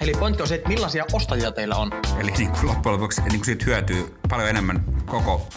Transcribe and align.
Eli 0.00 0.12
pointti 0.18 0.42
on 0.42 0.48
se, 0.48 0.54
että 0.54 0.68
millaisia 0.68 1.04
ostajia 1.12 1.52
teillä 1.52 1.76
on. 1.76 1.90
Eli 2.18 2.30
niin 2.30 2.50
kuin 2.50 2.66
loppujen 2.66 2.94
lopuksi 2.94 3.20
niin 3.20 3.30
kuin 3.30 3.44
siitä 3.44 3.64
hyötyy 3.64 4.18
paljon 4.28 4.48
enemmän 4.48 4.84
koko 5.06 5.48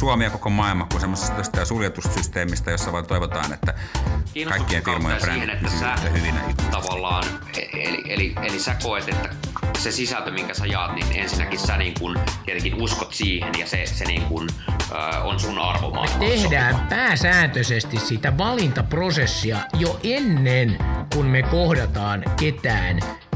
Suomi 0.00 0.24
ja 0.24 0.30
koko 0.30 0.50
maailma 0.50 0.86
kuin 0.90 1.00
semmoisesta 1.00 1.64
suljetusta 1.64 2.12
systeemistä, 2.14 2.70
jossa 2.70 2.92
vaan 2.92 3.06
toivotaan, 3.06 3.52
että 3.52 3.74
kaikkien 4.48 4.84
firmojen 4.84 5.20
siihen, 5.20 5.50
että 5.50 5.70
sä 5.80 5.94
hyvinä 6.12 6.40
tavallaan, 6.70 7.24
eli, 7.72 8.02
eli, 8.08 8.34
eli 8.42 8.58
sä 8.58 8.76
koet, 8.82 9.08
että 9.08 9.28
se 9.78 9.92
sisältö, 9.92 10.30
minkä 10.30 10.54
sä 10.54 10.66
jaat, 10.66 10.94
niin 10.94 11.06
ensinnäkin 11.12 11.58
sä 11.58 11.76
niin 11.76 11.94
kun, 12.00 12.18
tietenkin 12.44 12.82
uskot 12.82 13.14
siihen 13.14 13.52
ja 13.58 13.66
se, 13.66 13.86
se 13.86 14.04
niin 14.04 14.22
kun, 14.22 14.48
ö, 14.92 15.18
on 15.18 15.40
sun 15.40 15.58
arvomaailmassa. 15.58 16.18
Me 16.18 16.26
tehdään 16.26 16.86
pääsääntöisesti 16.88 17.98
sitä 17.98 18.38
valintaprosessia 18.38 19.58
jo 19.78 20.00
ennen 20.02 20.78
kuin 21.14 21.26
me 21.26 21.42
kohdataan 21.42 22.24
ketään 22.40 23.00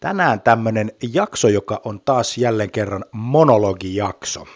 tänään 0.00 0.40
jakso, 1.12 1.48
joka 1.48 1.80
on 1.84 2.00
taas 2.00 2.38
jälleen 2.38 2.70
kerran 2.70 3.04
monologijakso. 3.12 4.46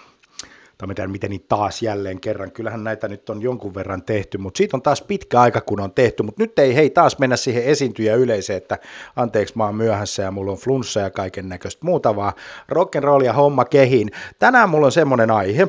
Tai 0.78 0.88
miten, 0.88 1.10
miten 1.10 1.30
niin 1.30 1.44
taas 1.48 1.82
jälleen 1.82 2.20
kerran. 2.20 2.52
Kyllähän 2.52 2.84
näitä 2.84 3.08
nyt 3.08 3.30
on 3.30 3.42
jonkun 3.42 3.74
verran 3.74 4.02
tehty, 4.02 4.38
mutta 4.38 4.58
siitä 4.58 4.76
on 4.76 4.82
taas 4.82 5.02
pitkä 5.02 5.40
aika, 5.40 5.60
kun 5.60 5.80
on 5.80 5.92
tehty. 5.92 6.22
Mutta 6.22 6.42
nyt 6.42 6.58
ei 6.58 6.74
hei 6.74 6.90
taas 6.90 7.18
mennä 7.18 7.36
siihen 7.36 7.64
esiintyjä 7.64 8.14
yleiseen, 8.14 8.56
että 8.56 8.78
anteeksi 9.16 9.56
mä 9.56 9.64
oon 9.64 9.74
myöhässä 9.74 10.22
ja 10.22 10.30
mulla 10.30 10.52
on 10.52 10.58
flunssa 10.58 11.00
ja 11.00 11.10
kaiken 11.10 11.48
näköistä 11.48 11.86
muuta, 11.86 12.16
vaan 12.16 12.32
rock'n'roll 12.72 13.24
ja 13.24 13.32
homma 13.32 13.64
kehiin. 13.64 14.10
Tänään 14.38 14.68
mulla 14.68 14.86
on 14.86 14.92
semmoinen 14.92 15.30
aihe, 15.30 15.68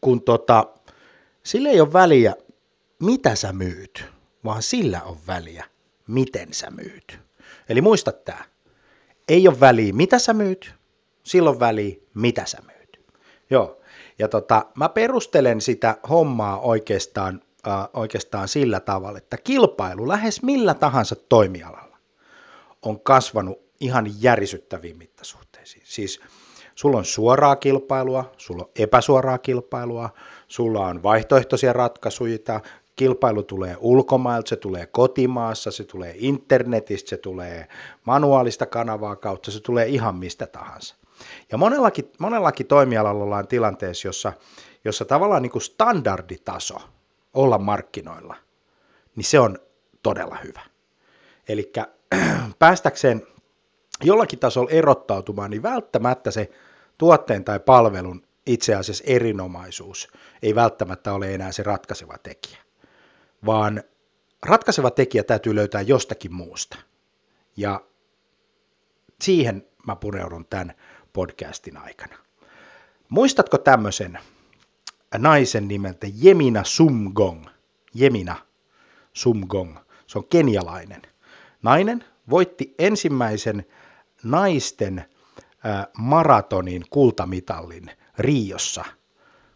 kun 0.00 0.22
tota, 0.22 0.66
sillä 1.42 1.70
ei 1.70 1.80
ole 1.80 1.92
väliä, 1.92 2.34
mitä 3.02 3.34
sä 3.34 3.52
myyt, 3.52 4.04
vaan 4.44 4.62
sillä 4.62 5.02
on 5.02 5.16
väliä, 5.26 5.64
miten 6.08 6.48
sä 6.54 6.70
myyt. 6.70 7.23
Eli 7.68 7.80
muista 7.80 8.12
tämä. 8.12 8.44
Ei 9.28 9.48
ole 9.48 9.60
väliä, 9.60 9.92
mitä 9.92 10.18
sä 10.18 10.32
myyt, 10.32 10.74
silloin 11.22 11.60
väliä, 11.60 11.96
mitä 12.14 12.46
sä 12.46 12.58
myyt. 12.66 13.00
Joo, 13.50 13.80
ja 14.18 14.28
tota, 14.28 14.66
mä 14.74 14.88
perustelen 14.88 15.60
sitä 15.60 15.96
hommaa 16.08 16.60
oikeastaan, 16.60 17.42
äh, 17.68 17.88
oikeastaan 17.94 18.48
sillä 18.48 18.80
tavalla, 18.80 19.18
että 19.18 19.36
kilpailu 19.36 20.08
lähes 20.08 20.42
millä 20.42 20.74
tahansa 20.74 21.16
toimialalla 21.28 21.98
on 22.82 23.00
kasvanut 23.00 23.58
ihan 23.80 24.06
järisyttäviin 24.22 24.98
mittasuhteisiin. 24.98 25.82
Siis 25.86 26.20
sulla 26.74 26.98
on 26.98 27.04
suoraa 27.04 27.56
kilpailua, 27.56 28.32
sulla 28.36 28.62
on 28.62 28.70
epäsuoraa 28.78 29.38
kilpailua, 29.38 30.10
sulla 30.48 30.86
on 30.86 31.02
vaihtoehtoisia 31.02 31.72
ratkaisuja, 31.72 32.38
kilpailu 32.96 33.42
tulee 33.42 33.76
ulkomailta, 33.80 34.48
se 34.48 34.56
tulee 34.56 34.86
kotimaassa, 34.86 35.70
se 35.70 35.84
tulee 35.84 36.14
internetistä, 36.18 37.10
se 37.10 37.16
tulee 37.16 37.68
manuaalista 38.04 38.66
kanavaa 38.66 39.16
kautta, 39.16 39.50
se 39.50 39.60
tulee 39.60 39.86
ihan 39.86 40.16
mistä 40.16 40.46
tahansa. 40.46 40.96
Ja 41.52 41.58
monellakin, 41.58 42.12
monellakin 42.18 42.66
toimialalla 42.66 43.24
ollaan 43.24 43.48
tilanteessa, 43.48 44.08
jossa, 44.08 44.32
jossa 44.84 45.04
tavallaan 45.04 45.42
niin 45.42 45.52
kuin 45.52 45.62
standarditaso 45.62 46.76
olla 47.34 47.58
markkinoilla, 47.58 48.36
niin 49.16 49.24
se 49.24 49.40
on 49.40 49.58
todella 50.02 50.38
hyvä. 50.44 50.60
Eli 51.48 51.72
päästäkseen 52.58 53.26
jollakin 54.04 54.38
tasolla 54.38 54.70
erottautumaan, 54.70 55.50
niin 55.50 55.62
välttämättä 55.62 56.30
se 56.30 56.50
tuotteen 56.98 57.44
tai 57.44 57.60
palvelun 57.60 58.22
itse 58.46 58.74
asiassa 58.74 59.04
erinomaisuus 59.06 60.08
ei 60.42 60.54
välttämättä 60.54 61.12
ole 61.12 61.34
enää 61.34 61.52
se 61.52 61.62
ratkaiseva 61.62 62.18
tekijä 62.18 62.63
vaan 63.46 63.82
ratkaiseva 64.46 64.90
tekijä 64.90 65.24
täytyy 65.24 65.54
löytää 65.54 65.80
jostakin 65.80 66.34
muusta. 66.34 66.78
Ja 67.56 67.80
siihen 69.22 69.66
mä 69.86 69.96
pureudun 69.96 70.46
tämän 70.50 70.74
podcastin 71.12 71.76
aikana. 71.76 72.16
Muistatko 73.08 73.58
tämmöisen 73.58 74.18
naisen 75.18 75.68
nimeltä 75.68 76.06
Jemina 76.14 76.64
Sumgong? 76.64 77.46
Jemina 77.94 78.36
Sumgong. 79.12 79.76
Se 80.06 80.18
on 80.18 80.28
kenialainen. 80.28 81.02
Nainen 81.62 82.04
voitti 82.30 82.74
ensimmäisen 82.78 83.66
naisten 84.22 85.04
maratonin 85.98 86.84
kultamitallin 86.90 87.90
Riossa 88.18 88.84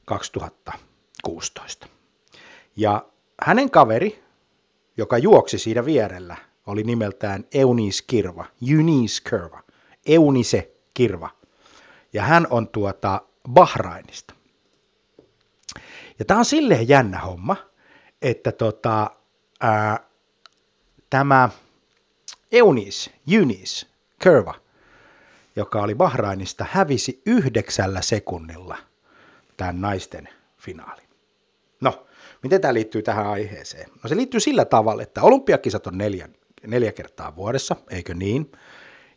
2016. 0.05 1.87
Ja 2.77 3.07
hänen 3.43 3.71
kaveri, 3.71 4.23
joka 4.97 5.19
juoksi 5.19 5.59
siinä 5.59 5.85
vierellä, 5.85 6.37
oli 6.67 6.83
nimeltään 6.83 7.45
Eunice 7.55 8.05
Kirva, 8.07 8.45
Eunice 8.71 9.23
Kirva, 9.31 9.63
Eunice 10.07 10.71
Kirva. 10.95 11.31
Ja 12.13 12.23
hän 12.23 12.47
on 12.51 12.69
tuota 12.69 13.21
Bahrainista. 13.51 14.35
Ja 16.19 16.25
tämä 16.25 16.39
on 16.39 16.45
silleen 16.45 16.89
jännä 16.89 17.19
homma, 17.19 17.57
että 18.23 18.53
tota, 18.53 19.11
ää, 19.61 20.01
tämä 21.11 21.49
Eunice, 22.53 23.11
Eunice 23.33 23.87
Kirva, 24.19 24.55
joka 25.57 25.83
oli 25.83 25.95
Bahrainista, 25.95 26.67
hävisi 26.71 27.23
yhdeksällä 27.27 28.03
sekunnilla 28.03 28.77
tämän 29.57 29.81
naisten 29.81 30.29
finaalin. 30.57 31.08
Miten 32.43 32.61
tämä 32.61 32.75
liittyy 32.75 33.03
tähän 33.03 33.27
aiheeseen? 33.27 33.91
No 34.03 34.09
se 34.09 34.17
liittyy 34.17 34.41
sillä 34.41 34.65
tavalla, 34.65 35.03
että 35.03 35.23
olympiakisat 35.23 35.87
on 35.87 35.99
neljä, 35.99 36.29
neljä 36.67 36.93
kertaa 36.93 37.37
vuodessa, 37.37 37.77
eikö 37.91 38.15
niin? 38.15 38.53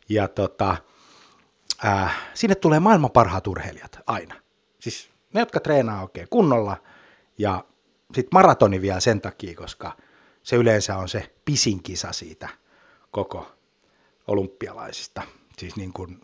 Ja 0.08 0.28
tota, 0.28 0.76
äh, 1.84 2.16
sinne 2.34 2.54
tulee 2.54 2.80
maailman 2.80 3.10
parhaat 3.10 3.46
urheilijat 3.46 3.98
aina. 4.06 4.34
Siis 4.78 5.10
ne, 5.34 5.40
jotka 5.40 5.60
treenaa 5.60 6.02
oikein 6.02 6.28
kunnolla 6.30 6.76
ja 7.38 7.64
sitten 8.14 8.30
maratoni 8.32 8.82
vielä 8.82 9.00
sen 9.00 9.20
takia, 9.20 9.54
koska 9.54 9.96
se 10.42 10.56
yleensä 10.56 10.96
on 10.96 11.08
se 11.08 11.34
pisin 11.44 11.82
kisa 11.82 12.12
siitä 12.12 12.48
koko 13.10 13.52
olympialaisista, 14.26 15.22
siis 15.58 15.76
niin 15.76 15.92
kuin 15.92 16.20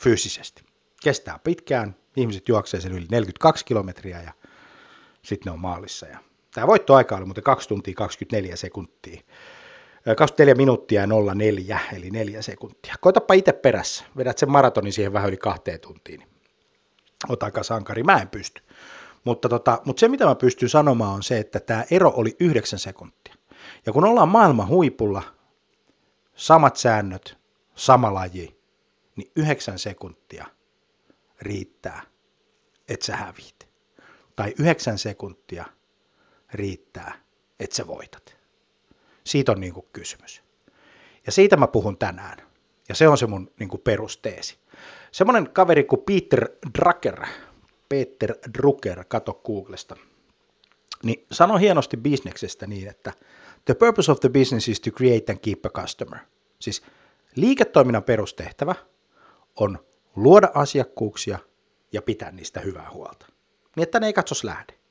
fyysisesti. 0.00 0.62
Kestää 1.02 1.38
pitkään, 1.38 1.96
ihmiset 2.16 2.48
juoksee 2.48 2.80
sen 2.80 2.92
yli 2.92 3.06
42 3.10 3.64
kilometriä 3.64 4.22
ja 4.22 4.32
sitten 5.22 5.50
ne 5.50 5.52
on 5.52 5.60
maalissa 5.60 6.06
ja 6.06 6.18
Tämä 6.54 6.66
voittoaika 6.66 7.16
oli 7.16 7.24
muuten 7.24 7.44
2 7.44 7.68
tuntia 7.68 7.94
24 7.94 8.56
sekuntia. 8.56 9.22
24 10.16 10.54
minuuttia 10.54 11.02
04, 11.34 11.80
eli 11.92 12.10
4 12.10 12.42
sekuntia. 12.42 12.94
Koitapa 13.00 13.34
itse 13.34 13.52
perässä. 13.52 14.04
Vedät 14.16 14.38
sen 14.38 14.50
maratonin 14.50 14.92
siihen 14.92 15.12
vähän 15.12 15.28
yli 15.28 15.36
kahteen 15.36 15.80
tuntiin. 15.80 16.20
Niin 16.20 16.28
ota 17.28 17.46
aika 17.46 17.62
sankari. 17.62 18.02
Mä 18.02 18.20
en 18.20 18.28
pysty. 18.28 18.62
Mutta, 19.24 19.48
tota, 19.48 19.82
mutta 19.84 20.00
se, 20.00 20.08
mitä 20.08 20.26
mä 20.26 20.34
pystyn 20.34 20.68
sanomaan, 20.68 21.14
on 21.14 21.22
se, 21.22 21.38
että 21.38 21.60
tämä 21.60 21.84
ero 21.90 22.12
oli 22.16 22.36
9 22.40 22.78
sekuntia. 22.78 23.34
Ja 23.86 23.92
kun 23.92 24.04
ollaan 24.04 24.28
maailman 24.28 24.68
huipulla, 24.68 25.22
samat 26.34 26.76
säännöt, 26.76 27.38
sama 27.74 28.14
laji, 28.14 28.60
niin 29.16 29.30
9 29.36 29.78
sekuntia 29.78 30.46
riittää, 31.40 32.02
että 32.88 33.06
sä 33.06 33.16
hävit. 33.16 33.68
Tai 34.36 34.54
9 34.58 34.98
sekuntia– 34.98 35.64
riittää, 36.54 37.14
että 37.60 37.76
sä 37.76 37.86
voitat. 37.86 38.36
Siitä 39.24 39.52
on 39.52 39.60
niin 39.60 39.74
kuin 39.74 39.86
kysymys. 39.92 40.42
Ja 41.26 41.32
siitä 41.32 41.56
mä 41.56 41.66
puhun 41.66 41.98
tänään. 41.98 42.38
Ja 42.88 42.94
se 42.94 43.08
on 43.08 43.18
se 43.18 43.26
mun 43.26 43.50
niin 43.58 43.68
kuin 43.68 43.80
perusteesi. 43.80 44.58
Semmoinen 45.12 45.50
kaveri 45.50 45.84
kuin 45.84 46.02
Peter 46.06 46.48
Drucker, 46.78 47.26
Peter 47.88 48.34
Drucker, 48.58 49.04
kato 49.08 49.34
Googlesta, 49.34 49.96
niin 51.02 51.26
sano 51.32 51.58
hienosti 51.58 51.96
bisneksestä 51.96 52.66
niin, 52.66 52.88
että 52.88 53.12
the 53.64 53.74
purpose 53.74 54.12
of 54.12 54.20
the 54.20 54.28
business 54.28 54.68
is 54.68 54.80
to 54.80 54.90
create 54.90 55.32
and 55.32 55.40
keep 55.42 55.66
a 55.66 55.70
customer. 55.70 56.18
Siis 56.58 56.82
liiketoiminnan 57.36 58.02
perustehtävä 58.02 58.74
on 59.56 59.78
luoda 60.16 60.48
asiakkuuksia 60.54 61.38
ja 61.92 62.02
pitää 62.02 62.30
niistä 62.30 62.60
hyvää 62.60 62.90
huolta. 62.90 63.26
Niin, 63.76 63.82
että 63.82 64.00
ne 64.00 64.06
ei 64.06 64.12
katsos 64.12 64.44
lähde. 64.44 64.81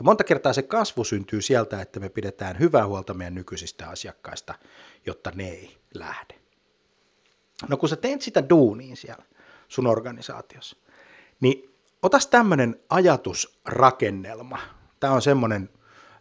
Ja 0.00 0.04
monta 0.04 0.24
kertaa 0.24 0.52
se 0.52 0.62
kasvu 0.62 1.04
syntyy 1.04 1.42
sieltä, 1.42 1.80
että 1.82 2.00
me 2.00 2.08
pidetään 2.08 2.58
hyvää 2.58 2.86
huolta 2.86 3.14
meidän 3.14 3.34
nykyisistä 3.34 3.88
asiakkaista, 3.88 4.54
jotta 5.06 5.32
ne 5.34 5.48
ei 5.48 5.76
lähde. 5.94 6.40
No 7.68 7.76
kun 7.76 7.88
sä 7.88 7.96
teet 7.96 8.22
sitä 8.22 8.48
duuniin 8.48 8.96
siellä 8.96 9.24
sun 9.68 9.86
organisaatiossa, 9.86 10.76
niin 11.40 11.74
otas 12.02 12.26
tämmöinen 12.26 12.80
ajatusrakennelma. 12.88 14.58
Tämä 15.00 15.12
on 15.12 15.22
semmoinen 15.22 15.70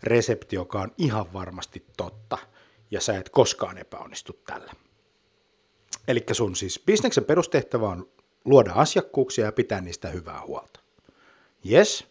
resepti, 0.03 0.55
joka 0.55 0.81
on 0.81 0.91
ihan 0.97 1.33
varmasti 1.33 1.85
totta, 1.97 2.37
ja 2.91 3.01
sä 3.01 3.17
et 3.17 3.29
koskaan 3.29 3.77
epäonnistu 3.77 4.33
tällä. 4.33 4.73
Eli 6.07 6.25
sun 6.31 6.55
siis 6.55 6.83
bisneksen 6.85 7.25
perustehtävä 7.25 7.89
on 7.89 8.09
luoda 8.45 8.71
asiakkuuksia 8.75 9.45
ja 9.45 9.51
pitää 9.51 9.81
niistä 9.81 10.09
hyvää 10.09 10.41
huolta. 10.41 10.79
Yes, 11.71 12.08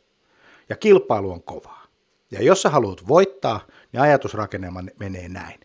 ja 0.69 0.77
kilpailu 0.77 1.33
on 1.33 1.43
kovaa. 1.43 1.87
Ja 2.31 2.43
jos 2.43 2.63
sä 2.63 2.71
haluat 2.71 3.09
voittaa, 3.09 3.67
niin 3.93 4.01
ajatusrakennelma 4.01 4.83
menee 5.01 5.29
näin. 5.29 5.61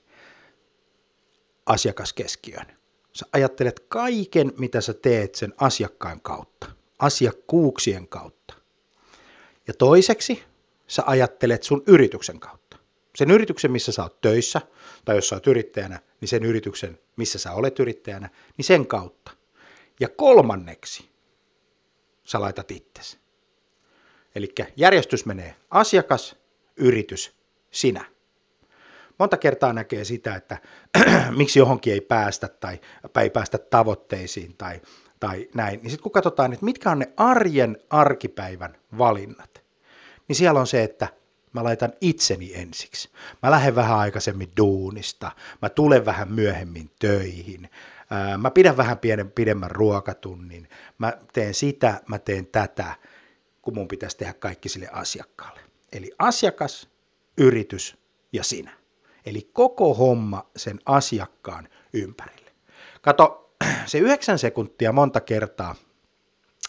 Asiakaskeskiön. 1.66 2.66
Sä 3.14 3.26
ajattelet 3.34 3.86
kaiken, 3.88 4.54
mitä 4.58 4.82
sä 4.82 4.94
teet 4.94 5.36
sen 5.36 5.54
asiakkaan 5.58 6.22
kautta, 6.22 6.68
asiakkuuksien 7.00 8.08
kautta. 8.08 8.54
Ja 9.68 9.74
toiseksi 9.74 10.44
sä 10.88 11.04
ajattelet 11.06 11.64
sun 11.64 11.84
yrityksen 11.88 12.40
kautta. 12.40 12.78
Sen 13.16 13.32
yrityksen, 13.32 13.72
missä 13.72 13.92
sä 13.92 14.04
oot 14.04 14.22
töissä, 14.22 14.62
tai 15.06 15.16
jos 15.16 15.30
sä 15.30 15.36
oot 15.36 15.48
yrittäjänä, 15.48 16.00
niin 16.22 16.30
sen 16.30 16.44
yrityksen, 16.46 17.00
missä 17.16 17.40
sä 17.40 17.52
olet 17.52 17.80
yrittäjänä, 17.80 18.30
niin 18.58 18.66
sen 18.66 18.88
kautta. 18.88 19.32
Ja 20.00 20.10
kolmanneksi 20.10 21.10
sä 22.24 22.42
laitat 22.42 22.72
itsesi. 22.72 23.23
Eli 24.35 24.53
järjestys 24.75 25.25
menee 25.25 25.56
asiakas, 25.69 26.35
yritys, 26.77 27.35
sinä. 27.71 28.06
Monta 29.19 29.38
kertaa 29.38 29.74
näkee 29.74 30.03
sitä, 30.06 30.35
että 30.35 30.57
miksi 31.38 31.59
johonkin 31.59 31.94
ei 31.94 32.01
päästä 32.01 32.47
tai 32.47 32.80
ei 33.21 33.30
päästä 33.30 33.57
tavoitteisiin 33.57 34.56
tai, 34.57 34.81
tai 35.19 35.47
näin. 35.56 35.80
Niin 35.81 35.89
sitten 35.89 36.03
kun 36.03 36.12
katsotaan, 36.12 36.53
että 36.53 36.65
mitkä 36.65 36.91
on 36.91 37.00
ne 37.00 37.13
arjen 37.18 37.77
arkipäivän 37.89 38.77
valinnat, 38.97 39.63
niin 40.27 40.35
siellä 40.35 40.59
on 40.59 40.68
se, 40.68 40.83
että 40.83 41.07
mä 41.53 41.63
laitan 41.63 41.94
itseni 42.01 42.51
ensiksi. 42.56 43.09
Mä 43.44 43.51
lähden 43.51 43.75
vähän 43.75 43.97
aikaisemmin 43.97 44.51
duunista, 44.57 45.31
mä 45.62 45.69
tulen 45.69 46.06
vähän 46.06 46.31
myöhemmin 46.31 46.91
töihin, 47.00 47.69
mä 48.38 48.51
pidän 48.51 48.77
vähän 48.77 48.97
pienen, 48.97 49.31
pidemmän 49.31 49.71
ruokatunnin, 49.71 50.69
mä 50.97 51.13
teen 51.33 51.53
sitä, 51.53 52.01
mä 52.07 52.19
teen 52.19 52.47
tätä, 52.47 52.95
kun 53.63 53.75
mun 53.75 53.88
pitäisi 53.88 54.18
tehdä 54.18 54.33
kaikki 54.33 54.69
sille 54.69 54.89
asiakkaalle. 54.92 55.60
Eli 55.92 56.12
asiakas, 56.19 56.89
yritys 57.38 57.98
ja 58.33 58.44
sinä. 58.44 58.71
Eli 59.25 59.50
koko 59.54 59.94
homma 59.94 60.50
sen 60.56 60.80
asiakkaan 60.86 61.69
ympärille. 61.94 62.51
Kato, 63.01 63.56
se 63.86 63.98
yhdeksän 63.98 64.39
sekuntia 64.39 64.92
monta 64.92 65.21
kertaa 65.21 65.75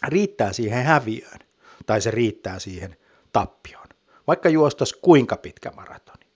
riittää 0.08 0.52
siihen 0.52 0.84
häviöön, 0.84 1.38
tai 1.86 2.00
se 2.00 2.10
riittää 2.10 2.58
siihen 2.58 2.96
tappioon. 3.32 3.88
Vaikka 4.26 4.48
juostas 4.48 4.92
kuinka 4.92 5.36
pitkä 5.36 5.70
maratoni. 5.70 6.26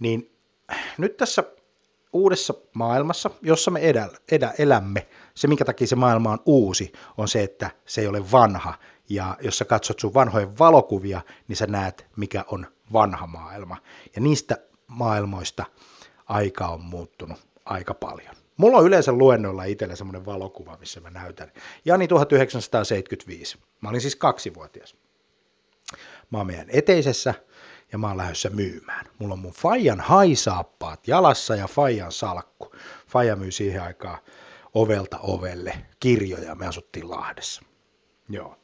Niin 0.00 0.30
nyt 0.98 1.16
tässä 1.16 1.44
uudessa 2.12 2.54
maailmassa, 2.74 3.30
jossa 3.42 3.70
me 3.70 3.80
edä, 3.80 4.08
edä, 4.30 4.54
elämme, 4.58 5.06
se 5.34 5.48
minkä 5.48 5.64
takia 5.64 5.86
se 5.86 5.96
maailma 5.96 6.32
on 6.32 6.42
uusi, 6.46 6.92
on 7.18 7.28
se, 7.28 7.42
että 7.42 7.70
se 7.86 8.00
ei 8.00 8.06
ole 8.06 8.30
vanha. 8.32 8.74
Ja 9.08 9.36
jos 9.40 9.58
sä 9.58 9.64
katsot 9.64 10.00
sun 10.00 10.14
vanhojen 10.14 10.58
valokuvia, 10.58 11.20
niin 11.48 11.56
sä 11.56 11.66
näet, 11.66 12.06
mikä 12.16 12.44
on 12.48 12.66
vanha 12.92 13.26
maailma. 13.26 13.76
Ja 14.16 14.20
niistä 14.20 14.58
maailmoista 14.86 15.64
aika 16.26 16.68
on 16.68 16.80
muuttunut 16.80 17.38
aika 17.64 17.94
paljon. 17.94 18.34
Mulla 18.56 18.78
on 18.78 18.86
yleensä 18.86 19.12
luennoilla 19.12 19.64
itsellä 19.64 19.96
semmoinen 19.96 20.26
valokuva, 20.26 20.76
missä 20.80 21.00
mä 21.00 21.10
näytän. 21.10 21.52
Jani 21.84 22.08
1975. 22.08 23.58
Mä 23.80 23.88
olin 23.88 24.00
siis 24.00 24.16
kaksivuotias. 24.16 24.96
Mä 26.30 26.38
oon 26.38 26.46
meidän 26.46 26.66
eteisessä 26.68 27.34
ja 27.92 27.98
mä 27.98 28.08
oon 28.08 28.16
lähdössä 28.16 28.50
myymään. 28.50 29.06
Mulla 29.18 29.32
on 29.32 29.38
mun 29.38 29.52
Fajan 29.52 30.00
haisaappaat 30.00 31.08
jalassa 31.08 31.56
ja 31.56 31.66
Fajan 31.66 32.12
salkku. 32.12 32.74
Faja 33.08 33.36
myy 33.36 33.50
siihen 33.50 33.82
aikaan 33.82 34.18
ovelta 34.74 35.18
ovelle 35.18 35.78
kirjoja, 36.00 36.54
me 36.54 36.66
asuttiin 36.66 37.10
Lahdessa. 37.10 37.62
Joo. 38.28 38.63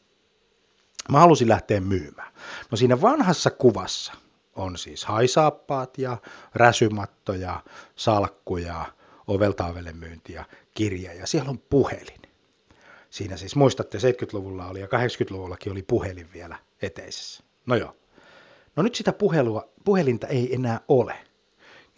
Mä 1.11 1.21
halusin 1.21 1.49
lähteä 1.49 1.81
myymään. 1.81 2.33
No 2.71 2.77
siinä 2.77 3.01
vanhassa 3.01 3.51
kuvassa 3.51 4.12
on 4.57 4.79
siis 4.79 5.05
haisaappaat 5.05 5.99
ja 5.99 6.17
räsymatto 6.55 7.35
ja 7.35 7.62
salkku 7.97 8.57
ja 8.57 8.85
ovelta 9.27 9.75
kirja 10.75 11.15
ja 11.15 11.27
siellä 11.27 11.51
on 11.51 11.59
puhelin. 11.59 12.23
Siinä 13.11 13.37
siis 13.37 13.57
muistatte 13.57 13.99
70-luvulla 13.99 14.67
oli 14.67 14.81
ja 14.81 14.87
80-luvullakin 14.87 15.73
oli 15.73 15.83
puhelin 15.83 16.29
vielä 16.33 16.59
eteisessä. 16.83 17.45
No 17.67 17.77
joo. 17.77 17.97
No 18.77 18.83
nyt 18.83 18.95
sitä 18.95 19.12
puhelua, 19.12 19.69
puhelinta 19.85 20.27
ei 20.27 20.55
enää 20.55 20.81
ole. 20.89 21.15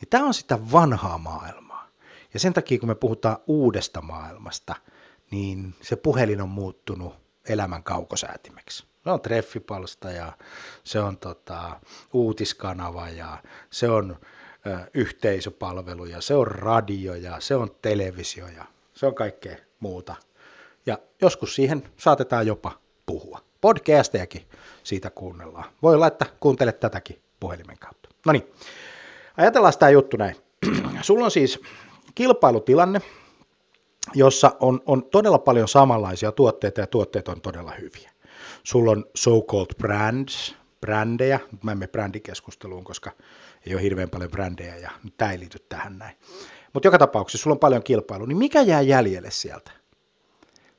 Niin 0.01 0.09
tämä 0.11 0.27
on 0.27 0.35
sitä 0.35 0.73
vanhaa 0.73 1.19
maailmaa. 1.19 1.89
Ja 2.35 2.41
sen 2.41 2.53
takia, 2.53 2.79
kun 2.79 2.89
me 2.89 2.95
puhutaan 2.95 3.37
uudesta 3.47 4.01
maailmasta, 4.01 4.75
niin 5.31 5.75
se 5.83 5.97
puhelin 5.97 6.43
on 6.43 6.49
muuttunut 6.49 7.15
elämän 7.49 7.83
kaukosäätimeksi. 7.83 8.92
Se 9.05 9.11
on 9.11 9.21
treffipalsta 9.21 10.11
ja 10.11 10.33
se 10.85 11.01
on 11.01 11.19
tota, 11.19 11.81
uutiskanava 12.13 13.09
ja 13.09 13.39
se 13.71 13.89
on 13.89 14.17
ö, 14.67 14.79
yhteisöpalvelu 14.95 16.05
ja 16.05 16.21
se 16.21 16.35
on 16.35 16.47
radio 16.47 17.15
ja 17.15 17.41
se 17.41 17.55
on 17.55 17.71
televisio 17.83 18.49
ja 18.49 18.65
se 18.95 19.07
on 19.07 19.15
kaikkea 19.15 19.57
muuta. 19.81 20.15
Ja 20.87 20.99
joskus 21.23 21.55
siihen 21.55 21.83
saatetaan 21.97 22.47
jopa 22.47 22.73
puhua. 23.07 23.41
Podcastejakin 23.61 24.47
siitä 24.83 25.11
kuunnellaan. 25.11 25.65
Voi 25.83 25.95
olla, 25.95 26.07
että 26.07 26.27
kuuntelet 26.41 26.81
tätäkin 26.81 27.23
puhelimen 27.41 27.79
kautta. 27.79 28.09
No 28.27 28.33
niin, 28.33 28.53
ajatellaan 29.37 29.73
tämä 29.79 29.91
juttu 29.91 30.17
näin. 30.17 30.37
Sulla 31.03 31.25
on 31.25 31.31
siis 31.31 31.61
kilpailutilanne, 32.15 33.01
jossa 34.15 34.57
on, 34.61 34.81
on 34.87 35.05
todella 35.05 35.39
paljon 35.39 35.69
samanlaisia 35.69 36.33
tuotteita 36.33 36.81
ja 36.81 36.87
tuotteet 36.87 37.29
on 37.29 37.41
todella 37.41 37.73
hyviä. 37.81 38.12
Sulla 38.63 38.91
on 38.91 39.05
so-called 39.15 39.75
brands, 39.79 40.57
brändejä, 40.81 41.41
mä 41.63 41.73
en 41.73 41.79
mene 41.79 41.89
brändikeskusteluun, 41.89 42.85
koska 42.85 43.11
ei 43.67 43.75
ole 43.75 43.83
hirveän 43.83 44.11
paljon 44.11 44.31
brändejä 44.31 44.77
ja 44.77 44.91
tämä 45.17 45.33
ei 45.33 45.39
liity 45.39 45.59
tähän 45.69 45.99
näin. 45.99 46.17
Mutta 46.73 46.87
joka 46.87 46.99
tapauksessa 46.99 47.43
sulla 47.43 47.55
on 47.55 47.61
paljon 47.61 47.83
kilpailua, 47.83 48.27
niin 48.27 48.39
mikä 48.39 48.63
jää 48.63 48.81
jäljelle 48.81 49.31
sieltä? 49.31 49.71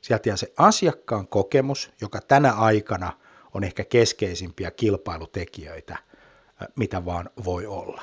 Sieltä 0.02 0.30
jää 0.30 0.38
se 0.38 0.54
asiakkaan 0.58 1.28
kokemus, 1.28 1.92
joka 2.02 2.22
tänä 2.22 2.52
aikana 2.52 3.14
on 3.54 3.64
ehkä 3.64 3.84
keskeisimpiä 3.86 4.72
kilpailutekijöitä, 4.72 5.98
mitä 6.76 7.06
vaan 7.06 7.30
voi 7.46 7.66
olla. 7.66 8.02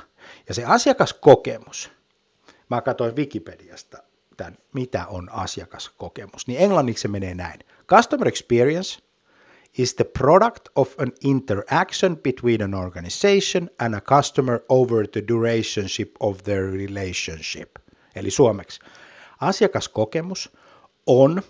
Ja 0.48 0.54
se 0.54 0.64
asiakaskokemus, 0.64 1.90
mä 2.70 2.80
katsoin 2.80 3.16
Wikipediasta 3.16 3.98
tämän, 4.36 4.56
mitä 4.72 5.06
on 5.06 5.32
asiakaskokemus, 5.32 6.46
niin 6.46 6.60
englanniksi 6.60 7.02
se 7.02 7.08
menee 7.08 7.34
näin. 7.34 7.60
Customer 7.88 8.28
experience 8.28 9.02
is 9.78 9.94
the 9.94 10.04
product 10.04 10.68
of 10.76 10.94
an 10.98 11.12
interaction 11.24 12.16
between 12.16 12.62
an 12.62 12.74
organization 12.74 13.70
and 13.78 13.94
a 13.94 14.00
customer 14.00 14.60
over 14.68 15.06
the 15.06 15.20
durationship 15.20 16.10
of 16.20 16.42
their 16.42 16.72
relationship. 16.72 17.70
Eli 18.16 18.30
suomeksi, 18.30 18.80
asiakaskokemus 19.40 20.52
on 21.06 21.42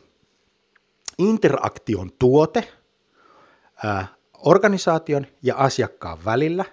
interaktion 1.18 2.10
tuote 2.18 2.72
ää, 3.84 4.06
organisaation 4.38 5.26
ja 5.42 5.56
asiakkaan 5.56 6.24
välillä 6.24 6.64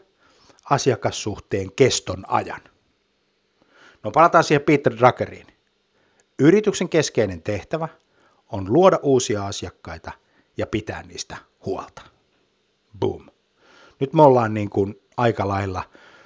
asiakassuhteen 0.69 1.71
keston 1.71 2.23
ajan. 2.27 2.61
No 4.03 4.11
palataan 4.11 4.43
siihen 4.43 4.63
Peter 4.63 4.93
Druckeriin. 4.97 5.47
Yrityksen 6.39 6.89
keskeinen 6.89 7.41
tehtävä 7.41 7.87
on 8.51 8.73
luoda 8.73 8.99
uusia 9.03 9.45
asiakkaita 9.45 10.11
ja 10.57 10.67
pitää 10.67 11.03
niistä 11.03 11.37
huolta. 11.65 12.01
Boom. 12.99 13.25
Nyt 13.99 14.13
me 14.13 14.21
ollaan 14.21 14.53
niin 14.53 14.69
kuin 14.69 14.95
aika 15.17 15.47
lailla 15.47 15.83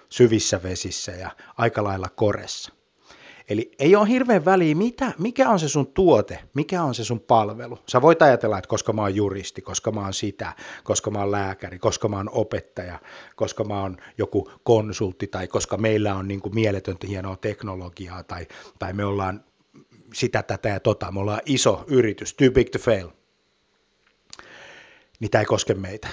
syvissä 0.10 0.64
vesissä 0.64 1.12
ja 1.12 1.32
aika 1.58 1.84
lailla 1.84 2.10
koressa. 2.16 2.74
Eli 3.50 3.72
ei 3.80 3.96
ole 3.96 4.08
hirveän 4.08 4.46
väliä, 4.46 4.76
mitä, 4.76 5.12
mikä 5.18 5.50
on 5.50 5.60
se 5.60 5.70
sun 5.70 5.88
tuote, 5.88 6.40
mikä 6.54 6.84
on 6.84 6.96
se 6.96 7.04
sun 7.04 7.20
palvelu. 7.20 7.80
Sä 7.90 8.02
voit 8.02 8.22
ajatella, 8.22 8.58
että 8.58 8.68
koska 8.68 8.94
mä 8.94 9.02
oon 9.02 9.16
juristi, 9.16 9.62
koska 9.62 9.92
mä 9.92 10.02
oon 10.02 10.14
sitä, 10.14 10.56
koska 10.84 11.12
mä 11.12 11.20
oon 11.20 11.32
lääkäri, 11.32 11.80
koska 11.80 12.08
mä 12.08 12.18
oon 12.18 12.30
opettaja, 12.32 13.00
koska 13.36 13.64
mä 13.64 13.82
oon 13.82 13.98
joku 14.18 14.52
konsultti 14.64 15.28
tai 15.28 15.48
koska 15.48 15.78
meillä 15.78 16.16
on 16.16 16.28
niin 16.28 16.42
kuin 16.42 16.56
mieletöntä 16.56 17.08
hienoa 17.08 17.38
teknologiaa 17.38 18.24
tai, 18.24 18.48
tai 18.80 18.94
me 18.94 19.06
ollaan 19.06 19.44
sitä, 20.14 20.44
tätä 20.44 20.70
ja 20.70 20.80
tota, 20.80 21.12
me 21.12 21.20
ollaan 21.20 21.42
iso 21.46 21.84
yritys, 21.88 22.34
too 22.34 22.52
big 22.52 22.70
to 22.70 22.80
fail, 22.80 23.08
niin 25.22 25.32
tämä 25.32 25.40
ei 25.40 25.46
koske 25.46 25.74
meitä. 25.74 26.08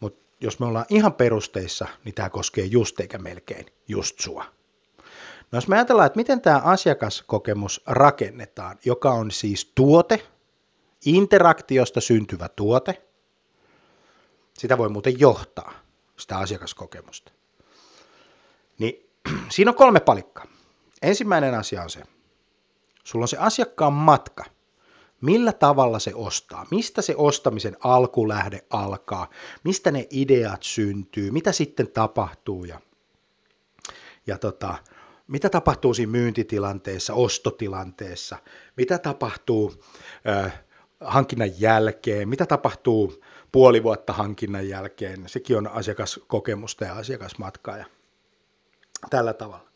Mutta 0.00 0.36
jos 0.40 0.58
me 0.58 0.66
ollaan 0.66 0.86
ihan 0.88 1.14
perusteissa, 1.14 1.86
niin 2.04 2.14
tämä 2.14 2.30
koskee 2.30 2.64
just 2.64 3.00
eikä 3.00 3.18
melkein 3.18 3.66
just 3.88 4.20
sua. 4.20 4.44
No 5.52 5.56
jos 5.56 5.68
me 5.68 5.76
ajatellaan, 5.76 6.06
että 6.06 6.16
miten 6.16 6.40
tämä 6.40 6.58
asiakaskokemus 6.58 7.82
rakennetaan, 7.86 8.78
joka 8.84 9.12
on 9.12 9.30
siis 9.30 9.72
tuote, 9.74 10.26
interaktiosta 11.04 12.00
syntyvä 12.00 12.48
tuote, 12.48 13.02
sitä 14.58 14.78
voi 14.78 14.88
muuten 14.88 15.20
johtaa, 15.20 15.72
sitä 16.16 16.38
asiakaskokemusta. 16.38 17.32
Niin 18.78 19.10
siinä 19.54 19.70
on 19.70 19.76
kolme 19.76 20.00
palikkaa. 20.00 20.46
Ensimmäinen 21.02 21.54
asia 21.54 21.82
on 21.82 21.90
se, 21.90 22.02
sulla 23.04 23.24
on 23.24 23.28
se 23.28 23.36
asiakkaan 23.36 23.92
matka, 23.92 24.44
millä 25.26 25.52
tavalla 25.52 25.98
se 25.98 26.12
ostaa, 26.14 26.66
mistä 26.70 27.02
se 27.02 27.14
ostamisen 27.16 27.76
alkulähde 27.80 28.60
alkaa, 28.70 29.30
mistä 29.64 29.90
ne 29.90 30.06
ideat 30.10 30.62
syntyy, 30.62 31.30
mitä 31.30 31.52
sitten 31.52 31.88
tapahtuu? 31.88 32.64
Ja, 32.64 32.80
ja 34.26 34.38
tota, 34.38 34.74
mitä 35.28 35.50
tapahtuu 35.50 35.94
siinä 35.94 36.12
myyntitilanteessa, 36.12 37.14
ostotilanteessa, 37.14 38.36
mitä 38.76 38.98
tapahtuu 38.98 39.74
äh, 40.28 40.62
hankinnan 41.00 41.60
jälkeen, 41.60 42.28
mitä 42.28 42.46
tapahtuu 42.46 43.24
puoli 43.52 43.82
vuotta 43.82 44.12
hankinnan 44.12 44.68
jälkeen, 44.68 45.28
sekin 45.28 45.56
on 45.56 45.66
asiakaskokemusta 45.68 46.84
ja 46.84 46.94
asiakasmatkaa 46.94 47.76
ja 47.76 47.84
tällä 49.10 49.32
tavalla. 49.32 49.66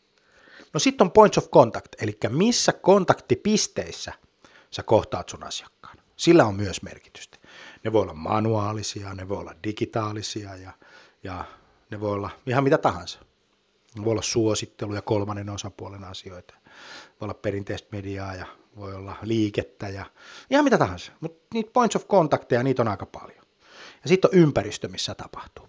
No 0.73 0.79
sitten 0.79 1.05
on 1.05 1.11
points 1.11 1.37
of 1.37 1.49
contact, 1.49 2.01
eli 2.01 2.17
missä 2.29 2.73
kontaktipisteissä 2.73 4.13
sä 4.71 4.83
kohtaat 4.83 5.29
sun 5.29 5.43
asiakkaan. 5.43 5.97
Sillä 6.17 6.45
on 6.45 6.55
myös 6.55 6.81
merkitystä. 6.81 7.37
Ne 7.83 7.93
voi 7.93 8.01
olla 8.01 8.13
manuaalisia, 8.13 9.13
ne 9.13 9.29
voi 9.29 9.37
olla 9.37 9.55
digitaalisia 9.63 10.55
ja, 10.55 10.71
ja 11.23 11.45
ne 11.91 11.99
voi 11.99 12.11
olla 12.11 12.29
ihan 12.45 12.63
mitä 12.63 12.77
tahansa. 12.77 13.19
Voi 14.03 14.11
olla 14.11 14.21
suositteluja 14.21 15.01
kolmannen 15.01 15.49
osapuolen 15.49 16.03
asioita. 16.03 16.53
Voi 17.21 17.25
olla 17.25 17.33
perinteistä 17.33 17.87
mediaa 17.91 18.35
ja 18.35 18.45
voi 18.75 18.95
olla 18.95 19.15
liikettä 19.21 19.89
ja 19.89 20.05
ihan 20.49 20.63
mitä 20.63 20.77
tahansa. 20.77 21.11
Mutta 21.19 21.47
niitä 21.53 21.71
points 21.73 21.95
of 21.95 22.07
contacteja, 22.07 22.63
niitä 22.63 22.81
on 22.81 22.87
aika 22.87 23.05
paljon. 23.05 23.45
Ja 24.03 24.09
sitten 24.09 24.31
on 24.33 24.39
ympäristö, 24.39 24.87
missä 24.87 25.15
tapahtuu. 25.15 25.67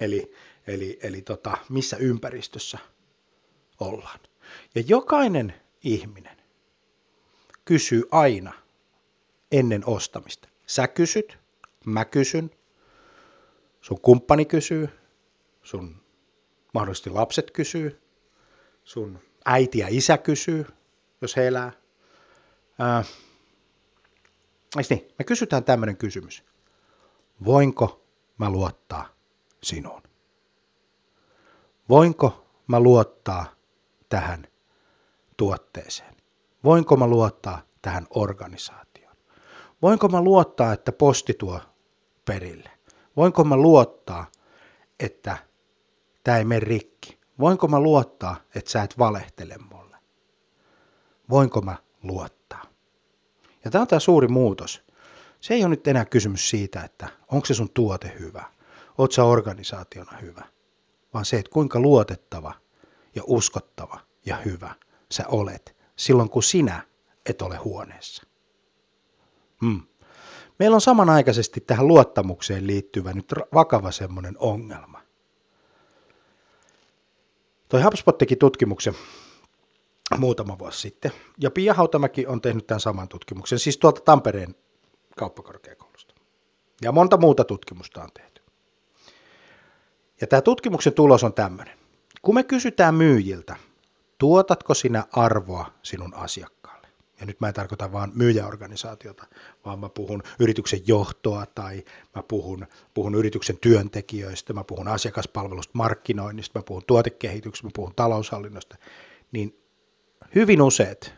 Eli, 0.00 0.32
eli, 0.66 0.98
eli 1.02 1.22
tota, 1.22 1.58
missä 1.68 1.96
ympäristössä 1.96 2.78
ollaan. 3.80 4.20
Ja 4.74 4.82
jokainen 4.86 5.54
ihminen 5.84 6.33
kysyy 7.64 8.02
aina 8.10 8.52
ennen 9.52 9.82
ostamista. 9.86 10.48
Sä 10.66 10.88
kysyt, 10.88 11.38
mä 11.84 12.04
kysyn, 12.04 12.50
sun 13.80 14.00
kumppani 14.00 14.44
kysyy, 14.44 14.88
sun 15.62 16.02
mahdollisesti 16.74 17.10
lapset 17.10 17.50
kysyy, 17.50 18.02
sun 18.84 19.18
äiti 19.44 19.78
ja 19.78 19.86
isä 19.90 20.18
kysyy, 20.18 20.66
jos 21.20 21.36
he 21.36 21.46
elää. 21.46 21.72
Ää, 22.78 23.04
niin, 24.90 25.08
me 25.18 25.24
kysytään 25.24 25.64
tämmöinen 25.64 25.96
kysymys. 25.96 26.44
Voinko 27.44 28.04
mä 28.38 28.50
luottaa 28.50 29.08
sinuun? 29.62 30.02
Voinko 31.88 32.46
mä 32.66 32.80
luottaa 32.80 33.54
tähän 34.08 34.46
tuotteeseen? 35.36 36.13
Voinko 36.64 36.96
mä 36.96 37.06
luottaa 37.06 37.62
tähän 37.82 38.06
organisaatioon? 38.10 39.16
Voinko 39.82 40.08
mä 40.08 40.22
luottaa, 40.22 40.72
että 40.72 40.92
posti 40.92 41.34
tuo 41.34 41.60
perille? 42.24 42.70
Voinko 43.16 43.44
mä 43.44 43.56
luottaa, 43.56 44.26
että 45.00 45.36
tämä 46.24 46.38
ei 46.38 46.44
mene 46.44 46.60
rikki? 46.60 47.18
Voinko 47.38 47.68
mä 47.68 47.80
luottaa, 47.80 48.36
että 48.54 48.70
sä 48.70 48.82
et 48.82 48.98
valehtele 48.98 49.56
mulle? 49.72 49.96
Voinko 51.30 51.60
mä 51.60 51.76
luottaa? 52.02 52.62
Ja 53.64 53.70
tämä 53.70 53.82
on 53.82 53.88
tämä 53.88 54.00
suuri 54.00 54.28
muutos. 54.28 54.82
Se 55.40 55.54
ei 55.54 55.64
ole 55.64 55.68
nyt 55.68 55.88
enää 55.88 56.04
kysymys 56.04 56.50
siitä, 56.50 56.80
että 56.80 57.08
onko 57.32 57.46
se 57.46 57.54
sun 57.54 57.70
tuote 57.70 58.16
hyvä, 58.18 58.44
oot 58.98 59.12
sä 59.12 59.24
organisaationa 59.24 60.18
hyvä, 60.22 60.44
vaan 61.14 61.24
se, 61.24 61.38
että 61.38 61.52
kuinka 61.52 61.80
luotettava 61.80 62.54
ja 63.14 63.22
uskottava 63.26 64.00
ja 64.26 64.36
hyvä 64.36 64.74
sä 65.10 65.24
olet 65.28 65.73
silloin, 65.96 66.30
kun 66.30 66.42
sinä 66.42 66.82
et 67.26 67.42
ole 67.42 67.56
huoneessa. 67.56 68.22
Hmm. 69.60 69.82
Meillä 70.58 70.74
on 70.74 70.80
samanaikaisesti 70.80 71.60
tähän 71.60 71.88
luottamukseen 71.88 72.66
liittyvä 72.66 73.12
nyt 73.12 73.32
vakava 73.54 73.90
semmoinen 73.90 74.36
ongelma. 74.38 75.00
Toi 77.68 77.82
HubSpot 77.82 78.18
teki 78.18 78.36
tutkimuksen 78.36 78.94
muutama 80.18 80.58
vuosi 80.58 80.80
sitten, 80.80 81.12
ja 81.38 81.50
Pia 81.50 81.74
Hautamäki 81.74 82.26
on 82.26 82.40
tehnyt 82.40 82.66
tämän 82.66 82.80
saman 82.80 83.08
tutkimuksen, 83.08 83.58
siis 83.58 83.78
tuolta 83.78 84.00
Tampereen 84.00 84.54
kauppakorkeakoulusta. 85.16 86.14
Ja 86.82 86.92
monta 86.92 87.16
muuta 87.16 87.44
tutkimusta 87.44 88.02
on 88.02 88.08
tehty. 88.14 88.42
Ja 90.20 90.26
tämä 90.26 90.42
tutkimuksen 90.42 90.92
tulos 90.92 91.24
on 91.24 91.34
tämmöinen. 91.34 91.78
Kun 92.22 92.34
me 92.34 92.42
kysytään 92.42 92.94
myyjiltä, 92.94 93.56
tuotatko 94.24 94.74
sinä 94.74 95.04
arvoa 95.12 95.66
sinun 95.82 96.14
asiakkaalle? 96.14 96.88
Ja 97.20 97.26
nyt 97.26 97.40
mä 97.40 97.48
en 97.48 97.54
tarkoita 97.54 97.92
vain 97.92 98.10
myyjäorganisaatiota, 98.14 99.26
vaan 99.64 99.78
mä 99.78 99.88
puhun 99.88 100.22
yrityksen 100.38 100.80
johtoa 100.86 101.46
tai 101.54 101.84
mä 102.14 102.22
puhun, 102.22 102.66
puhun 102.94 103.14
yrityksen 103.14 103.58
työntekijöistä, 103.58 104.52
mä 104.52 104.64
puhun 104.64 104.88
asiakaspalvelusta, 104.88 105.70
markkinoinnista, 105.74 106.58
mä 106.58 106.62
puhun 106.62 106.82
tuotekehityksestä, 106.86 107.66
mä 107.66 107.70
puhun 107.74 107.94
taloushallinnosta. 107.96 108.76
Niin 109.32 109.58
hyvin 110.34 110.62
useat 110.62 111.14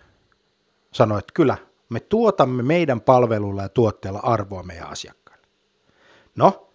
sanoivat, 0.92 1.22
että 1.22 1.32
kyllä, 1.34 1.56
me 1.88 2.00
tuotamme 2.00 2.62
meidän 2.62 3.00
palvelulla 3.00 3.62
ja 3.62 3.68
tuotteella 3.68 4.20
arvoa 4.22 4.62
meidän 4.62 4.88
asiakkaille. 4.88 5.46
No, 6.36 6.70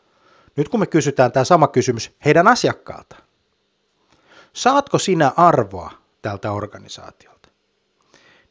nyt 0.57 0.69
kun 0.69 0.79
me 0.79 0.87
kysytään 0.87 1.31
tämä 1.31 1.43
sama 1.43 1.67
kysymys 1.67 2.11
heidän 2.25 2.47
asiakkaalta, 2.47 3.15
saatko 4.53 4.97
sinä 4.99 5.31
arvoa 5.37 6.00
tältä 6.21 6.51
organisaatiolta? 6.51 7.49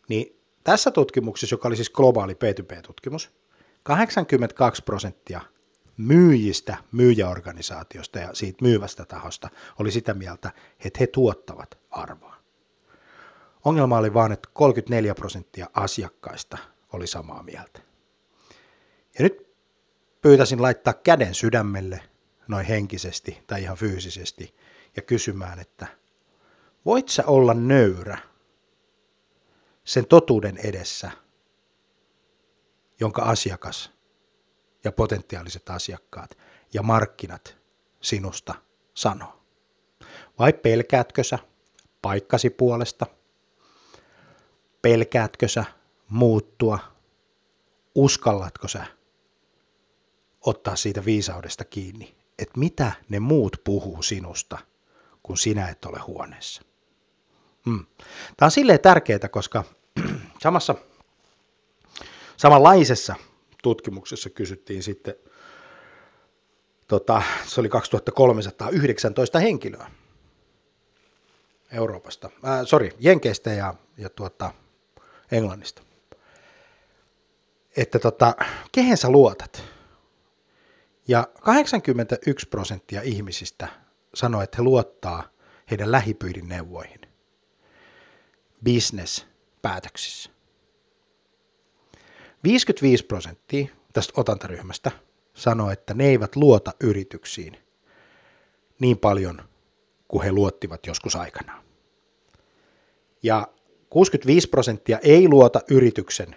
Niin 0.09 0.41
tässä 0.65 0.91
tutkimuksessa, 0.91 1.55
joka 1.55 1.69
oli 1.69 1.77
siis 1.77 1.91
globaali 1.91 2.33
P2P-tutkimus, 2.33 3.31
82 3.83 4.83
prosenttia 4.83 5.41
myyjistä, 5.97 6.77
myyjäorganisaatiosta 6.93 8.19
ja 8.19 8.35
siitä 8.35 8.65
myyvästä 8.65 9.05
tahosta 9.05 9.49
oli 9.79 9.91
sitä 9.91 10.15
mieltä, 10.15 10.51
että 10.85 10.99
he 11.01 11.07
tuottavat 11.07 11.79
arvoa. 11.91 12.37
Ongelma 13.65 13.99
oli 13.99 14.15
vaan, 14.15 14.33
että 14.33 14.49
34 14.53 15.15
prosenttia 15.15 15.71
asiakkaista 15.75 16.59
oli 16.93 17.07
samaa 17.07 17.43
mieltä. 17.43 17.81
Ja 19.19 19.23
nyt 19.23 19.55
pyytäisin 20.23 20.63
laittaa 20.63 20.95
käden 20.95 21.35
sydämelle 21.35 22.03
noin 22.49 22.67
henkisesti 22.67 23.43
tai 23.47 23.63
ihan 23.63 23.77
fyysisesti 23.77 24.55
ja 24.97 25.03
kysymään, 25.03 25.59
että 25.59 25.87
voit 26.85 27.09
sä 27.09 27.25
olla 27.27 27.55
nöyrä 27.55 28.19
sen 29.85 30.07
totuuden 30.07 30.57
edessä, 30.57 31.11
jonka 33.01 33.23
asiakas 33.23 33.91
ja 34.85 34.93
potentiaaliset 34.93 35.71
asiakkaat 35.71 36.39
ja 36.73 36.83
markkinat 36.83 37.57
sinusta 38.01 38.55
sanoo? 38.95 39.41
Vai 40.39 40.53
pelkäätkö 40.53 41.25
sä 41.25 41.39
paikkasi 42.03 42.51
puolesta? 42.51 43.07
Pelkäätkö 44.83 45.49
sä 45.49 45.65
muuttua? 46.09 46.79
Uskallatko 47.95 48.69
sä 48.69 48.87
ottaa 50.41 50.77
siitä 50.77 51.05
viisaudesta 51.05 51.65
kiinni, 51.65 52.17
että 52.39 52.61
mitä 52.61 52.93
ne 53.09 53.21
muut 53.21 53.57
puhuu 53.65 54.03
sinusta, 54.03 54.59
kun 55.23 55.39
sinä 55.39 55.69
et 55.69 55.85
ole 55.85 55.99
huoneessa. 55.99 56.63
Hmm. 57.67 57.87
Tämä 58.37 58.47
on 58.47 58.51
silleen 58.51 58.81
tärkeää, 58.81 59.29
koska 59.31 59.65
samassa 60.43 60.75
samanlaisessa 62.37 63.15
tutkimuksessa 63.63 64.31
kysyttiin 64.31 64.83
sitten, 64.83 65.15
tota, 66.89 67.23
se 67.47 67.61
oli 67.61 67.69
2319 67.69 69.39
henkilöä. 69.39 69.91
Euroopasta, 71.73 72.31
äh, 72.45 72.61
sorry, 72.65 72.91
Jenkeistä 72.99 73.51
ja, 73.51 73.75
ja 73.97 74.11
tuota, 74.11 74.53
Englannista. 75.33 75.83
Että 77.77 77.99
tota, 77.99 78.35
kehen 78.73 78.97
sä 78.97 79.11
luotat? 79.11 79.63
Ja 81.09 81.29
81 81.43 82.49
prosenttia 82.49 83.03
ihmisistä 83.03 83.69
sanoo, 84.15 84.43
että 84.43 84.57
he 84.57 84.63
luottaa 84.63 85.29
heidän 85.71 85.93
lähipiirin 85.93 86.49
neuvoihin 86.49 87.10
business-päätöksissä. 88.65 90.31
55 92.45 93.05
prosenttia 93.05 93.67
tästä 93.93 94.13
otantaryhmästä 94.17 94.91
sanoo, 95.35 95.71
että 95.71 95.95
ne 95.95 96.05
eivät 96.05 96.37
luota 96.37 96.73
yrityksiin 96.81 97.57
niin 98.81 98.99
paljon 98.99 99.43
kuin 100.09 100.25
he 100.25 100.33
luottivat 100.33 100.87
joskus 100.87 101.17
aikanaan. 101.17 101.63
Ja 103.23 103.49
65 103.91 104.49
prosenttia 104.49 104.99
ei 105.03 105.29
luota 105.29 105.61
yrityksen 105.71 106.37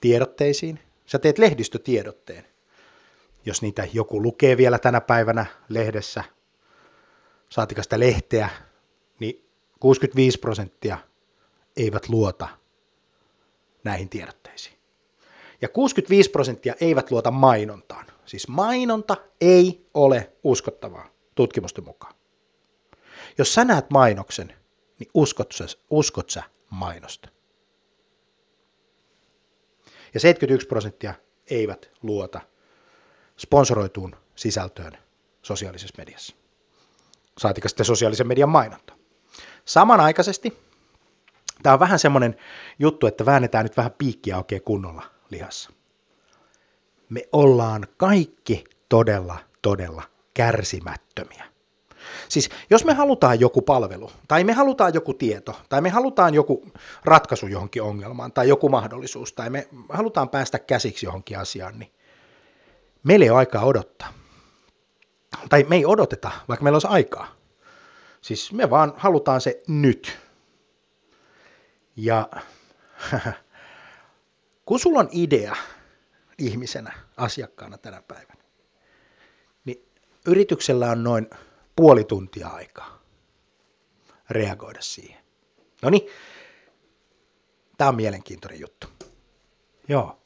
tiedotteisiin. 0.00 0.80
Sä 1.06 1.18
teet 1.18 1.38
lehdistötiedotteen. 1.38 2.44
Jos 3.44 3.62
niitä 3.62 3.88
joku 3.92 4.22
lukee 4.22 4.56
vielä 4.56 4.78
tänä 4.78 5.00
päivänä 5.00 5.46
lehdessä, 5.68 6.24
saatika 7.48 7.82
sitä 7.82 8.00
lehteä, 8.00 8.48
niin 9.18 9.48
65 9.80 10.38
prosenttia 10.38 10.98
eivät 11.78 12.08
luota 12.08 12.48
näihin 13.84 14.08
tiedotteisiin. 14.08 14.78
Ja 15.62 15.68
65 15.68 16.30
prosenttia 16.30 16.74
eivät 16.80 17.10
luota 17.10 17.30
mainontaan. 17.30 18.06
Siis 18.26 18.48
mainonta 18.48 19.16
ei 19.40 19.86
ole 19.94 20.32
uskottavaa 20.44 21.08
tutkimusten 21.34 21.84
mukaan. 21.84 22.14
Jos 23.38 23.54
sä 23.54 23.64
näet 23.64 23.90
mainoksen, 23.90 24.54
niin 24.98 25.10
uskot 25.14 25.52
sä, 25.52 25.64
uskot 25.90 26.30
sä 26.30 26.42
mainosta. 26.70 27.28
Ja 30.14 30.20
71 30.20 30.68
prosenttia 30.68 31.14
eivät 31.50 31.90
luota 32.02 32.40
sponsoroituun 33.38 34.16
sisältöön 34.36 34.98
sosiaalisessa 35.42 35.94
mediassa. 35.98 36.36
Saatika 37.38 37.68
sitten 37.68 37.86
sosiaalisen 37.86 38.26
median 38.26 38.48
mainonta. 38.48 38.92
Samanaikaisesti 39.64 40.67
tämä 41.62 41.74
on 41.74 41.80
vähän 41.80 41.98
semmoinen 41.98 42.36
juttu, 42.78 43.06
että 43.06 43.26
väännetään 43.26 43.64
nyt 43.64 43.76
vähän 43.76 43.92
piikkiä 43.98 44.36
oikein 44.36 44.62
kunnolla 44.62 45.02
lihassa. 45.30 45.70
Me 47.08 47.22
ollaan 47.32 47.86
kaikki 47.96 48.64
todella, 48.88 49.38
todella 49.62 50.02
kärsimättömiä. 50.34 51.44
Siis 52.28 52.50
jos 52.70 52.84
me 52.84 52.94
halutaan 52.94 53.40
joku 53.40 53.62
palvelu, 53.62 54.10
tai 54.28 54.44
me 54.44 54.52
halutaan 54.52 54.94
joku 54.94 55.14
tieto, 55.14 55.60
tai 55.68 55.80
me 55.80 55.88
halutaan 55.88 56.34
joku 56.34 56.66
ratkaisu 57.04 57.46
johonkin 57.46 57.82
ongelmaan, 57.82 58.32
tai 58.32 58.48
joku 58.48 58.68
mahdollisuus, 58.68 59.32
tai 59.32 59.50
me 59.50 59.68
halutaan 59.88 60.28
päästä 60.28 60.58
käsiksi 60.58 61.06
johonkin 61.06 61.38
asiaan, 61.38 61.78
niin 61.78 61.92
meillä 63.02 63.24
ei 63.24 63.30
ole 63.30 63.38
aikaa 63.38 63.64
odottaa. 63.64 64.08
Tai 65.48 65.66
me 65.68 65.76
ei 65.76 65.86
odoteta, 65.86 66.30
vaikka 66.48 66.64
meillä 66.64 66.76
olisi 66.76 66.86
aikaa. 66.90 67.26
Siis 68.20 68.52
me 68.52 68.70
vaan 68.70 68.92
halutaan 68.96 69.40
se 69.40 69.62
nyt. 69.66 70.27
Ja 72.00 72.28
kun 74.66 74.78
sulla 74.78 74.98
on 74.98 75.08
idea 75.12 75.56
ihmisenä, 76.38 76.92
asiakkaana 77.16 77.78
tänä 77.78 78.02
päivänä, 78.02 78.42
niin 79.64 79.84
yrityksellä 80.26 80.90
on 80.90 81.04
noin 81.04 81.30
puoli 81.76 82.04
tuntia 82.04 82.48
aikaa 82.48 83.02
reagoida 84.30 84.82
siihen. 84.82 85.24
No 85.82 85.90
niin, 85.90 86.08
tämä 87.76 87.88
on 87.88 87.96
mielenkiintoinen 87.96 88.60
juttu. 88.60 88.86
Joo. 89.88 90.22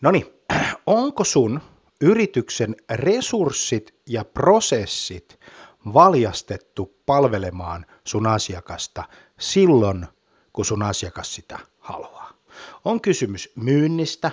No 0.00 0.10
niin, 0.10 0.26
onko 0.86 1.24
sun 1.24 1.60
yrityksen 2.00 2.76
resurssit 2.90 3.94
ja 4.06 4.24
prosessit 4.24 5.40
valjastettu 5.94 6.98
palvelemaan 7.06 7.86
sun 8.04 8.26
asiakasta 8.26 9.04
silloin, 9.38 10.06
kun 10.52 10.64
sun 10.64 10.82
asiakas 10.82 11.34
sitä 11.34 11.58
haluaa? 11.78 12.32
On 12.84 13.00
kysymys 13.00 13.52
myynnistä, 13.56 14.30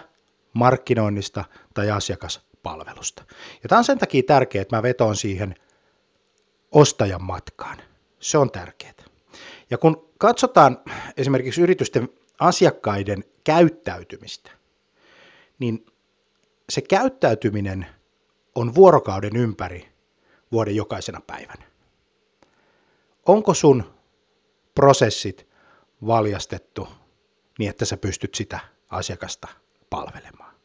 markkinoinnista 0.54 1.46
tai 1.74 1.92
asiakaspalvelusta. 1.92 3.24
Ja 3.64 3.70
tämä 3.70 3.80
on 3.80 3.86
sen 3.86 4.00
takia 4.00 4.24
tärkeää, 4.24 4.62
että 4.62 4.76
mä 4.76 4.84
vetoon 4.84 5.16
siihen– 5.16 5.56
ostajan 6.72 7.24
matkaan. 7.24 7.78
Se 8.20 8.38
on 8.38 8.52
tärkeää. 8.52 8.94
Ja 9.70 9.78
kun 9.78 10.10
katsotaan 10.18 10.78
esimerkiksi 11.18 11.62
yritysten 11.62 12.10
asiakkaiden 12.40 13.24
käyttäytymistä, 13.44 14.52
niin 15.60 15.86
se 16.70 16.82
käyttäytyminen 16.82 17.86
on 18.56 18.76
vuorokauden 18.76 19.36
ympäri 19.36 19.90
vuoden 20.52 20.76
jokaisena 20.76 21.22
päivänä. 21.28 21.66
Onko 23.26 23.54
sun 23.54 23.94
prosessit 24.76 25.49
valjastettu 26.08 26.88
niin, 27.60 27.70
että 27.70 27.86
sä 27.86 27.98
pystyt 27.98 28.36
sitä 28.36 28.60
asiakasta 28.90 29.48
palvelemaan? 29.90 30.56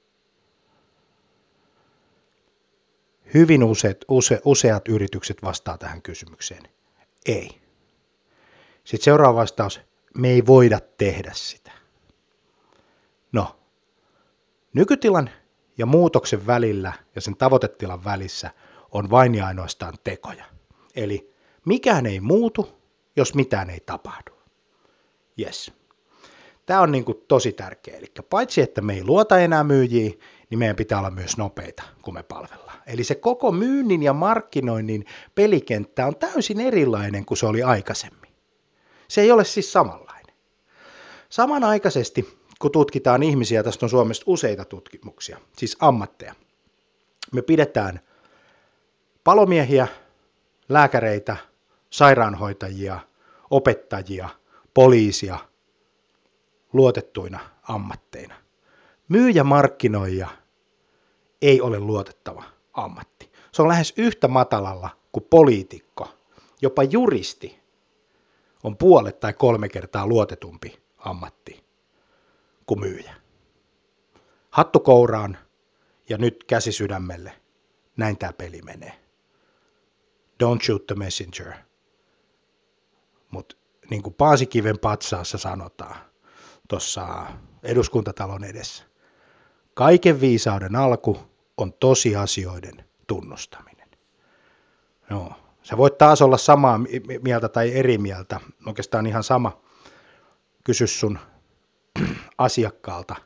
Hyvin 3.34 3.64
useat, 3.64 3.96
use, 4.08 4.40
useat 4.44 4.88
yritykset 4.88 5.42
vastaa 5.42 5.78
tähän 5.78 6.02
kysymykseen. 6.02 6.62
Ei. 7.26 7.60
Sitten 8.84 9.04
seuraava 9.04 9.40
vastaus, 9.40 9.80
me 10.18 10.28
ei 10.30 10.46
voida 10.46 10.80
tehdä 10.80 11.30
sitä. 11.34 11.70
No, 13.32 13.60
nykytilan 14.72 15.30
ja 15.78 15.86
muutoksen 15.86 16.46
välillä 16.46 16.92
ja 17.14 17.20
sen 17.20 17.36
tavoitetilan 17.36 18.04
välissä 18.04 18.50
on 18.92 19.10
vain 19.10 19.34
ja 19.34 19.46
ainoastaan 19.46 19.94
tekoja. 20.04 20.44
Eli 20.96 21.34
mikään 21.64 22.06
ei 22.06 22.20
muutu, 22.20 22.80
jos 23.16 23.34
mitään 23.34 23.70
ei 23.70 23.80
tapahdu. 23.80 24.32
Yes. 25.40 25.72
Tämä 26.66 26.80
on 26.80 26.92
niin 26.92 27.04
kuin 27.04 27.18
tosi 27.28 27.52
tärkeä. 27.52 27.96
Eli 27.96 28.06
paitsi, 28.30 28.60
että 28.60 28.80
me 28.80 28.94
ei 28.94 29.04
luota 29.04 29.38
enää 29.38 29.64
myyjiä, 29.64 30.12
niin 30.50 30.58
meidän 30.58 30.76
pitää 30.76 30.98
olla 30.98 31.10
myös 31.10 31.36
nopeita, 31.36 31.82
kun 32.02 32.14
me 32.14 32.22
palvellaan. 32.22 32.78
Eli 32.86 33.04
se 33.04 33.14
koko 33.14 33.52
myynnin 33.52 34.02
ja 34.02 34.12
markkinoinnin 34.12 35.04
pelikenttä 35.34 36.06
on 36.06 36.16
täysin 36.16 36.60
erilainen 36.60 37.24
kuin 37.24 37.38
se 37.38 37.46
oli 37.46 37.62
aikaisemmin. 37.62 38.30
Se 39.08 39.20
ei 39.20 39.32
ole 39.32 39.44
siis 39.44 39.72
samanlainen. 39.72 40.34
Samanaikaisesti, 41.28 42.38
kun 42.58 42.72
tutkitaan 42.72 43.22
ihmisiä, 43.22 43.62
tästä 43.62 43.86
on 43.86 43.90
Suomesta 43.90 44.24
useita 44.26 44.64
tutkimuksia, 44.64 45.38
siis 45.56 45.76
ammatteja, 45.80 46.34
me 47.32 47.42
pidetään 47.42 48.00
palomiehiä, 49.24 49.88
lääkäreitä, 50.68 51.36
sairaanhoitajia, 51.90 53.00
opettajia, 53.50 54.28
poliisia 54.74 55.38
luotettuina 56.72 57.40
ammatteina. 57.62 58.34
Myyjä 59.08 59.44
markkinoija 59.44 60.28
ei 61.42 61.60
ole 61.60 61.80
luotettava 61.80 62.44
ammatti. 62.72 63.30
Se 63.52 63.62
on 63.62 63.68
lähes 63.68 63.94
yhtä 63.96 64.28
matalalla 64.28 64.90
kuin 65.12 65.26
poliitikko. 65.30 66.08
Jopa 66.62 66.82
juristi 66.82 67.60
on 68.62 68.76
puolet 68.76 69.20
tai 69.20 69.32
kolme 69.32 69.68
kertaa 69.68 70.06
luotetumpi 70.06 70.82
ammatti 70.98 71.64
kuin 72.66 72.80
myyjä. 72.80 73.14
Hattu 74.50 74.80
kouraan 74.80 75.38
ja 76.08 76.18
nyt 76.18 76.44
käsi 76.44 76.72
sydämelle. 76.72 77.32
Näin 77.96 78.18
tämä 78.18 78.32
peli 78.32 78.62
menee. 78.62 79.00
Don't 80.42 80.64
shoot 80.66 80.86
the 80.86 80.94
messenger. 80.94 81.52
Mutta 83.30 83.56
niin 83.90 84.02
kuin 84.02 84.14
Paasikiven 84.14 84.78
patsaassa 84.78 85.38
sanotaan 85.38 85.96
tuossa 86.68 87.26
eduskuntatalon 87.62 88.44
edessä, 88.44 88.84
kaiken 89.74 90.20
viisauden 90.20 90.76
alku 90.76 91.18
on 91.56 91.72
tosiasioiden 91.72 92.84
tunnustaminen. 93.06 93.88
Joo. 95.10 95.32
Sä 95.62 95.76
voit 95.76 95.98
taas 95.98 96.22
olla 96.22 96.36
samaa 96.36 96.80
mieltä 97.22 97.48
tai 97.48 97.72
eri 97.74 97.98
mieltä, 97.98 98.40
oikeastaan 98.66 99.06
ihan 99.06 99.24
sama. 99.24 99.60
Kysy 100.64 100.86
sun 100.86 101.18
asiakkaalta 102.38 103.16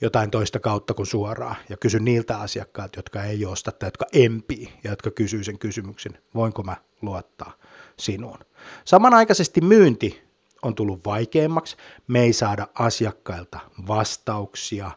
jotain 0.00 0.30
toista 0.30 0.60
kautta 0.60 0.94
kuin 0.94 1.06
suoraan 1.06 1.56
ja 1.68 1.76
kysy 1.76 2.00
niiltä 2.00 2.38
asiakkailta, 2.38 2.98
jotka 2.98 3.24
ei 3.24 3.46
osta 3.46 3.72
tai 3.72 3.86
jotka 3.86 4.06
empii 4.12 4.72
ja 4.84 4.90
jotka 4.90 5.10
kysyy 5.10 5.44
sen 5.44 5.58
kysymyksen, 5.58 6.18
voinko 6.34 6.62
mä 6.62 6.76
luottaa 7.02 7.52
sinuun. 8.00 8.38
Samanaikaisesti 8.84 9.60
myynti 9.60 10.22
on 10.62 10.74
tullut 10.74 11.04
vaikeammaksi, 11.04 11.76
me 12.08 12.20
ei 12.20 12.32
saada 12.32 12.66
asiakkailta 12.74 13.60
vastauksia, 13.86 14.90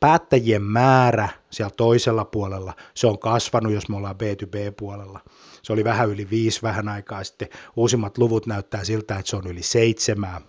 päättäjien 0.00 0.62
määrä 0.62 1.28
siellä 1.50 1.74
toisella 1.76 2.24
puolella, 2.24 2.74
se 2.94 3.06
on 3.06 3.18
kasvanut, 3.18 3.72
jos 3.72 3.88
me 3.88 3.96
ollaan 3.96 4.16
B2B-puolella. 4.16 5.20
Se 5.62 5.72
oli 5.72 5.84
vähän 5.84 6.08
yli 6.08 6.30
viisi 6.30 6.62
vähän 6.62 6.88
aikaa 6.88 7.24
sitten. 7.24 7.48
Uusimmat 7.76 8.18
luvut 8.18 8.46
näyttää 8.46 8.84
siltä, 8.84 9.18
että 9.18 9.30
se 9.30 9.36
on 9.36 9.46
yli 9.46 9.62
seitsemää. 9.62 10.40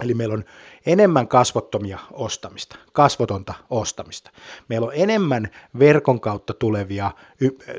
Eli 0.00 0.14
meillä 0.14 0.34
on 0.34 0.44
enemmän 0.86 1.28
kasvottomia 1.28 1.98
ostamista, 2.12 2.76
kasvotonta 2.92 3.54
ostamista. 3.70 4.30
Meillä 4.68 4.86
on 4.86 4.92
enemmän 4.96 5.48
verkon 5.78 6.20
kautta 6.20 6.54
tulevia 6.54 7.10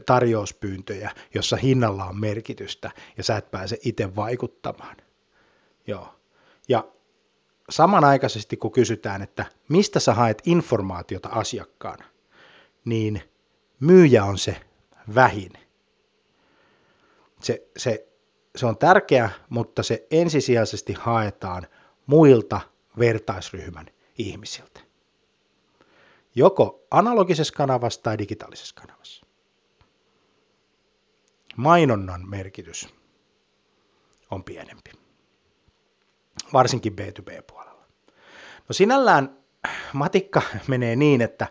tarjouspyyntöjä, 0.05 1.11
jossa 1.33 1.55
hinnalla 1.55 2.05
on 2.05 2.19
merkitystä 2.19 2.91
ja 3.17 3.23
sä 3.23 3.37
et 3.37 3.51
pääse 3.51 3.77
itse 3.83 4.15
vaikuttamaan. 4.15 4.97
Joo. 5.87 6.15
Ja 6.69 6.87
samanaikaisesti 7.69 8.57
kun 8.57 8.71
kysytään, 8.71 9.21
että 9.21 9.45
mistä 9.69 9.99
sä 9.99 10.13
haet 10.13 10.41
informaatiota 10.45 11.29
asiakkaana, 11.29 12.05
niin 12.85 13.21
myyjä 13.79 14.25
on 14.25 14.37
se 14.37 14.61
vähin. 15.15 15.51
Se, 17.41 17.67
se, 17.77 18.07
se 18.55 18.65
on 18.65 18.77
tärkeä, 18.77 19.29
mutta 19.49 19.83
se 19.83 20.07
ensisijaisesti 20.11 20.93
haetaan 20.93 21.67
muilta 22.05 22.61
vertaisryhmän 22.99 23.85
ihmisiltä. 24.17 24.79
Joko 26.35 26.85
analogisessa 26.91 27.53
kanavassa 27.53 28.01
tai 28.01 28.17
digitaalisessa 28.17 28.75
kanavassa. 28.75 29.25
Mainonnan 31.57 32.29
merkitys 32.29 32.89
on 34.31 34.43
pienempi, 34.43 34.91
varsinkin 36.53 36.93
B2B-puolella. 36.93 37.85
No 38.69 38.73
sinällään 38.73 39.37
matikka 39.93 40.41
menee 40.67 40.95
niin, 40.95 41.21
että 41.21 41.47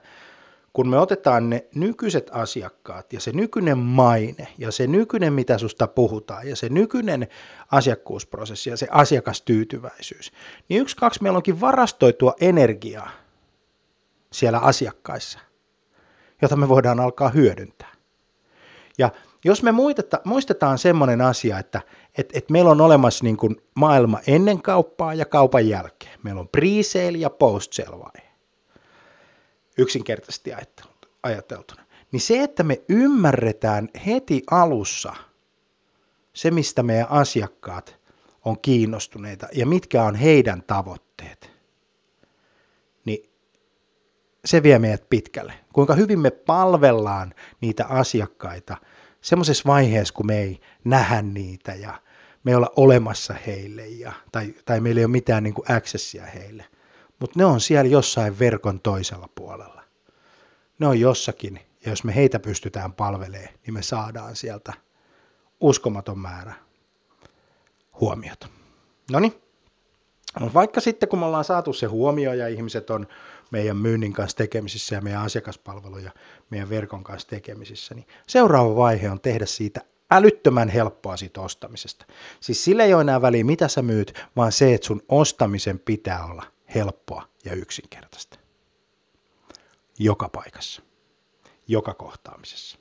kun 0.72 0.88
me 0.88 0.98
otetaan 0.98 1.50
ne 1.50 1.66
nykyiset 1.74 2.30
asiakkaat 2.32 3.12
ja 3.12 3.20
se 3.20 3.32
nykyinen 3.32 3.78
maine 3.78 4.48
ja 4.58 4.72
se 4.72 4.87
nykyinen, 4.87 5.32
mitä 5.32 5.58
susta 5.58 5.87
puhutaan 5.87 6.48
ja 6.48 6.56
se 6.56 6.68
nykyinen 6.68 7.28
asiakkuusprosessi 7.70 8.70
ja 8.70 8.76
se 8.76 8.88
asiakastyytyväisyys, 8.90 10.32
niin 10.68 10.80
yksi, 10.80 10.96
kaksi 10.96 11.22
meillä 11.22 11.37
onkin 11.37 11.61
varastoitua 11.61 12.35
energiaa 12.40 13.11
siellä 14.32 14.58
asiakkaissa, 14.58 15.38
jota 16.42 16.56
me 16.56 16.68
voidaan 16.68 17.00
alkaa 17.00 17.28
hyödyntää. 17.28 17.92
Ja 18.98 19.11
jos 19.44 19.62
me 19.62 19.72
muistetaan 20.24 20.78
semmoinen 20.78 21.20
asia, 21.20 21.58
että 21.58 21.80
et, 22.18 22.30
et 22.35 22.50
meillä 22.50 22.70
on 22.70 22.80
olemassa 22.80 23.24
niin 23.24 23.37
kuin 23.37 23.56
maailma 23.74 24.20
ennen 24.26 24.62
kauppaa 24.62 25.14
ja 25.14 25.24
kaupan 25.24 25.68
jälkeen. 25.68 26.20
Meillä 26.22 26.40
on 26.40 26.48
pre-sale 26.48 27.18
ja 27.18 27.30
post-sale 27.30 27.98
vaihe 27.98 28.32
yksinkertaisesti 29.83 30.51
ajateltuna, 31.23 31.83
niin 32.12 32.21
se, 32.21 32.42
että 32.42 32.62
me 32.62 32.83
ymmärretään 32.88 33.88
heti 34.07 34.42
alussa 34.51 35.14
se, 36.33 36.51
mistä 36.51 36.83
meidän 36.83 37.11
asiakkaat 37.11 37.97
on 38.45 38.61
kiinnostuneita 38.61 39.49
ja 39.53 39.66
mitkä 39.66 40.05
on 40.05 40.14
heidän 40.14 40.62
tavoitteet, 40.62 41.51
niin 43.05 43.31
se 44.45 44.62
vie 44.62 44.79
meidät 44.79 45.09
pitkälle. 45.11 45.55
Kuinka 45.73 45.95
hyvin 45.95 46.21
me 46.21 46.31
palvellaan 46.31 47.35
niitä 47.61 47.87
asiakkaita 47.87 48.77
semmoisessa 49.21 49.64
vaiheessa, 49.66 50.14
kun 50.14 50.27
me 50.27 50.38
ei 50.40 50.61
nähdä 50.85 51.23
niitä 51.23 51.75
ja 51.75 52.03
me 52.45 52.51
ei 52.51 52.55
olla 52.55 52.73
olemassa 52.77 53.35
heille 53.47 53.87
ja, 53.87 54.12
tai, 54.33 54.55
tai 54.64 54.81
meillä 54.81 54.99
ei 54.99 55.05
ole 55.05 55.12
mitään 55.12 55.42
niin 55.42 55.55
kuin 55.55 55.73
accessia 55.73 56.27
heille 56.27 56.64
mutta 57.22 57.38
ne 57.38 57.44
on 57.44 57.61
siellä 57.61 57.90
jossain 57.90 58.38
verkon 58.38 58.80
toisella 58.80 59.28
puolella. 59.35 59.82
Ne 60.78 60.87
on 60.87 61.00
jossakin, 61.00 61.61
ja 61.85 61.90
jos 61.90 62.04
me 62.04 62.14
heitä 62.14 62.38
pystytään 62.38 62.92
palvelemaan, 62.92 63.54
niin 63.66 63.74
me 63.74 63.82
saadaan 63.82 64.37
sieltä 64.37 64.72
uskomaton 65.61 66.18
määrä 66.18 66.54
huomiota. 68.00 68.48
No 69.11 69.20
niin, 69.20 69.35
vaikka 70.54 70.80
sitten 70.80 71.08
kun 71.08 71.18
me 71.18 71.24
ollaan 71.24 71.44
saatu 71.44 71.72
se 71.72 71.87
huomio 71.87 72.32
ja 72.32 72.48
ihmiset 72.48 72.90
on 72.90 73.06
meidän 73.50 73.76
myynnin 73.76 74.12
kanssa 74.12 74.37
tekemisissä 74.37 74.94
ja 74.94 75.00
meidän 75.00 75.22
asiakaspalveluja 75.22 76.11
meidän 76.50 76.68
verkon 76.68 77.04
kanssa 77.04 77.28
tekemisissä, 77.28 77.94
niin 77.94 78.06
seuraava 78.26 78.76
vaihe 78.76 79.11
on 79.11 79.20
tehdä 79.20 79.46
siitä 79.46 79.80
älyttömän 80.11 80.68
helppoa 80.68 81.16
siitä 81.16 81.40
ostamisesta. 81.40 82.06
Siis 82.40 82.64
sillä 82.64 82.85
ei 82.85 82.94
ole 82.94 83.00
enää 83.00 83.22
väliä, 83.22 83.44
mitä 83.44 83.68
sä 83.68 83.82
myyt, 83.82 84.26
vaan 84.37 84.52
se, 84.52 84.74
että 84.74 84.87
sun 84.87 85.02
ostamisen 85.08 85.78
pitää 85.78 86.24
olla 86.24 86.52
helppoa 86.74 87.28
ja 87.44 87.52
yksinkertaista. 87.54 88.38
Joka 89.98 90.28
paikassa, 90.28 90.82
joka 91.68 91.94
kohtaamisessa. 91.94 92.78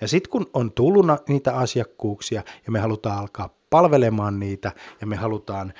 Ja 0.00 0.08
sitten 0.08 0.30
kun 0.30 0.50
on 0.52 0.72
tullut 0.72 1.06
niitä 1.28 1.56
asiakkuuksia 1.56 2.42
ja 2.66 2.72
me 2.72 2.80
halutaan 2.80 3.18
alkaa 3.18 3.56
palvelemaan 3.70 4.40
niitä 4.40 4.72
ja 5.00 5.06
me 5.06 5.16
halutaan 5.16 5.74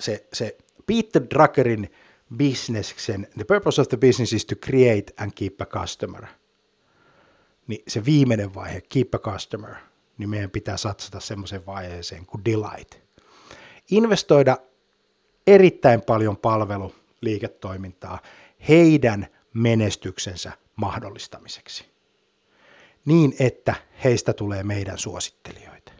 se, 0.00 0.26
se 0.32 0.56
Peter 0.86 1.22
Druckerin 1.34 1.90
bisneksen, 2.36 3.28
the 3.34 3.44
purpose 3.44 3.80
of 3.80 3.88
the 3.88 3.96
business 3.96 4.32
is 4.32 4.46
to 4.46 4.54
create 4.54 5.12
and 5.16 5.32
keep 5.34 5.60
a 5.60 5.66
customer. 5.66 6.26
Niin 7.66 7.82
se 7.88 8.04
viimeinen 8.04 8.54
vaihe, 8.54 8.80
keep 8.80 9.14
a 9.14 9.18
customer, 9.18 9.74
niin 10.18 10.30
meidän 10.30 10.50
pitää 10.50 10.76
satsata 10.76 11.20
semmoiseen 11.20 11.66
vaiheeseen 11.66 12.26
kuin 12.26 12.44
delight. 12.44 12.94
Investoida 13.90 14.56
erittäin 15.46 16.02
paljon 16.02 16.36
palveluliiketoimintaa 16.36 18.18
heidän 18.68 19.26
menestyksensä 19.54 20.52
mahdollistamiseksi. 20.76 21.94
Niin, 23.04 23.34
että 23.38 23.74
heistä 24.04 24.32
tulee 24.32 24.62
meidän 24.62 24.98
suosittelijoita. 24.98 25.92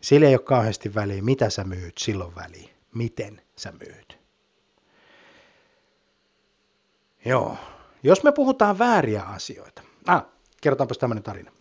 Sillä 0.00 0.26
ei 0.26 0.34
ole 0.34 0.42
kauheasti 0.42 0.94
väliä, 0.94 1.22
mitä 1.22 1.50
sä 1.50 1.64
myyt, 1.64 1.98
silloin 1.98 2.34
väliä, 2.34 2.68
miten 2.94 3.42
sä 3.56 3.72
myyt. 3.72 4.18
Joo, 7.24 7.56
jos 8.02 8.22
me 8.22 8.32
puhutaan 8.32 8.78
vääriä 8.78 9.22
asioita. 9.22 9.82
Ah, 10.06 10.26
kerrotaanpas 10.60 10.98
tämmöinen 10.98 11.22
tarina. 11.22 11.52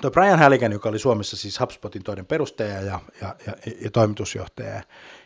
Tuo 0.00 0.10
Brian 0.10 0.38
Halligan, 0.38 0.72
joka 0.72 0.88
oli 0.88 0.98
Suomessa 0.98 1.36
siis 1.36 1.60
HubSpotin 1.60 2.02
toinen 2.02 2.26
perustaja 2.26 2.80
ja, 2.80 3.00
ja, 3.20 3.36
ja, 3.46 3.52
ja 3.80 3.90
toimitusjohtaja, 3.90 4.82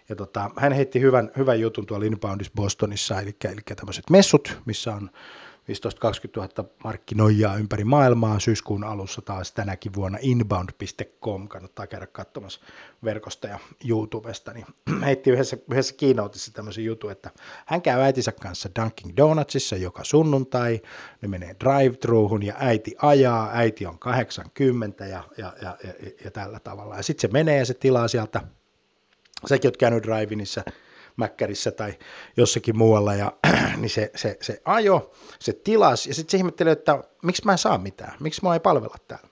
ja 0.08 0.16
tota, 0.16 0.50
hän 0.56 0.72
heitti 0.72 1.00
hyvän, 1.00 1.30
hyvän 1.36 1.60
jutun 1.60 1.86
tuolla 1.86 2.06
Inboundissa 2.06 2.52
Bostonissa, 2.56 3.20
eli, 3.20 3.36
eli 3.44 3.60
tämmöiset 3.76 4.10
messut, 4.10 4.58
missä 4.64 4.94
on 4.94 5.10
15-20 5.66 5.70
000 6.36 6.68
markkinoijaa 6.84 7.56
ympäri 7.56 7.84
maailmaa. 7.84 8.38
Syyskuun 8.38 8.84
alussa 8.84 9.22
taas 9.22 9.52
tänäkin 9.52 9.94
vuonna 9.94 10.18
inbound.com, 10.20 11.48
kannattaa 11.48 11.86
käydä 11.86 12.06
katsomassa 12.06 12.60
verkosta 13.04 13.48
ja 13.48 13.58
YouTubesta, 13.88 14.52
niin 14.52 14.66
heitti 15.06 15.30
yhdessä, 15.30 15.56
yhdessä 15.70 15.94
keynoteissa 15.94 16.52
tämmöisen 16.52 16.84
jutun, 16.84 17.12
että 17.12 17.30
hän 17.66 17.82
käy 17.82 18.00
äitinsä 18.00 18.32
kanssa 18.32 18.68
Dunkin 18.80 19.16
Donutsissa 19.16 19.76
joka 19.76 20.04
sunnuntai, 20.04 20.80
ne 21.22 21.28
menee 21.28 21.56
drive-thruuhun 21.64 22.42
ja 22.42 22.54
äiti 22.58 22.94
ajaa, 23.02 23.50
äiti 23.52 23.86
on 23.86 23.98
80 23.98 25.06
ja, 25.06 25.22
ja, 25.38 25.52
ja, 25.62 25.76
ja, 25.84 25.92
ja 26.24 26.30
tällä 26.30 26.60
tavalla. 26.60 26.96
Ja 26.96 27.02
sitten 27.02 27.30
se 27.30 27.32
menee 27.32 27.58
ja 27.58 27.66
se 27.66 27.74
tilaa 27.74 28.08
sieltä 28.08 28.40
säkin 29.48 29.68
oot 29.68 29.76
käynyt 29.76 30.02
Drivinissa, 30.02 30.62
Mäkkärissä 31.16 31.70
tai 31.70 31.94
jossakin 32.36 32.76
muualla, 32.78 33.14
ja, 33.14 33.32
niin 33.80 33.90
se, 33.90 34.10
se, 34.14 34.38
se 34.40 34.62
ajo, 34.64 35.12
se 35.38 35.52
tilas, 35.52 36.06
ja 36.06 36.14
sitten 36.14 36.30
se 36.30 36.36
ihmettelee, 36.36 36.72
että 36.72 37.04
miksi 37.22 37.42
mä 37.44 37.52
en 37.52 37.58
saa 37.58 37.78
mitään, 37.78 38.16
miksi 38.20 38.40
mä 38.42 38.54
ei 38.54 38.60
palvella 38.60 38.96
täällä. 39.08 39.28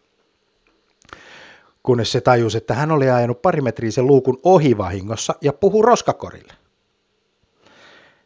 Kunnes 1.82 2.12
se 2.12 2.20
tajusi, 2.20 2.56
että 2.56 2.74
hän 2.74 2.92
oli 2.92 3.10
ajanut 3.10 3.42
pari 3.42 3.60
metriä 3.60 3.90
sen 3.90 4.06
luukun 4.06 4.40
ohi 4.42 4.78
vahingossa 4.78 5.34
ja 5.40 5.52
puhuu 5.52 5.82
roskakorille. 5.82 6.52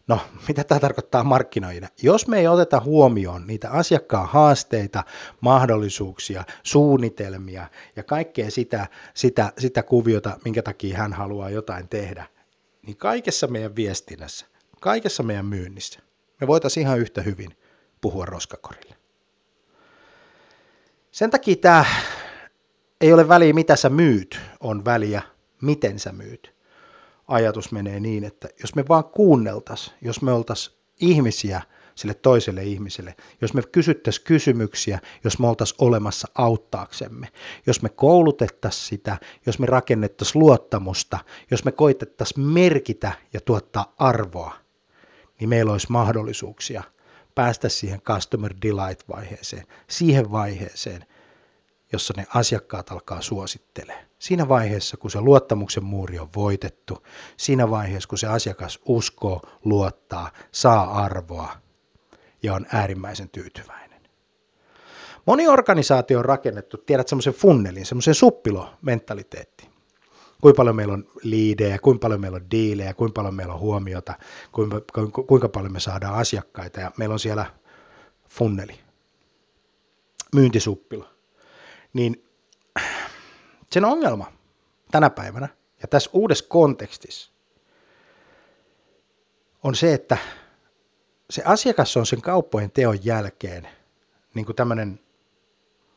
No, 0.09 0.21
mitä 0.49 0.65
tämä 0.65 0.81
tarkoittaa 0.81 1.25
markkinoina? 1.25 1.89
Jos 2.03 2.29
me 2.29 2.39
ei 2.39 2.47
oteta 2.47 2.81
huomioon 2.81 3.47
niitä 3.47 3.71
asiakkaan 3.71 4.29
haasteita, 4.29 5.05
mahdollisuuksia, 5.41 6.45
suunnitelmia 6.63 7.69
ja 7.97 8.03
kaikkea 8.03 8.51
sitä, 8.51 8.87
sitä, 9.15 9.53
sitä 9.59 9.83
kuviota, 9.83 10.39
minkä 10.45 10.63
takia 10.63 10.99
hän 10.99 11.13
haluaa 11.13 11.51
jotain 11.51 11.89
tehdä, 11.89 12.27
niin 12.87 12.97
kaikessa 12.97 13.47
meidän 13.47 13.77
viestinnässä, 13.77 14.47
kaikessa 14.81 15.23
meidän 15.23 15.47
myynnissä, 15.47 16.01
me 16.41 16.47
voitaisiin 16.47 16.87
ihan 16.87 16.99
yhtä 16.99 17.23
hyvin 17.23 17.57
puhua 18.01 18.25
roskakorille. 18.25 18.97
Sen 21.11 21.31
takia 21.31 21.57
tämä 21.57 21.85
ei 23.01 23.13
ole 23.13 23.29
väliä, 23.29 23.53
mitä 23.53 23.77
sä 23.77 23.89
myyt, 23.89 24.41
on 24.61 24.85
väliä, 24.85 25.23
miten 25.61 25.99
sä 25.99 26.13
myyt 26.13 26.58
ajatus 27.29 27.73
menee 27.73 28.01
niin, 28.01 28.25
että 28.25 28.49
jos 28.61 28.75
me 28.75 28.85
vaan 28.89 29.05
kuunneltaisiin, 29.05 29.97
jos 30.03 30.23
me 30.23 30.33
oltaisiin 30.33 30.77
ihmisiä 31.01 31.63
sille 31.95 32.15
toiselle 32.15 32.65
ihmiselle, 32.65 33.15
jos 33.41 33.55
me 33.55 33.63
kysyttäisiin 33.63 34.25
kysymyksiä, 34.25 34.99
jos 35.25 35.39
me 35.39 35.49
oltaisiin 35.49 35.77
olemassa 35.81 36.29
auttaaksemme, 36.35 37.29
jos 37.67 37.83
me 37.83 37.89
koulutettaisiin 37.89 38.89
sitä, 38.89 39.17
jos 39.47 39.59
me 39.59 39.67
rakennettaisiin 39.67 40.41
luottamusta, 40.41 41.19
jos 41.51 41.65
me 41.65 41.73
koitettaisiin 41.73 42.47
merkitä 42.47 43.13
ja 43.33 43.41
tuottaa 43.41 43.95
arvoa, 43.99 44.55
niin 45.41 45.49
meillä 45.49 45.73
olisi 45.73 45.87
mahdollisuuksia 45.91 46.83
päästä 47.35 47.69
siihen 47.69 48.01
customer 48.01 48.55
delight-vaiheeseen, 48.63 49.67
siihen 49.89 50.31
vaiheeseen, 50.33 51.05
jossa 51.93 52.15
ne 52.17 52.27
asiakkaat 52.35 52.91
alkaa 52.91 53.21
suosittelee. 53.21 54.07
Siinä 54.19 54.49
vaiheessa, 54.49 54.97
kun 54.97 55.11
se 55.11 55.21
luottamuksen 55.21 55.85
muuri 55.85 56.19
on 56.19 56.29
voitettu, 56.37 57.07
siinä 57.37 57.71
vaiheessa, 57.71 58.09
kun 58.09 58.19
se 58.19 58.27
asiakas 58.27 58.81
uskoo, 58.85 59.43
luottaa, 59.65 60.31
saa 60.53 61.05
arvoa 61.05 61.53
ja 62.43 62.55
on 62.55 62.67
äärimmäisen 62.73 63.29
tyytyväinen. 63.29 64.01
Moni 65.27 65.49
organisaatio 65.49 66.19
on 66.19 66.25
rakennettu, 66.25 66.77
tiedät, 66.77 67.09
semmoisen 67.09 67.35
funnelin, 67.35 67.87
semmoisen 67.87 68.15
suppilo-mentaliteetti. 68.15 69.69
Kuinka 70.41 70.57
paljon 70.57 70.77
meillä 70.77 70.95
on 70.95 71.05
liidejä, 71.23 71.79
kuinka 71.79 72.01
paljon 72.01 72.21
meillä 72.21 72.37
on 72.37 72.51
diilejä, 72.51 72.95
kuinka 72.95 73.13
paljon 73.15 73.35
meillä 73.35 73.55
on 73.55 73.61
huomiota, 73.61 74.15
kuinka, 74.53 74.81
kuinka 75.27 75.49
paljon 75.49 75.73
me 75.73 75.81
saadaan 75.81 76.15
asiakkaita 76.15 76.81
ja 76.81 76.93
meillä 76.97 77.13
on 77.13 77.19
siellä 77.19 77.47
funneli, 78.29 78.75
myyntisuppilo. 80.35 81.18
Niin 81.99 82.25
sen 83.73 83.85
ongelma 83.85 84.33
tänä 84.91 85.11
päivänä 85.11 85.49
ja 85.83 85.89
tässä 85.89 86.11
uudessa 86.13 86.45
kontekstissa 86.49 87.33
on 89.63 89.75
se, 89.75 89.95
että 89.95 90.19
se 91.31 91.43
asiakas 91.45 91.97
on 91.97 92.07
sen 92.07 92.23
kauppojen 92.23 92.71
teon 92.71 93.05
jälkeen 93.05 93.69
niin 94.35 94.47
kuin 94.47 94.57
tämmöinen 94.57 95.01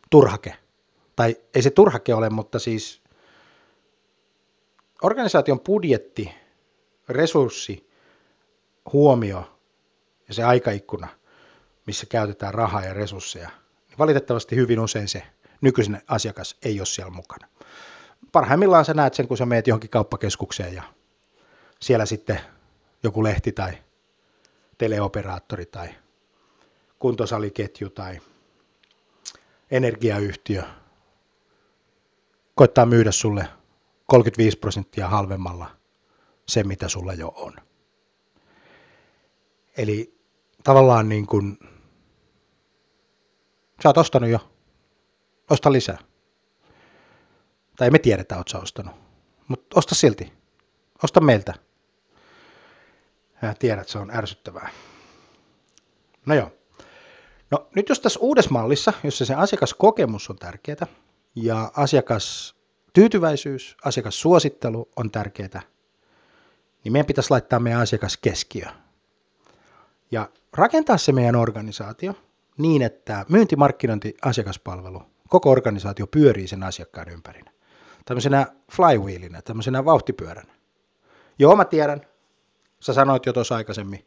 turhake. 0.10 0.56
Tai 1.16 1.36
ei 1.56 1.62
se 1.62 1.70
turhake 1.70 2.14
ole, 2.14 2.30
mutta 2.30 2.60
siis 2.60 3.02
organisaation 5.02 5.60
budjetti, 5.60 6.32
resurssi, 7.10 7.90
huomio 8.94 9.60
ja 10.28 10.34
se 10.34 10.44
aikaikkuna, 10.44 11.08
missä 11.88 12.06
käytetään 12.06 12.54
rahaa 12.54 12.86
ja 12.86 12.94
resursseja, 12.94 13.50
niin 13.88 13.98
valitettavasti 13.98 14.56
hyvin 14.56 14.80
usein 14.80 15.08
se 15.08 15.24
nykyisen 15.62 16.02
asiakas 16.08 16.58
ei 16.66 16.80
ole 16.80 16.86
siellä 16.86 17.12
mukana. 17.12 17.48
Parhaimmillaan 18.32 18.86
sä 18.86 18.94
näet 18.94 19.14
sen, 19.14 19.28
kun 19.28 19.38
sä 19.38 19.46
meet 19.46 19.68
johonkin 19.68 19.90
kauppakeskukseen 19.90 20.74
ja 20.74 20.84
siellä 21.80 22.06
sitten 22.06 22.40
joku 23.04 23.24
lehti 23.24 23.52
tai 23.52 23.74
teleoperaattori 24.78 25.66
tai 25.66 25.90
kuntosaliketju 27.00 27.90
tai 27.90 28.20
energiayhtiö 29.72 30.64
koittaa 32.56 32.86
myydä 32.86 33.12
sulle 33.12 33.48
35 34.06 34.58
prosenttia 34.58 35.08
halvemmalla 35.08 35.72
se, 36.48 36.64
mitä 36.64 36.88
sulla 36.88 37.14
jo 37.14 37.34
on. 37.36 37.54
Eli 39.78 40.20
tavallaan 40.64 41.10
niin 41.10 41.28
kuin, 41.28 41.58
sä 43.84 43.90
oot 43.90 43.98
ostanut 43.98 44.30
jo, 44.30 44.51
osta 45.52 45.72
lisää. 45.72 45.98
Tai 47.78 47.90
me 47.90 48.00
tiedetä, 48.00 48.38
oot 48.38 48.48
sä 48.48 48.60
ostanut, 48.60 48.96
mutta 49.48 49.80
osta 49.80 49.96
silti, 49.96 50.34
osta 51.04 51.22
meiltä. 51.22 51.54
Ja 53.42 53.54
tiedät, 53.54 53.88
se 53.88 53.98
on 53.98 54.12
ärsyttävää. 54.12 54.70
No 56.26 56.36
joo. 56.36 56.52
No 57.52 57.68
nyt 57.76 57.90
jos 57.90 58.00
tässä 58.00 58.20
uudessa 58.20 58.52
mallissa, 58.52 58.94
jossa 59.04 59.26
se 59.26 59.36
asiakaskokemus 59.36 60.30
on 60.30 60.36
tärkeää 60.36 60.88
ja 61.36 61.72
asiakas 61.76 62.56
tyytyväisyys, 62.94 63.78
asiakassuosittelu 63.84 64.90
on 64.96 65.12
tärkeää, 65.12 65.62
niin 66.84 66.92
meidän 66.92 67.06
pitäisi 67.06 67.32
laittaa 67.32 67.60
meidän 67.60 67.82
asiakas 67.82 68.18
keskiö. 68.18 68.66
Ja 70.12 70.30
rakentaa 70.54 70.98
se 70.98 71.12
meidän 71.12 71.36
organisaatio 71.36 72.14
niin, 72.58 72.82
että 72.82 73.26
myynti, 73.30 73.56
markkinointi, 73.56 74.18
asiakaspalvelu, 74.22 75.11
koko 75.32 75.52
organisaatio 75.52 76.08
pyörii 76.08 76.48
sen 76.48 76.64
asiakkaan 76.64 77.10
ympärinä. 77.10 77.52
Tämmöisenä 78.06 78.48
flywheelinä, 78.72 79.42
tämmöisenä 79.42 79.86
vauhtipyöränä. 79.86 80.54
Joo, 81.40 81.56
mä 81.56 81.66
tiedän. 81.66 82.02
Sä 82.80 82.94
sanoit 82.94 83.26
jo 83.26 83.34
tuossa 83.34 83.56
aikaisemmin, 83.56 84.06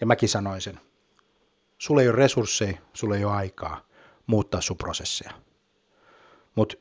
ja 0.00 0.06
mäkin 0.06 0.28
sanoin 0.28 0.60
sen. 0.60 0.80
Sulla 1.78 2.02
ei 2.02 2.08
ole 2.08 2.16
resursseja, 2.16 2.78
sulla 2.92 3.16
ei 3.16 3.24
ole 3.24 3.32
aikaa 3.32 3.86
muuttaa 4.26 4.60
sun 4.60 4.76
prosesseja. 4.76 5.32
Mutta 6.54 6.76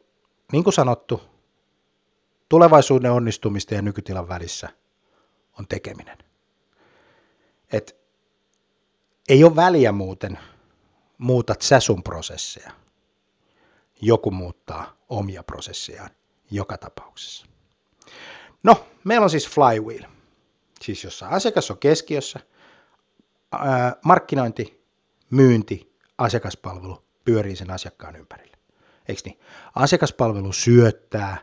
niin 0.51 0.63
kuin 0.63 0.73
sanottu, 0.73 1.21
tulevaisuuden 2.49 3.11
onnistumista 3.11 3.73
ja 3.73 3.81
nykytilan 3.81 4.29
välissä 4.29 4.69
on 5.59 5.67
tekeminen. 5.67 6.17
Et 7.71 7.95
ei 9.29 9.43
ole 9.43 9.55
väliä 9.55 9.91
muuten, 9.91 10.39
muutat 11.17 11.61
sä 11.61 11.79
sun 11.79 12.03
prosesseja. 12.03 12.78
Joku 14.01 14.31
muuttaa 14.31 14.97
omia 15.09 15.43
prosessejaan 15.43 16.09
joka 16.51 16.77
tapauksessa. 16.77 17.45
No, 18.63 18.87
meillä 19.03 19.23
on 19.23 19.29
siis 19.29 19.49
flywheel, 19.49 20.03
siis 20.81 21.03
jossa 21.03 21.27
asiakas 21.27 21.71
on 21.71 21.77
keskiössä, 21.77 22.39
ää, 23.51 23.95
markkinointi, 24.05 24.83
myynti, 25.29 25.95
asiakaspalvelu 26.17 27.03
pyörii 27.25 27.55
sen 27.55 27.71
asiakkaan 27.71 28.15
ympärillä. 28.15 28.57
Eikö 29.07 29.21
niin? 29.25 29.39
Asiakaspalvelu 29.75 30.53
syöttää 30.53 31.37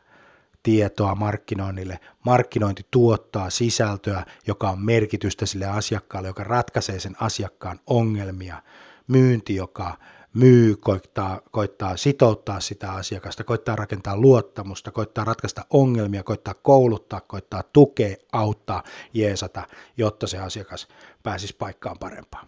tietoa 0.63 1.15
markkinoinnille, 1.15 2.01
markkinointi 2.25 2.87
tuottaa 2.91 3.51
sisältöä, 3.51 4.25
joka 4.47 4.71
on 4.71 4.81
merkitystä 4.81 5.47
sille 5.47 5.67
asiakkaalle, 5.67 6.29
joka 6.29 6.45
ratkaisee 6.45 7.01
sen 7.01 7.17
asiakkaan 7.21 7.81
ongelmia, 7.87 8.63
myynti, 9.09 9.55
joka 9.55 9.99
myy, 10.37 10.77
koittaa, 10.77 11.41
koittaa 11.51 11.97
sitouttaa 11.97 12.61
sitä 12.61 12.93
asiakasta, 12.93 13.45
koittaa 13.45 13.77
rakentaa 13.77 14.17
luottamusta, 14.17 14.91
koittaa 14.91 15.25
ratkaista 15.25 15.65
ongelmia, 15.71 16.23
koittaa 16.23 16.55
kouluttaa, 16.55 17.21
koittaa 17.21 17.63
tukea, 17.73 18.17
auttaa, 18.33 18.83
jeesata, 19.15 19.63
jotta 19.97 20.27
se 20.27 20.39
asiakas 20.39 20.89
pääsisi 21.23 21.57
paikkaan 21.57 21.99
parempaan. 21.99 22.47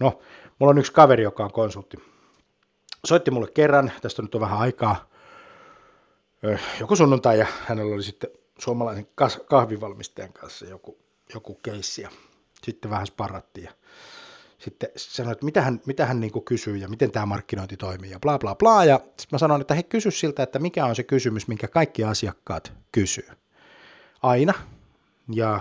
No, 0.00 0.20
mulla 0.58 0.70
on 0.70 0.78
yksi 0.78 0.92
kaveri, 0.92 1.22
joka 1.22 1.44
on 1.44 1.52
konsultti. 1.52 1.96
Soitti 3.04 3.30
mulle 3.30 3.50
kerran, 3.50 3.92
tästä 4.02 4.22
nyt 4.22 4.34
on 4.34 4.40
vähän 4.40 4.58
aikaa, 4.58 5.08
joku 6.80 6.96
sunnuntai, 6.96 7.38
ja 7.38 7.46
hänellä 7.66 7.94
oli 7.94 8.02
sitten 8.02 8.30
suomalaisen 8.58 9.08
kahvivalmistajan 9.46 10.32
kanssa 10.32 10.66
joku, 10.66 10.98
joku 11.34 11.54
keissi, 11.54 12.02
ja 12.02 12.10
sitten 12.62 12.90
vähän 12.90 13.06
sparrattiin, 13.06 13.64
ja 13.64 13.72
sitten 14.66 14.88
sanoi, 14.96 15.32
että 15.32 15.44
mitä 15.44 15.62
hän, 15.62 15.80
mitä 15.86 16.06
hän 16.06 16.20
niin 16.20 16.44
kysyy 16.44 16.76
ja 16.76 16.88
miten 16.88 17.10
tämä 17.10 17.26
markkinointi 17.26 17.76
toimii 17.76 18.10
ja 18.10 18.20
bla 18.20 18.38
bla 18.38 18.54
bla. 18.54 18.84
Ja 18.84 18.96
sitten 18.96 19.28
mä 19.32 19.38
sanoin, 19.38 19.60
että 19.60 19.74
he 19.74 19.82
kysy 19.82 20.10
siltä, 20.10 20.42
että 20.42 20.58
mikä 20.58 20.86
on 20.86 20.96
se 20.96 21.02
kysymys, 21.02 21.48
minkä 21.48 21.68
kaikki 21.68 22.04
asiakkaat 22.04 22.72
kysyy. 22.92 23.28
Aina. 24.22 24.54
Ja 25.32 25.60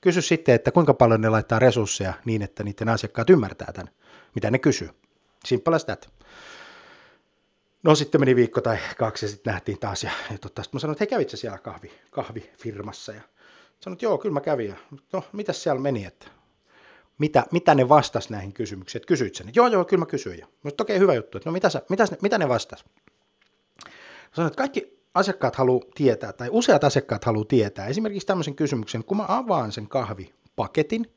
kysy 0.00 0.22
sitten, 0.22 0.54
että 0.54 0.70
kuinka 0.70 0.94
paljon 0.94 1.20
ne 1.20 1.28
laittaa 1.28 1.58
resursseja 1.58 2.14
niin, 2.24 2.42
että 2.42 2.64
niiden 2.64 2.88
asiakkaat 2.88 3.30
ymmärtää 3.30 3.72
tämän, 3.72 3.92
mitä 4.34 4.50
ne 4.50 4.58
kysyy. 4.58 4.90
Simple 5.44 5.78
that. 5.78 6.10
No 7.82 7.94
sitten 7.94 8.20
meni 8.20 8.36
viikko 8.36 8.60
tai 8.60 8.78
kaksi 8.98 9.26
ja 9.26 9.30
sitten 9.30 9.52
nähtiin 9.52 9.78
taas. 9.78 10.04
Ja, 10.04 10.10
ja 10.30 10.38
totta, 10.38 10.62
sitten 10.62 10.76
mä 10.76 10.80
sanoin, 10.80 10.92
että 10.92 11.02
hei 11.02 11.10
kävitsä 11.10 11.36
siellä 11.36 11.58
kahvi, 11.58 11.92
kahvifirmassa? 12.10 13.12
Ja 13.12 13.20
sanoin, 13.80 13.94
että 13.94 14.04
joo, 14.04 14.18
kyllä 14.18 14.32
mä 14.32 14.40
kävin. 14.40 14.68
Ja, 14.68 14.76
no, 15.12 15.24
mitäs 15.32 15.62
siellä 15.62 15.80
meni? 15.80 16.04
Että 16.04 16.26
mitä, 17.18 17.46
mitä 17.52 17.74
ne 17.74 17.88
vastas 17.88 18.30
näihin 18.30 18.52
kysymyksiin. 18.52 19.00
Että 19.00 19.08
kysyit 19.08 19.34
sen, 19.34 19.50
joo 19.54 19.66
joo, 19.66 19.84
kyllä 19.84 20.00
mä 20.00 20.06
kysyin. 20.06 20.46
Mutta 20.62 20.82
okei, 20.82 20.96
okay, 20.96 21.02
hyvä 21.02 21.14
juttu. 21.14 21.38
Että 21.38 21.50
no 21.50 21.52
mitä, 21.52 21.70
sä, 21.70 21.82
mitä, 21.88 22.04
mitä 22.22 22.38
ne 22.38 22.48
vastas? 22.48 22.84
Sanoin, 24.32 24.48
että 24.48 24.58
kaikki 24.58 24.98
asiakkaat 25.14 25.56
haluaa 25.56 25.84
tietää, 25.94 26.32
tai 26.32 26.48
useat 26.52 26.84
asiakkaat 26.84 27.24
haluaa 27.24 27.44
tietää, 27.44 27.86
esimerkiksi 27.86 28.26
tämmöisen 28.26 28.54
kysymyksen, 28.54 29.04
kun 29.04 29.16
mä 29.16 29.24
avaan 29.28 29.72
sen 29.72 29.88
kahvipaketin, 29.88 31.12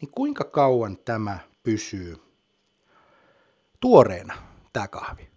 niin 0.00 0.10
kuinka 0.10 0.44
kauan 0.44 0.98
tämä 1.04 1.38
pysyy 1.62 2.16
tuoreena, 3.80 4.34
tämä 4.72 4.88
kahvi? 4.88 5.28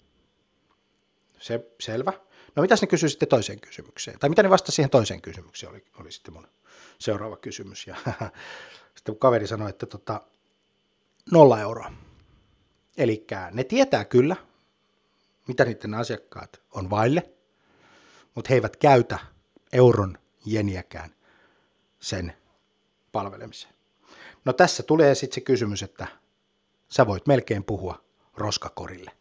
Se, 1.39 1.71
selvä. 1.79 2.13
No 2.55 2.61
mitäs 2.61 2.81
ne 2.81 2.87
kysyy 2.87 3.09
sitten 3.09 3.27
toiseen 3.27 3.59
kysymykseen? 3.59 4.19
Tai 4.19 4.29
mitä 4.29 4.43
ne 4.43 4.49
vastasi 4.49 4.75
siihen 4.75 4.89
toiseen 4.89 5.21
kysymykseen, 5.21 5.71
oli, 5.71 5.83
oli 5.99 6.11
sitten 6.11 6.33
mun 6.33 6.47
seuraava 6.99 7.38
kysymys. 7.38 7.88
Ja 7.88 7.95
Sitten 8.97 9.19
kaveri 9.19 9.47
sanoi, 9.47 9.69
että 9.69 9.86
tota, 9.86 10.21
nolla 11.31 11.62
euroa. 11.62 11.91
Eli 12.97 13.27
ne 13.51 13.63
tietää 13.63 14.05
kyllä, 14.05 14.36
mitä 15.47 15.65
niiden 15.65 15.93
asiakkaat 15.93 16.62
on 16.71 16.89
vaille, 16.89 17.29
mutta 18.36 18.49
he 18.49 18.55
eivät 18.55 18.77
käytä 18.77 19.19
euron 19.73 20.17
jeniäkään 20.45 21.15
sen 21.99 22.33
palvelemiseen. 23.12 23.73
No 24.45 24.53
tässä 24.53 24.83
tulee 24.83 25.15
sitten 25.15 25.36
se 25.36 25.41
kysymys, 25.41 25.83
että 25.83 26.07
sä 26.89 27.07
voit 27.07 27.27
melkein 27.27 27.63
puhua 27.63 28.05
roskakorille 28.33 29.12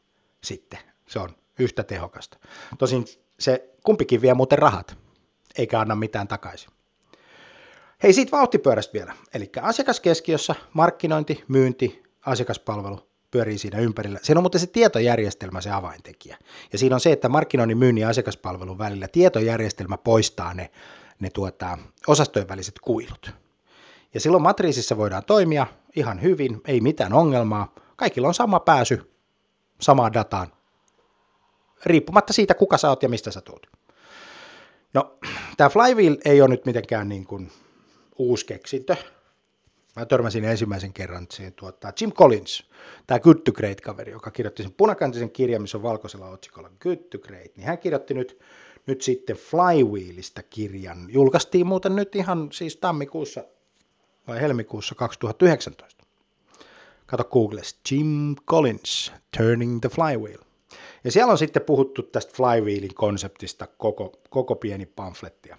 sitten. 0.44 0.78
Se 1.06 1.18
on 1.18 1.36
yhtä 1.58 1.84
tehokasta. 1.84 2.38
Tosin 2.78 3.04
se 3.40 3.70
kumpikin 3.84 4.22
vie 4.22 4.34
muuten 4.34 4.58
rahat, 4.58 4.98
eikä 5.58 5.80
anna 5.80 5.94
mitään 5.94 6.28
takaisin. 6.28 6.70
Hei, 8.02 8.12
siitä 8.12 8.36
vauhtipyörästä 8.36 8.92
vielä. 8.92 9.14
Eli 9.34 9.50
asiakaskeskiössä 9.62 10.54
markkinointi, 10.72 11.44
myynti, 11.48 12.02
asiakaspalvelu 12.26 12.98
pyörii 13.30 13.58
siinä 13.58 13.78
ympärillä. 13.78 14.18
Siinä 14.22 14.38
on 14.38 14.42
muuten 14.42 14.60
se 14.60 14.66
tietojärjestelmä 14.66 15.60
se 15.60 15.70
avaintekijä. 15.70 16.38
Ja 16.72 16.78
siinä 16.78 16.96
on 16.96 17.00
se, 17.00 17.12
että 17.12 17.28
markkinoinnin, 17.28 17.78
myynnin 17.78 18.02
ja 18.02 18.08
asiakaspalvelun 18.08 18.78
välillä 18.78 19.08
tietojärjestelmä 19.08 19.96
poistaa 19.96 20.54
ne, 20.54 20.70
ne 21.20 21.30
tuota, 21.30 21.78
osastojen 22.06 22.48
väliset 22.48 22.78
kuilut. 22.78 23.30
Ja 24.14 24.20
silloin 24.20 24.42
matriisissa 24.42 24.96
voidaan 24.96 25.24
toimia 25.24 25.66
ihan 25.96 26.22
hyvin, 26.22 26.60
ei 26.64 26.80
mitään 26.80 27.12
ongelmaa. 27.12 27.74
Kaikilla 27.96 28.28
on 28.28 28.34
sama 28.34 28.60
pääsy 28.60 29.12
samaan 29.80 30.12
dataan, 30.12 30.52
riippumatta 31.86 32.32
siitä, 32.32 32.54
kuka 32.54 32.78
sä 32.78 32.88
oot 32.88 33.02
ja 33.02 33.08
mistä 33.08 33.30
sä 33.30 33.40
tulet. 33.40 33.66
No, 34.94 35.18
tämä 35.56 35.70
Flywheel 35.70 36.16
ei 36.24 36.40
ole 36.40 36.48
nyt 36.48 36.66
mitenkään 36.66 37.08
niin 37.08 37.26
kuin 37.26 37.50
uusi 38.18 38.46
keksintö. 38.46 38.96
Mä 39.96 40.06
törmäsin 40.06 40.44
ensimmäisen 40.44 40.92
kerran 40.92 41.26
siihen 41.32 41.52
tuota, 41.52 41.92
Jim 42.00 42.12
Collins, 42.12 42.70
tämä 43.06 43.20
Good 43.20 43.38
to 43.44 43.52
Great-kaveri, 43.52 44.12
joka 44.12 44.30
kirjoitti 44.30 44.62
sen 44.62 44.72
punakantisen 44.72 45.30
kirjan, 45.30 45.62
missä 45.62 45.78
on 45.78 45.82
valkoisella 45.82 46.28
otsikolla 46.28 46.70
Good 46.80 46.96
to 46.96 47.18
Great, 47.18 47.56
niin 47.56 47.66
hän 47.66 47.78
kirjoitti 47.78 48.14
nyt, 48.14 48.38
nyt 48.86 49.02
sitten 49.02 49.36
Flywheelista 49.36 50.42
kirjan. 50.42 51.06
Julkaistiin 51.08 51.66
muuten 51.66 51.96
nyt 51.96 52.16
ihan 52.16 52.48
siis 52.52 52.76
tammikuussa 52.76 53.44
vai 54.28 54.40
helmikuussa 54.40 54.94
2019. 54.94 56.04
Kato 57.06 57.24
Googlesta, 57.24 57.80
Jim 57.90 58.36
Collins, 58.48 59.12
Turning 59.36 59.80
the 59.80 59.88
Flywheel. 59.88 60.38
Ja 61.04 61.12
siellä 61.12 61.30
on 61.30 61.38
sitten 61.38 61.62
puhuttu 61.62 62.02
tästä 62.02 62.32
flywheelin 62.34 62.94
konseptista 62.94 63.66
koko, 63.66 64.12
koko 64.30 64.56
pieni 64.56 64.86
pamflettia. 64.86 65.58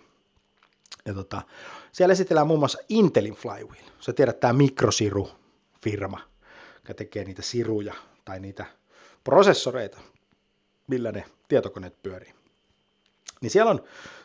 Ja 1.07 1.13
tota, 1.13 1.41
siellä 1.91 2.11
esitellään 2.11 2.47
muun 2.47 2.59
muassa 2.59 2.79
Intelin 2.89 3.35
flywheel. 3.35 3.85
Sä 3.99 4.13
tiedät, 4.13 4.39
tämä 4.39 4.53
mikrosiru-firma, 4.53 6.19
joka 6.75 6.93
tekee 6.93 7.23
niitä 7.23 7.41
siruja 7.41 7.93
tai 8.25 8.39
niitä 8.39 8.65
prosessoreita, 9.23 9.97
millä 10.87 11.11
ne 11.11 11.25
tietokoneet 11.47 12.03
pyörii. 12.03 12.33
Niin 13.41 13.49
siellä 13.49 13.71
on 13.71 13.83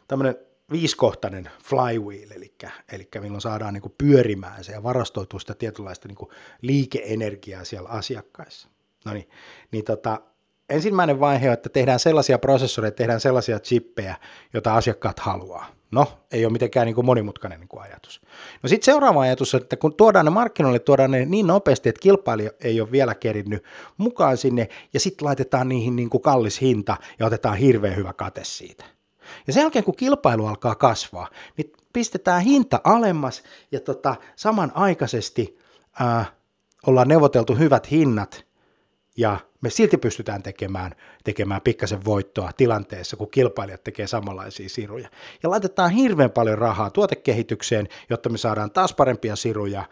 tämmöinen 0.09 0.37
viiskohtainen 0.73 1.51
flywheel, 1.65 2.31
eli, 2.37 2.55
eli 2.93 3.09
milloin 3.21 3.41
saadaan 3.41 3.75
niin 3.75 3.95
pyörimään 3.99 4.65
se 4.65 4.73
ja 4.73 4.83
varastoituu 4.83 5.39
sitä 5.39 5.55
tietynlaista 5.55 6.09
niin 6.09 6.29
liikeenergiaa 6.63 7.65
siellä 7.65 7.89
asiakkaissa. 7.89 8.69
No 9.05 9.13
niin, 9.13 9.29
niin 9.71 9.85
tota, 9.85 10.21
ensimmäinen 10.69 11.21
vaihe 11.21 11.49
on, 11.49 11.55
että 11.55 11.69
tehdään 11.69 12.01
sellaisia 12.01 12.39
prosessoreita, 12.39 12.97
tehdään 12.97 13.21
sellaisia 13.21 13.61
chippejä, 13.61 14.17
joita 14.53 14.75
asiakkaat 14.75 15.21
haluaa. 15.21 15.82
No, 15.93 16.07
ei 16.31 16.45
ole 16.45 16.53
mitenkään 16.53 16.87
niin 16.87 16.95
kuin 16.95 17.07
monimutkainen 17.07 17.61
niin 17.61 17.69
kuin 17.69 17.83
ajatus. 17.83 18.21
No 18.63 18.69
sitten 18.69 18.85
seuraava 18.85 19.21
ajatus 19.21 19.55
on, 19.55 19.61
että 19.61 19.77
kun 19.77 19.95
tuodaan 19.95 20.25
ne 20.25 20.31
markkinoille, 20.31 20.79
tuodaan 20.79 21.11
ne 21.11 21.25
niin 21.25 21.47
nopeasti, 21.47 21.89
että 21.89 22.01
kilpailija 22.01 22.51
ei 22.61 22.81
ole 22.81 22.93
vielä 22.93 23.15
kerinnyt 23.15 23.65
mukaan 23.97 24.37
sinne, 24.37 24.69
ja 24.95 25.01
sitten 25.01 25.27
laitetaan 25.27 25.69
niihin 25.69 25.97
niin 25.97 26.11
kuin 26.11 26.23
kallis 26.23 26.61
hinta 26.61 26.97
ja 27.19 27.27
otetaan 27.27 27.57
hirveän 27.57 27.97
hyvä 27.97 28.13
kate 28.13 28.45
siitä. 28.45 28.85
Ja 29.47 29.53
sen 29.53 29.61
jälkeen, 29.61 29.85
kun 29.85 29.97
kilpailu 29.97 30.47
alkaa 30.47 30.75
kasvaa, 30.75 31.29
niin 31.57 31.73
pistetään 31.93 32.43
hinta 32.43 32.81
alemmas 32.85 33.43
ja 33.73 33.81
tota, 33.81 34.17
samanaikaisesti 34.37 35.59
ää, 36.01 36.25
ollaan 36.87 37.09
neuvoteltu 37.09 37.55
hyvät 37.55 37.91
hinnat 37.91 38.45
ja 39.17 39.39
me 39.63 39.71
silti 39.71 39.97
pystytään 39.97 40.43
tekemään, 40.43 40.95
tekemään 41.25 41.61
pikkasen 41.61 42.05
voittoa 42.05 42.51
tilanteessa, 42.57 43.17
kun 43.17 43.31
kilpailijat 43.31 43.85
tekee 43.85 44.07
samanlaisia 44.07 44.69
siruja. 44.69 45.09
Ja 45.43 45.51
laitetaan 45.51 45.91
hirveän 45.91 46.31
paljon 46.31 46.59
rahaa 46.59 46.91
tuotekehitykseen, 46.91 47.89
jotta 48.11 48.29
me 48.29 48.39
saadaan 48.39 48.71
taas 48.71 48.95
parempia 48.95 49.37
siruja, 49.37 49.85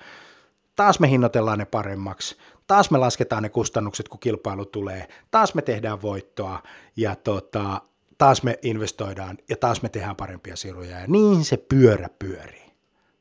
taas 0.77 1.01
me 1.01 1.11
hinnoitellaan 1.11 1.59
ne 1.59 1.65
paremmaksi, 1.65 2.37
taas 2.67 2.91
me 2.91 2.99
lasketaan 2.99 3.43
ne 3.43 3.49
kustannukset, 3.49 4.09
kun 4.09 4.21
kilpailu 4.21 4.67
tulee, 4.67 5.09
taas 5.31 5.55
me 5.55 5.63
tehdään 5.63 6.03
voittoa 6.03 6.63
ja 6.97 7.17
tota, 7.17 7.83
taas 8.19 8.43
me 8.43 8.59
investoidaan 8.63 9.39
ja 9.49 9.57
taas 9.57 9.83
me 9.83 9.89
tehdään 9.89 10.17
parempia 10.17 10.57
siruja 10.57 11.01
ja 11.01 11.07
niin 11.07 11.45
se 11.45 11.57
pyörä 11.57 12.09
pyörii. 12.19 12.71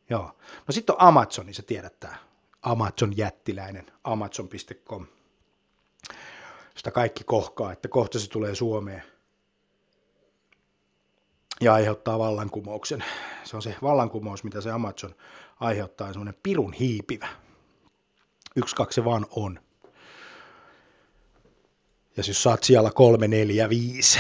Joo. 0.10 0.32
No 0.68 0.72
sitten 0.72 0.96
on 0.96 1.02
Amazon, 1.02 1.46
niin 1.46 1.54
se 1.54 1.62
tiedät 1.62 2.00
tämä 2.00 2.16
Amazon 2.62 3.18
jättiläinen, 3.18 3.86
amazon.com. 4.04 5.06
Sitä 6.80 6.92
kaikki 6.92 7.24
kohkaa, 7.24 7.72
että 7.72 7.88
kohta 7.88 8.20
se 8.20 8.30
tulee 8.30 8.56
Suomeen 8.56 9.04
ja 11.62 11.74
aiheuttaa 11.74 12.20
vallankumouksen. 12.20 13.04
Se 13.44 13.56
on 13.56 13.62
se 13.62 13.76
vallankumous, 13.82 14.44
mitä 14.44 14.62
se 14.62 14.72
Amazon 14.72 15.16
aiheuttaa, 15.60 16.08
semmoinen 16.08 16.40
pirun 16.44 16.74
hiipivä. 16.74 17.28
Yksi, 18.56 18.76
kaksi 18.76 18.96
se 18.96 19.06
vaan 19.06 19.26
on. 19.32 19.60
Ja 22.18 22.24
jos 22.28 22.44
saat 22.44 22.64
siellä 22.64 22.92
kolme, 22.92 23.28
neljä, 23.28 23.70
viisi, 23.70 24.20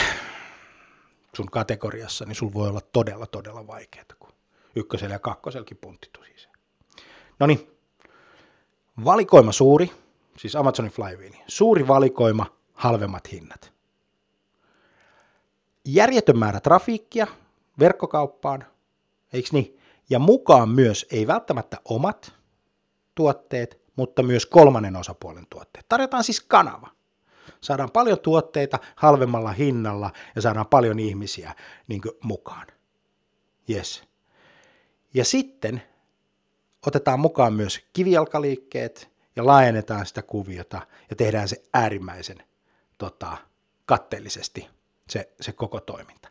sun 1.36 1.52
kategoriassa, 1.52 2.26
niin 2.26 2.36
sulla 2.36 2.54
voi 2.54 2.69
olla 2.69 2.82
todella, 2.82 3.28
todella 3.28 3.67
vaikeaa, 3.67 4.06
kun 4.19 4.34
ykkösellä 4.76 5.15
ja 5.15 5.19
kakkosellakin 5.19 5.78
punttitu 5.78 6.24
siis. 6.24 6.50
No 7.39 7.48
niin, 7.48 7.78
valikoima 9.06 9.52
suuri, 9.52 9.91
siis 10.39 10.56
Amazonin 10.56 10.91
Flywheel, 10.91 11.34
suuri 11.47 11.88
valikoima, 11.88 12.45
halvemmat 12.73 13.32
hinnat. 13.32 13.73
Järjetön 15.86 16.38
määrä 16.38 16.60
trafiikkia 16.60 17.28
verkkokauppaan, 17.80 18.65
eikö 19.34 19.49
niin? 19.52 19.80
Ja 20.10 20.19
mukaan 20.19 20.69
myös 20.69 21.06
ei 21.12 21.28
välttämättä 21.28 21.78
omat 21.86 22.34
tuotteet, 23.15 23.82
mutta 23.95 24.23
myös 24.23 24.45
kolmannen 24.45 24.95
osapuolen 24.95 25.47
tuotteet. 25.49 25.86
Tarjotaan 25.89 26.23
siis 26.23 26.41
kanava 26.41 26.89
saadaan 27.62 27.91
paljon 27.91 28.19
tuotteita 28.19 28.80
halvemmalla 28.95 29.52
hinnalla 29.52 30.12
ja 30.36 30.41
saadaan 30.41 30.67
paljon 30.67 30.99
ihmisiä 30.99 31.56
niin 31.88 32.02
mukaan. 32.23 32.67
Yes. 33.69 34.04
Ja 35.13 35.25
sitten 35.25 35.82
otetaan 36.88 37.19
mukaan 37.19 37.54
myös 37.54 37.80
kivijalkaliikkeet 37.93 39.18
ja 39.39 39.45
laajennetaan 39.45 40.06
sitä 40.06 40.21
kuviota 40.21 40.82
ja 41.10 41.15
tehdään 41.15 41.47
se 41.47 41.63
äärimmäisen 41.73 42.43
tota, 42.97 43.38
katteellisesti 43.86 44.67
se, 45.10 45.30
se 45.41 45.52
koko 45.52 45.80
toiminta. 45.80 46.30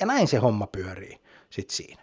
Ja 0.00 0.06
näin 0.06 0.28
se 0.28 0.38
homma 0.38 0.66
pyörii 0.66 1.20
sitten 1.50 1.76
siinä. 1.76 2.02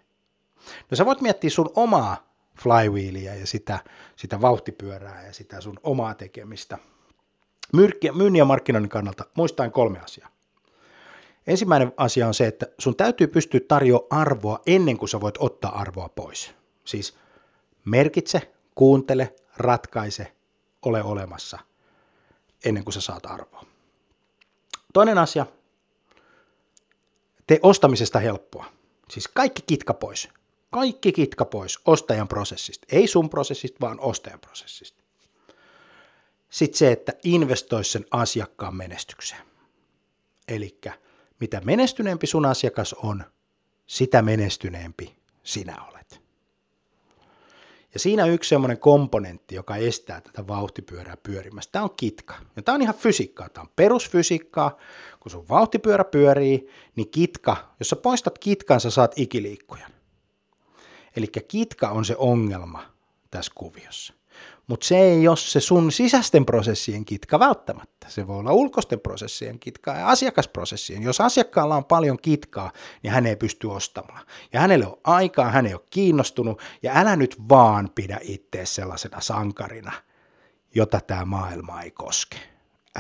No 0.91 0.96
sä 0.98 1.06
voit 1.06 1.22
miettiä 1.22 1.50
sun 1.50 1.72
omaa 1.76 2.34
flywheelia 2.62 3.36
ja 3.36 3.48
sitä, 3.48 3.80
sitä 4.15 4.41
vauhtipyörää 4.41 5.26
ja 5.26 5.34
sitä 5.34 5.62
sun 5.62 5.80
omaa 5.84 6.13
tekemistä– 6.13 6.78
myynnin 8.13 8.36
ja 8.36 8.46
markkinoinnin 8.46 8.89
kannalta 8.89 9.26
muistaen 9.36 9.72
kolme 9.72 10.00
asiaa. 10.00 10.30
Ensimmäinen 11.48 11.93
asia 11.98 12.28
on 12.28 12.34
se, 12.34 12.48
että 12.48 12.65
sun 12.78 12.96
täytyy 12.96 13.28
pystyä 13.28 13.60
tarjoamaan 13.67 14.22
arvoa 14.22 14.62
ennen 14.65 14.98
kuin 14.98 15.10
sä 15.10 15.22
voit 15.22 15.36
ottaa 15.39 15.80
arvoa 15.80 16.10
pois. 16.10 16.54
Siis 16.86 17.17
merkitse, 17.86 18.54
kuuntele, 18.76 19.36
ratkaise, 19.58 20.34
ole 20.82 21.04
olemassa 21.04 21.60
ennen 22.66 22.84
kuin 22.84 22.94
sä 22.94 23.02
saat 23.02 23.26
arvoa. 23.26 23.66
Toinen 24.94 25.18
asia, 25.18 25.46
tee 27.48 27.60
ostamisesta 27.62 28.20
helppoa. 28.20 28.66
Siis 29.10 29.28
kaikki 29.28 29.62
kitka 29.62 29.94
pois. 29.94 30.30
Kaikki 30.72 31.12
kitka 31.12 31.46
pois 31.46 31.80
ostajan 31.86 32.28
prosessista. 32.28 32.88
Ei 32.92 33.08
sun 33.08 33.30
prosessista, 33.30 33.78
vaan 33.82 34.00
ostajan 34.00 34.40
prosessista. 34.40 35.04
Sitten 36.50 36.78
se, 36.78 36.92
että 36.92 37.13
investoisi 37.24 37.92
sen 37.92 38.06
asiakkaan 38.12 38.76
menestykseen. 38.76 39.42
Eli 40.48 40.80
mitä 41.40 41.62
menestyneempi 41.62 42.28
sun 42.28 42.46
asiakas 42.46 42.94
on, 42.94 43.24
sitä 43.88 44.22
menestyneempi 44.22 45.16
sinä 45.44 45.84
olet. 45.84 45.97
Ja 47.93 48.00
siinä 48.00 48.26
yksi 48.26 48.50
semmoinen 48.50 48.80
komponentti, 48.80 49.56
joka 49.56 49.76
estää 49.76 50.21
tätä 50.21 50.47
vauhtipyörää 50.47 51.17
pyörimästä, 51.17 51.71
tämä 51.71 51.84
on 51.84 51.95
kitka. 51.97 52.36
Ja 52.56 52.62
tämä 52.62 52.76
on 52.76 52.82
ihan 52.82 52.95
fysiikkaa, 52.95 53.50
tämä 53.50 53.62
on 53.62 53.69
perusfysiikkaa. 53.76 54.78
Kun 55.19 55.32
sun 55.32 55.50
vauhtipyörä 55.50 56.04
pyörii, 56.04 56.69
niin 56.95 57.10
kitka, 57.10 57.73
jos 57.79 57.90
sä 57.90 57.96
poistat 57.96 58.38
kitkan, 58.38 58.79
sä 58.79 58.90
saat 58.90 59.13
ikiliikkujan. 59.15 59.92
Eli 61.15 61.27
kitka 61.27 61.90
on 61.90 62.06
se 62.06 62.15
ongelma 62.17 62.83
tässä 63.31 63.52
kuviossa. 63.56 64.13
Mutta 64.68 64.86
se 64.86 64.98
ei 64.98 65.28
ole 65.28 65.38
se 65.38 65.60
sun 65.60 65.92
sisäisten 65.92 66.46
prosessien 66.46 67.06
kitka 67.06 67.40
välttämättä. 67.40 68.08
Se 68.10 68.28
voi 68.28 68.40
olla 68.40 68.52
ulkoisten 68.52 69.00
prosessien 69.00 69.60
kitka 69.60 69.94
ja 69.94 70.08
asiakasprosessien. 70.08 71.04
Jos 71.04 71.22
asiakkaalla 71.22 71.76
on 71.76 71.86
paljon 71.86 72.18
kitkaa, 72.22 72.72
niin 73.04 73.13
hän 73.13 73.26
ei 73.26 73.36
pysty 73.36 73.68
ostamaan. 73.68 74.26
Ja 74.54 74.60
hänelle 74.60 74.88
on 74.88 74.98
aikaa, 75.04 75.52
hän 75.52 75.65
ei 75.65 75.74
ole 75.74 75.82
kiinnostunut, 75.90 76.62
ja 76.84 76.92
älä 76.96 77.15
nyt 77.15 77.36
vaan 77.50 77.90
pidä 77.96 78.20
itse 78.22 78.65
sellaisena 78.65 79.22
sankarina, 79.22 79.92
jota 80.76 81.00
tämä 81.00 81.26
maailma 81.26 81.82
ei 81.82 81.92
koske. 81.92 82.38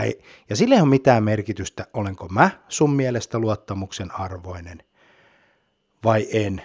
Ei. 0.03 0.23
Ja 0.49 0.55
sille 0.55 0.75
ei 0.75 0.81
ole 0.81 0.89
mitään 0.89 1.23
merkitystä, 1.23 1.87
olenko 1.93 2.27
mä 2.27 2.49
sun 2.69 2.95
mielestä 2.95 3.39
luottamuksen 3.39 4.19
arvoinen 4.19 4.83
vai 6.03 6.27
en. 6.31 6.61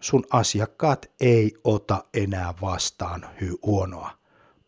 sun 0.00 0.24
asiakkaat 0.30 1.10
ei 1.20 1.54
ota 1.64 2.04
enää 2.14 2.54
vastaan 2.60 3.26
hy- 3.40 3.58
huonoa 3.62 4.21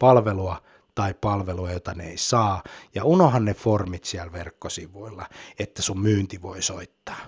palvelua 0.05 0.63
tai 0.95 1.15
palvelua, 1.15 1.73
jota 1.73 1.95
ne 1.95 2.07
ei 2.09 2.17
saa, 2.17 2.63
ja 2.95 3.05
unohan 3.05 3.45
ne 3.45 3.55
formit 3.55 4.05
siellä 4.05 4.33
verkkosivuilla, 4.33 5.27
että 5.59 5.83
sun 5.83 6.01
myynti 6.01 6.43
voi 6.43 6.63
soittaa. 6.63 7.21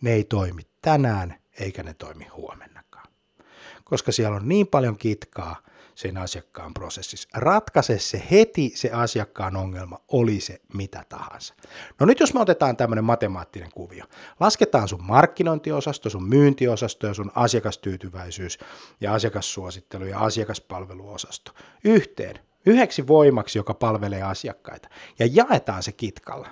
Ne 0.00 0.12
ei 0.12 0.24
toimi 0.24 0.62
tänään, 0.82 1.34
eikä 1.60 1.82
ne 1.82 1.94
toimi 1.94 2.24
huomennakaan. 2.24 3.08
Koska 3.84 4.12
siellä 4.12 4.36
on 4.36 4.48
niin 4.48 4.66
paljon 4.66 4.98
kitkaa 4.98 5.56
sen 5.98 6.16
asiakkaan 6.16 6.74
prosessissa. 6.74 7.28
Ratkaise 7.34 7.98
se 7.98 8.22
heti 8.30 8.72
se 8.74 8.90
asiakkaan 8.90 9.56
ongelma, 9.56 10.00
oli 10.08 10.40
se 10.40 10.60
mitä 10.74 11.04
tahansa. 11.08 11.54
No 12.00 12.06
nyt 12.06 12.20
jos 12.20 12.34
me 12.34 12.40
otetaan 12.40 12.76
tämmöinen 12.76 13.04
matemaattinen 13.04 13.70
kuvio. 13.74 14.04
Lasketaan 14.40 14.88
sun 14.88 15.04
markkinointiosasto, 15.04 16.10
sun 16.10 16.28
myyntiosasto 16.28 17.06
ja 17.06 17.14
sun 17.14 17.32
asiakastyytyväisyys 17.34 18.58
ja 19.00 19.14
asiakassuosittelu 19.14 20.04
ja 20.04 20.18
asiakaspalveluosasto 20.18 21.52
yhteen 21.84 22.38
yhdeksi 22.66 23.06
voimaksi, 23.06 23.58
joka 23.58 23.74
palvelee 23.74 24.22
asiakkaita 24.22 24.88
ja 25.18 25.28
jaetaan 25.32 25.82
se 25.82 25.92
kitkalla. 25.92 26.48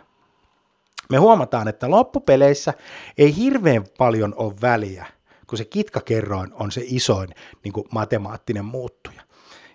Me 1.10 1.16
huomataan, 1.16 1.68
että 1.68 1.90
loppupeleissä 1.90 2.74
ei 3.18 3.36
hirveän 3.36 3.84
paljon 3.98 4.34
ole 4.36 4.54
väliä, 4.60 5.06
kun 5.46 5.58
se 5.58 5.64
kitkakerroin 5.64 6.52
on 6.54 6.72
se 6.72 6.82
isoin 6.84 7.28
niin 7.64 7.72
kuin 7.72 7.86
matemaattinen 7.90 8.64
muuttuja. 8.64 9.25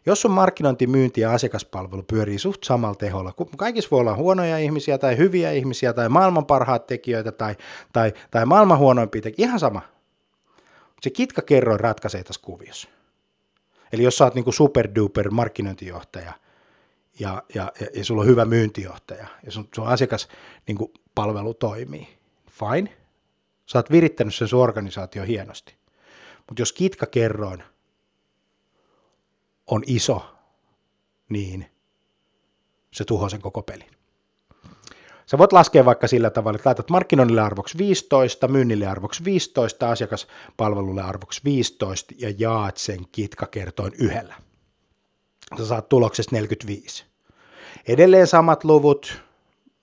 Jos 0.05 0.21
sun 0.21 0.31
markkinointi, 0.31 0.87
myynti 0.87 1.21
ja 1.21 1.33
asiakaspalvelu 1.33 2.03
pyörii 2.03 2.39
suht 2.39 2.63
samalla 2.63 2.95
teholla, 2.95 3.31
kun 3.31 3.47
kaikissa 3.57 3.87
voi 3.91 3.99
olla 3.99 4.15
huonoja 4.15 4.57
ihmisiä 4.57 4.97
tai 4.97 5.17
hyviä 5.17 5.51
ihmisiä 5.51 5.93
tai 5.93 6.09
maailman 6.09 6.45
parhaat 6.45 6.87
tekijöitä 6.87 7.31
tai, 7.31 7.55
tai, 7.93 8.13
tai 8.31 8.45
maailman 8.45 8.77
huonoimpia 8.77 9.21
tekijöitä, 9.21 9.49
ihan 9.49 9.59
sama. 9.59 9.81
Se 11.01 11.09
kitkakerroin 11.09 11.79
ratkaisee 11.79 12.23
tässä 12.23 12.41
kuviossa. 12.45 12.89
Eli 13.93 14.03
jos 14.03 14.17
sä 14.17 14.23
oot 14.23 14.35
niin 14.35 14.53
superduper 14.53 15.31
markkinointijohtaja 15.31 16.33
ja, 17.19 17.43
ja, 17.55 17.71
ja, 17.79 17.87
ja 17.93 18.05
sulla 18.05 18.21
on 18.21 18.27
hyvä 18.27 18.45
myyntijohtaja 18.45 19.27
ja 19.45 19.51
sun, 19.51 19.67
sun 19.75 19.87
asiakas 19.87 20.27
niin 20.67 20.77
palvelu 21.15 21.53
toimii, 21.53 22.07
fine. 22.49 22.97
Sä 23.65 23.79
oot 23.79 23.91
virittänyt 23.91 24.35
sen 24.35 24.47
sun 24.47 24.61
organisaatio 24.61 25.23
hienosti. 25.23 25.75
Mutta 26.47 26.61
jos 26.61 26.73
kitkakerroin 26.73 27.63
on 29.71 29.83
iso, 29.87 30.25
niin 31.29 31.65
se 32.93 33.05
tuhoaa 33.05 33.29
sen 33.29 33.41
koko 33.41 33.61
pelin. 33.61 33.91
Sä 35.25 35.37
voit 35.37 35.53
laskea 35.53 35.85
vaikka 35.85 36.07
sillä 36.07 36.29
tavalla, 36.29 36.55
että 36.55 36.69
laitat 36.69 36.89
markkinoinnille 36.89 37.41
arvoksi 37.41 37.77
15, 37.77 38.47
myynnille 38.47 38.87
arvoksi 38.87 39.25
15, 39.25 39.91
asiakaspalvelulle 39.91 41.01
arvoksi 41.01 41.41
15 41.43 42.13
ja 42.17 42.33
jaat 42.37 42.77
sen 42.77 42.99
kitkakertoin 43.11 43.93
yhdellä. 43.97 44.35
Sä 45.57 45.65
saat 45.65 45.89
tuloksesta 45.89 46.35
45. 46.35 47.05
Edelleen 47.87 48.27
samat 48.27 48.63
luvut, 48.63 49.21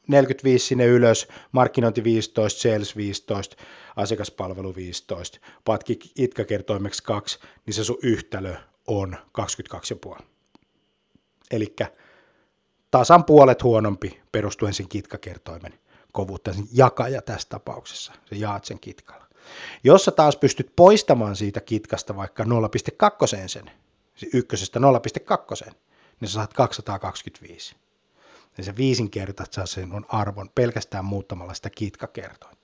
45 0.08 0.66
sinne 0.66 0.86
ylös, 0.86 1.28
markkinointi 1.52 2.04
15, 2.04 2.60
sales 2.60 2.96
15, 2.96 3.56
asiakaspalvelu 3.96 4.74
15, 4.74 5.38
patki 5.64 5.96
kitkakertoimeksi 5.96 7.02
2, 7.02 7.38
niin 7.66 7.74
se 7.74 7.84
sun 7.84 7.98
yhtälö 8.02 8.54
on 8.88 9.16
22,5. 10.16 10.22
Eli 11.50 11.76
tasan 12.90 13.24
puolet 13.24 13.62
huonompi 13.62 14.20
perustuen 14.32 14.74
sen 14.74 14.88
kitkakertoimen 14.88 15.78
kovuutta, 16.12 16.52
sen 16.52 16.68
jakaja 16.72 17.22
tässä 17.22 17.48
tapauksessa, 17.48 18.12
se 18.24 18.36
jaat 18.36 18.64
sen 18.64 18.80
kitkalla. 18.80 19.28
Jos 19.84 20.04
sä 20.04 20.10
taas 20.10 20.36
pystyt 20.36 20.72
poistamaan 20.76 21.36
siitä 21.36 21.60
kitkasta 21.60 22.16
vaikka 22.16 22.44
0,2 22.44 22.48
sen, 23.46 23.70
ykkösestä 24.34 24.80
0,2, 25.66 25.72
niin 26.20 26.28
sä 26.28 26.34
saat 26.34 26.52
225. 26.52 27.76
Ja 28.58 28.64
se 28.64 28.76
viisinkertaat 28.76 29.52
saa 29.52 29.66
sen 29.66 29.92
on 29.92 30.06
arvon 30.08 30.50
pelkästään 30.54 31.04
muuttamalla 31.04 31.54
sitä 31.54 31.70
kitkakertointa. 31.70 32.57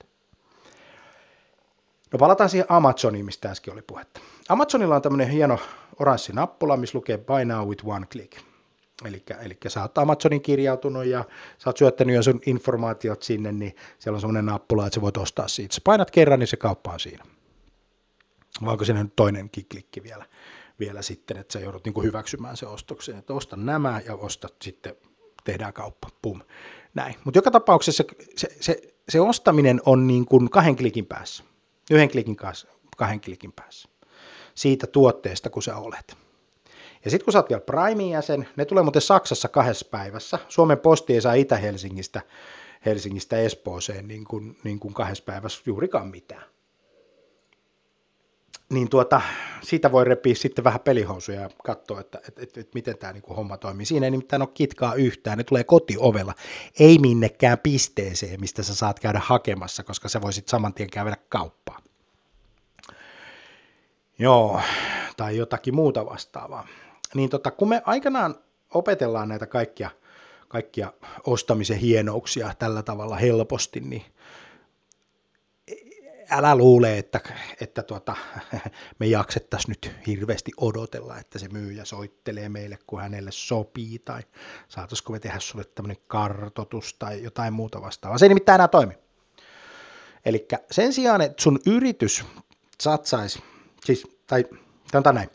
No 2.15 2.19
palataan 2.19 2.49
siihen 2.49 2.65
Amazoniin, 2.69 3.25
mistä 3.25 3.51
äsken 3.51 3.73
oli 3.73 3.81
puhetta. 3.81 4.19
Amazonilla 4.49 4.95
on 4.95 5.01
tämmöinen 5.01 5.29
hieno 5.29 5.59
oranssi 5.99 6.33
nappula, 6.33 6.77
missä 6.77 6.97
lukee 6.97 7.17
Buy 7.17 7.45
Now 7.45 7.67
with 7.67 7.87
One 7.87 8.05
Click. 8.05 8.37
Eli, 9.05 9.57
sä 9.67 9.81
oot 9.81 9.97
Amazonin 9.97 10.41
kirjautunut 10.41 11.05
ja 11.05 11.25
sä 11.57 11.69
oot 11.69 11.77
syöttänyt 11.77 12.15
jo 12.15 12.23
sun 12.23 12.39
informaatiot 12.45 13.23
sinne, 13.23 13.51
niin 13.51 13.75
siellä 13.99 14.15
on 14.15 14.21
semmoinen 14.21 14.45
nappula, 14.45 14.85
että 14.87 14.95
sä 14.95 15.01
voit 15.01 15.17
ostaa 15.17 15.47
siitä. 15.47 15.75
Sä 15.75 15.81
painat 15.83 16.11
kerran, 16.11 16.39
niin 16.39 16.47
se 16.47 16.57
kauppa 16.57 16.91
on 16.91 16.99
siinä. 16.99 17.23
Vai 18.65 18.71
onko 18.71 18.85
siinä 18.85 19.03
nyt 19.03 19.15
toinenkin 19.15 19.65
klikki 19.71 20.03
vielä, 20.03 20.25
vielä 20.79 21.01
sitten, 21.01 21.37
että 21.37 21.53
sä 21.53 21.59
joudut 21.59 21.85
niin 21.85 22.03
hyväksymään 22.03 22.57
se 22.57 22.65
ostoksen, 22.65 23.17
että 23.17 23.33
osta 23.33 23.55
nämä 23.55 24.01
ja 24.05 24.15
ostat 24.15 24.53
sitten, 24.61 24.95
tehdään 25.43 25.73
kauppa, 25.73 26.09
pum, 26.21 26.41
näin. 26.93 27.15
Mutta 27.23 27.37
joka 27.37 27.51
tapauksessa 27.51 28.03
se, 28.03 28.17
se, 28.35 28.57
se, 28.61 28.81
se 29.09 29.21
ostaminen 29.21 29.81
on 29.85 30.07
niin 30.07 30.25
kuin 30.25 30.49
kahden 30.49 30.75
klikin 30.75 31.05
päässä, 31.05 31.43
yhden 31.91 32.09
klikin 32.09 32.35
kanssa, 32.35 32.67
kahden 32.97 33.21
klikin 33.21 33.51
päässä 33.51 33.89
siitä 34.55 34.87
tuotteesta, 34.87 35.49
kun 35.49 35.63
sä 35.63 35.77
olet. 35.77 36.17
Ja 37.05 37.11
sitten 37.11 37.25
kun 37.25 37.31
sä 37.31 37.39
oot 37.39 37.49
vielä 37.49 37.61
Primein 37.61 38.09
jäsen, 38.09 38.47
ne 38.55 38.65
tulee 38.65 38.83
muuten 38.83 39.01
Saksassa 39.01 39.47
kahdessa 39.47 39.87
päivässä. 39.91 40.39
Suomen 40.49 40.77
posti 40.77 41.13
ei 41.13 41.21
saa 41.21 41.33
Itä-Helsingistä 41.33 42.21
Helsingistä 42.85 43.37
Espooseen 43.37 44.07
niin 44.07 44.23
kuin, 44.23 44.57
niin 44.63 44.79
kuin 44.79 44.93
kahdessa 44.93 45.23
päivässä 45.23 45.61
juurikaan 45.65 46.07
mitään. 46.07 46.43
Niin 48.69 48.89
tuota, 48.89 49.21
siitä 49.61 49.91
voi 49.91 50.05
repiä 50.05 50.35
sitten 50.35 50.63
vähän 50.63 50.79
pelihousuja 50.79 51.41
ja 51.41 51.49
katsoa, 51.63 51.99
että, 51.99 52.19
että, 52.27 52.41
että, 52.43 52.59
että 52.59 52.71
miten 52.73 52.97
tämä 52.97 53.13
niin 53.13 53.23
homma 53.35 53.57
toimii. 53.57 53.85
Siinä 53.85 54.05
ei 54.05 54.11
nimittäin 54.11 54.41
ole 54.41 54.49
kitkaa 54.53 54.93
yhtään, 54.93 55.37
ne 55.37 55.43
tulee 55.43 55.63
kotiovella, 55.63 56.33
ei 56.79 56.97
minnekään 56.97 57.59
pisteeseen, 57.59 58.39
mistä 58.39 58.63
sä 58.63 58.75
saat 58.75 58.99
käydä 58.99 59.21
hakemassa, 59.23 59.83
koska 59.83 60.09
sä 60.09 60.21
voisit 60.21 60.47
saman 60.47 60.73
tien 60.73 60.89
käydä 60.89 61.17
kauppaan. 61.29 61.83
Joo, 64.19 64.61
tai 65.17 65.37
jotakin 65.37 65.75
muuta 65.75 66.05
vastaavaa. 66.05 66.67
Niin 67.13 67.29
tota, 67.29 67.51
kun 67.51 67.69
me 67.69 67.81
aikanaan 67.85 68.35
opetellaan 68.73 69.29
näitä 69.29 69.47
kaikkia, 69.47 69.89
kaikkia 70.47 70.93
ostamisen 71.25 71.77
hienouksia 71.77 72.53
tällä 72.59 72.83
tavalla 72.83 73.15
helposti, 73.15 73.79
niin 73.79 74.05
älä 76.29 76.55
luule, 76.55 76.97
että, 76.97 77.19
että 77.61 77.83
tuota, 77.83 78.15
me 78.99 79.05
jaksettaisiin 79.05 79.69
nyt 79.71 79.95
hirveästi 80.07 80.51
odotella, 80.57 81.17
että 81.17 81.39
se 81.39 81.47
myyjä 81.47 81.85
soittelee 81.85 82.49
meille, 82.49 82.77
kun 82.87 83.01
hänelle 83.01 83.31
sopii, 83.31 83.99
tai 83.99 84.21
saataisiko 84.67 85.13
me 85.13 85.19
tehdä 85.19 85.39
sulle 85.39 85.63
tämmöinen 85.63 86.03
kartotus 86.07 86.93
tai 86.93 87.23
jotain 87.23 87.53
muuta 87.53 87.81
vastaavaa. 87.81 88.17
Se 88.17 88.25
ei 88.25 88.29
nimittäin 88.29 88.55
enää 88.55 88.67
toimi. 88.67 88.93
Eli 90.25 90.47
sen 90.71 90.93
sijaan, 90.93 91.21
että 91.21 91.43
sun 91.43 91.59
yritys 91.65 92.25
satsaisi 92.81 93.43
siis, 93.85 94.07
tai 94.27 94.45
sanotaan 94.91 95.15
näin, 95.15 95.29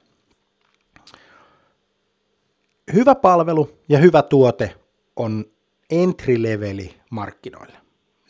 hyvä 2.93 3.15
palvelu 3.15 3.79
ja 3.89 3.99
hyvä 3.99 4.23
tuote 4.23 4.77
on 5.17 5.45
entry-leveli 5.91 7.01
markkinoille. 7.11 7.79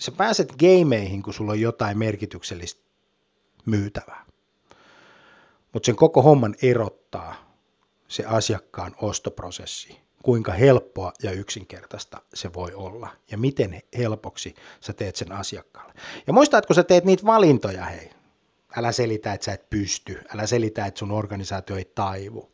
Sä 0.01 0.13
pääset 0.13 0.53
gameihin, 0.57 1.23
kun 1.23 1.35
sulla 1.35 1.53
on 1.53 1.61
jotain 1.61 1.99
merkityksellistä 1.99 2.81
myytävää. 3.67 4.27
Mutta 5.73 5.87
sen 5.87 5.97
koko 5.97 6.23
homman 6.23 6.55
erottaa 6.63 7.35
se 8.09 8.25
asiakkaan 8.25 8.95
ostoprosessi, 9.01 10.01
kuinka 10.23 10.53
helppoa 10.53 11.13
ja 11.23 11.33
yksinkertaista 11.33 12.23
se 12.35 12.55
voi 12.55 12.75
olla 12.75 13.09
ja 13.31 13.39
miten 13.39 13.83
helpoksi 13.99 14.55
sä 14.81 14.93
teet 14.93 15.17
sen 15.17 15.33
asiakkaalle. 15.33 15.93
Ja 16.27 16.33
muista, 16.33 16.63
sä 16.73 16.83
teet 16.83 17.05
niitä 17.05 17.27
valintoja, 17.27 17.85
hei, 17.85 18.11
Älä 18.77 18.93
selitä, 18.93 19.33
että 19.33 19.45
sä 19.45 19.53
et 19.53 19.71
pysty. 19.71 20.21
Älä 20.35 20.47
selitä, 20.47 20.87
että 20.87 20.99
sun 20.99 21.11
organisaatio 21.11 21.77
ei 21.77 21.93
taivu. 21.95 22.51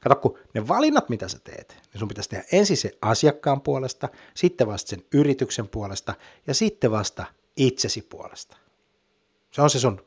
Kato, 0.00 0.16
kun 0.16 0.38
ne 0.54 0.68
valinnat, 0.68 1.08
mitä 1.08 1.28
sä 1.28 1.38
teet, 1.38 1.76
niin 1.92 1.98
sun 1.98 2.08
pitäisi 2.08 2.30
tehdä 2.30 2.44
ensin 2.52 2.76
se 2.76 2.98
asiakkaan 3.02 3.60
puolesta, 3.60 4.08
sitten 4.34 4.66
vasta 4.66 4.90
sen 4.90 5.04
yrityksen 5.14 5.68
puolesta 5.68 6.14
ja 6.46 6.54
sitten 6.54 6.90
vasta 6.90 7.24
itsesi 7.56 8.02
puolesta. 8.02 8.56
Se 9.50 9.62
on 9.62 9.70
se 9.70 9.78
sun 9.78 10.04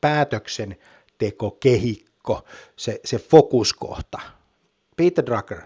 päätöksenteko, 0.00 1.50
kehikko, 1.60 2.44
se, 2.76 3.00
se 3.04 3.18
fokuskohta. 3.18 4.20
Peter 4.96 5.26
Drucker, 5.26 5.62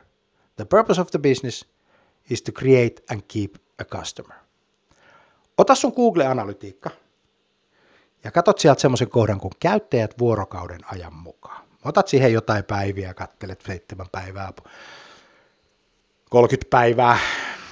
the 0.56 0.64
purpose 0.64 1.00
of 1.00 1.10
the 1.10 1.18
business 1.18 1.66
is 2.30 2.42
to 2.42 2.52
create 2.52 3.02
and 3.10 3.22
keep 3.32 3.54
a 3.78 3.84
customer. 3.84 4.36
Ota 5.58 5.74
sun 5.74 5.92
Google-analytiikka, 5.96 6.90
ja 8.24 8.30
katot 8.30 8.58
sieltä 8.58 8.80
semmoisen 8.80 9.10
kohdan 9.10 9.40
kuin 9.40 9.52
käyttäjät 9.60 10.18
vuorokauden 10.18 10.80
ajan 10.92 11.14
mukaan. 11.14 11.67
Otat 11.84 12.08
siihen 12.08 12.32
jotain 12.32 12.64
päiviä, 12.64 13.14
kattelet 13.14 13.60
seitsemän 13.60 14.06
päivää, 14.12 14.52
30 16.30 16.70
päivää, 16.70 17.18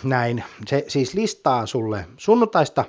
näin. 0.04 0.44
Se 0.66 0.84
siis 0.88 1.14
listaa 1.14 1.66
sulle 1.66 2.08
sunnuntaista 2.16 2.84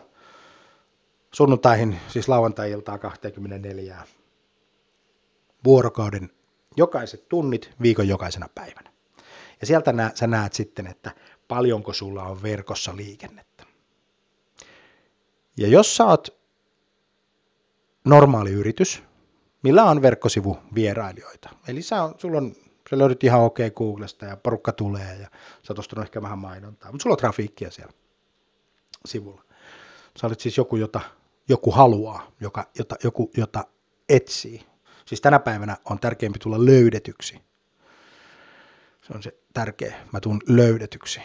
sunnuntaihin, 1.31 1.99
siis 2.07 2.27
lauantai-iltaa 2.29 2.97
24 2.97 3.97
vuorokauden 5.63 6.29
jokaiset 6.77 7.29
tunnit 7.29 7.69
viikon 7.81 8.07
jokaisena 8.07 8.49
päivänä. 8.55 8.91
Ja 9.61 9.67
sieltä 9.67 9.93
nä, 9.93 10.11
sä 10.15 10.27
näet 10.27 10.53
sitten, 10.53 10.87
että 10.87 11.11
paljonko 11.47 11.93
sulla 11.93 12.23
on 12.23 12.41
verkossa 12.41 12.95
liikennettä. 12.95 13.63
Ja 15.57 15.67
jos 15.67 15.97
sä 15.97 16.05
oot 16.05 16.37
normaali 18.05 18.51
yritys, 18.51 19.03
millä 19.63 19.83
on 19.83 20.01
verkkosivu 20.01 20.57
vierailijoita, 20.75 21.49
eli 21.67 21.81
sä 21.81 22.03
on, 22.03 22.15
sulla 22.17 22.37
on, 22.37 22.55
sä 22.89 22.97
löydät 22.97 23.23
ihan 23.23 23.41
okei 23.41 23.67
okay 23.67 23.75
Googlesta 23.75 24.25
ja 24.25 24.37
porukka 24.37 24.71
tulee 24.71 25.15
ja 25.15 25.27
sä 25.63 25.73
oot 25.77 26.03
ehkä 26.03 26.21
vähän 26.21 26.39
mainontaa, 26.39 26.91
mutta 26.91 27.03
sulla 27.03 27.13
on 27.13 27.17
trafiikkia 27.17 27.71
siellä 27.71 27.93
sivulla. 29.05 29.43
Sä 30.21 30.27
olet 30.27 30.39
siis 30.39 30.57
joku, 30.57 30.75
jota 30.75 31.01
joku 31.49 31.71
haluaa, 31.71 32.31
joka, 32.39 32.69
jota, 32.77 32.95
joku, 33.03 33.31
jota 33.37 33.63
etsii. 34.09 34.65
Siis 35.05 35.21
tänä 35.21 35.39
päivänä 35.39 35.77
on 35.85 35.99
tärkeämpi 35.99 36.39
tulla 36.39 36.65
löydetyksi. 36.65 37.41
Se 39.01 39.13
on 39.15 39.23
se 39.23 39.37
tärkeä. 39.53 39.95
Mä 40.13 40.19
tuun 40.19 40.41
löydetyksi 40.47 41.21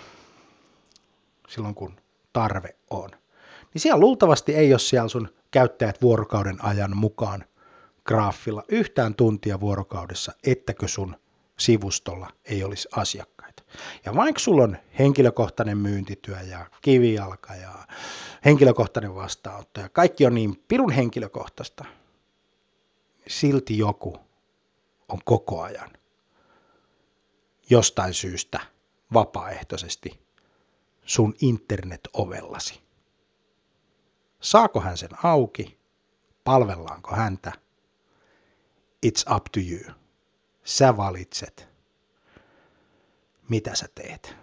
silloin, 1.49 1.75
kun 1.75 2.01
tarve 2.33 2.77
on. 2.91 3.11
Niin 3.75 3.83
siellä 3.83 4.01
luultavasti 4.01 4.55
ei 4.55 4.73
ole 4.73 4.79
siellä 4.79 5.09
sun 5.09 5.29
käyttäjät 5.51 6.03
vuorokauden 6.03 6.65
ajan 6.65 6.97
mukaan 6.97 7.45
graafilla 8.05 8.63
yhtään 8.69 9.15
tuntia 9.15 9.61
vuorokaudessa, 9.61 10.33
ettäkö 10.45 10.89
sun 10.89 11.17
sivustolla 11.59 12.31
ei 12.45 12.65
olisi 12.65 12.89
asiakkaita. 12.97 13.63
Ja 14.05 14.15
vaikka 14.15 14.39
sulla 14.39 14.63
on 14.63 14.77
henkilökohtainen 14.99 15.79
myyntityö 15.79 16.41
ja 16.41 16.67
kivijalka 16.83 17.55
ja 17.55 17.87
henkilökohtainen 18.45 19.15
vastaanotto 19.15 19.81
ja 19.81 19.89
kaikki 19.89 20.27
on 20.27 20.35
niin 20.35 20.65
pirun 20.69 20.91
henkilökohtaista, 20.91 21.85
silti 23.29 23.79
joku 23.79 24.17
on 25.09 25.19
koko 25.25 25.63
ajan 25.63 25.91
jostain 27.71 28.15
syystä 28.15 28.61
vapaaehtoisesti 29.13 30.21
sun 31.05 31.35
internet-ovellasi. 31.41 32.81
Saako 34.41 34.81
hän 34.81 34.99
sen 34.99 35.11
auki? 35.23 35.79
Palvellaanko 36.45 37.17
häntä? 37.17 37.53
It's 39.07 39.35
up 39.37 39.45
to 39.53 39.61
you. 39.71 39.95
Sä 40.65 40.97
valitset, 40.97 41.69
mitä 43.49 43.75
sä 43.75 43.87
teet. 43.95 44.37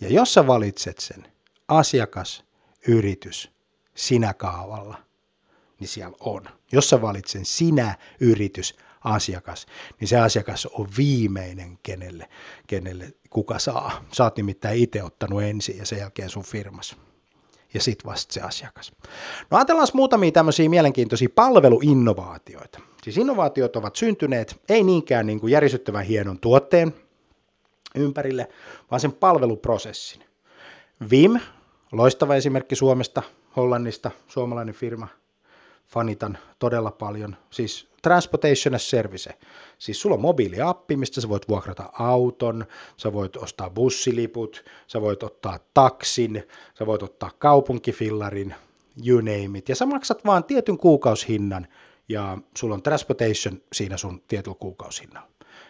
Ja 0.00 0.08
jos 0.08 0.34
sä 0.34 0.46
valitset 0.46 0.98
sen 0.98 1.26
asiakas, 1.68 2.44
yritys, 2.88 3.50
sinä 3.94 4.34
kaavalla, 4.34 4.98
niin 5.80 5.88
siellä 5.88 6.16
on. 6.20 6.44
Jos 6.72 6.90
sä 6.90 7.02
valitsen 7.02 7.44
sinä, 7.44 7.96
yritys, 8.20 8.76
asiakas, 9.04 9.66
niin 10.00 10.08
se 10.08 10.18
asiakas 10.18 10.66
on 10.66 10.88
viimeinen, 10.96 11.78
kenelle, 11.82 12.28
kenelle 12.66 13.12
kuka 13.30 13.58
saa. 13.58 14.04
Sä 14.12 14.24
oot 14.24 14.36
nimittäin 14.36 14.78
itse 14.78 15.02
ottanut 15.02 15.42
ensin 15.42 15.78
ja 15.78 15.86
sen 15.86 15.98
jälkeen 15.98 16.30
sun 16.30 16.42
firmas. 16.44 16.96
Ja 17.74 17.82
sit 17.82 18.04
vasta 18.04 18.34
se 18.34 18.40
asiakas. 18.40 18.92
No 19.50 19.58
ajatellaan 19.58 19.88
muutamia 19.94 20.32
tämmöisiä 20.32 20.68
mielenkiintoisia 20.68 21.28
palveluinnovaatioita. 21.34 22.89
Siis 23.02 23.18
innovaatiot 23.18 23.76
ovat 23.76 23.96
syntyneet 23.96 24.60
ei 24.68 24.82
niinkään 24.82 25.26
niin 25.26 25.40
kuin 25.40 25.50
järisyttävän 25.50 26.04
hienon 26.04 26.38
tuotteen 26.38 26.94
ympärille, 27.94 28.48
vaan 28.90 29.00
sen 29.00 29.12
palveluprosessin. 29.12 30.24
Vim, 31.10 31.40
loistava 31.92 32.34
esimerkki 32.34 32.76
Suomesta, 32.76 33.22
Hollannista, 33.56 34.10
suomalainen 34.28 34.74
firma, 34.74 35.08
fanitan 35.86 36.38
todella 36.58 36.90
paljon. 36.90 37.36
Siis 37.50 37.90
Transportation 38.02 38.74
as 38.74 38.90
Service. 38.90 39.34
Siis 39.78 40.00
sulla 40.00 40.14
on 40.14 40.20
mobiiliappi, 40.20 40.96
mistä 40.96 41.20
sä 41.20 41.28
voit 41.28 41.48
vuokrata 41.48 41.90
auton, 41.92 42.66
sä 42.96 43.12
voit 43.12 43.36
ostaa 43.36 43.70
bussiliput, 43.70 44.64
sä 44.86 45.00
voit 45.00 45.22
ottaa 45.22 45.58
taksin, 45.74 46.42
sä 46.78 46.86
voit 46.86 47.02
ottaa 47.02 47.30
kaupunkifillarin, 47.38 48.54
you 49.06 49.20
name 49.20 49.58
it. 49.58 49.68
Ja 49.68 49.76
sä 49.76 49.86
maksat 49.86 50.24
vaan 50.24 50.44
tietyn 50.44 50.78
kuukaushinnan 50.78 51.66
ja 52.10 52.38
sulla 52.56 52.74
on 52.74 52.82
transportation 52.82 53.60
siinä 53.72 53.96
sun 53.96 54.22
tietyllä 54.28 54.56
kuukausihinnalla. 54.60 55.28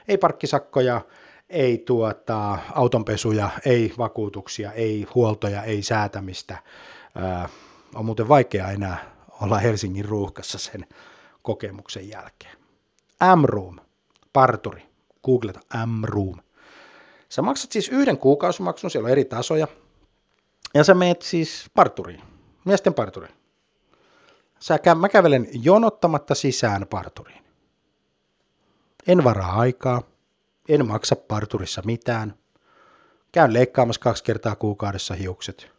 Ei 0.09 0.18
parkkisakkoja, 0.18 1.01
ei 1.49 1.78
tuota, 1.78 2.59
autonpesuja, 2.74 3.51
ei 3.64 3.93
vakuutuksia, 3.99 4.72
ei 4.72 5.07
huoltoja, 5.14 5.62
ei 5.62 5.82
säätämistä. 5.82 6.62
Ää, 7.14 7.49
on 7.95 8.05
muuten 8.05 8.28
vaikea 8.28 8.70
enää 8.70 9.16
olla 9.41 9.59
Helsingin 9.59 10.05
ruuhkassa 10.05 10.59
sen 10.59 10.86
kokemuksen 11.43 12.09
jälkeen. 12.09 12.57
M-Room, 13.36 13.76
parturi, 14.32 14.82
googleta 15.24 15.61
M-Room. 15.86 16.36
Sä 17.28 17.43
maksat 17.43 17.72
siis 17.72 17.88
yhden 17.88 18.18
kuukausimaksun, 18.18 18.91
siellä 18.91 19.07
on 19.07 19.12
eri 19.12 19.24
tasoja, 19.24 19.68
ja 20.74 20.84
sä 20.84 20.95
meet 20.95 21.22
siis 21.22 21.70
parturiin, 21.74 22.20
miesten 22.64 22.95
parturiin. 22.95 23.39
Sä, 24.62 24.78
mä 24.94 25.08
kävelen 25.08 25.48
jonottamatta 25.52 26.34
sisään 26.34 26.86
parturiin. 26.86 27.44
En 29.06 29.24
varaa 29.24 29.61
aikaa, 29.61 30.02
en 30.68 30.86
maksa 30.86 31.16
parturissa 31.16 31.82
mitään. 31.84 32.34
Käyn 33.32 33.52
leikkaamassa 33.52 34.00
kaksi 34.00 34.24
kertaa 34.24 34.56
kuukaudessa 34.56 35.14
hiukset. 35.14 35.70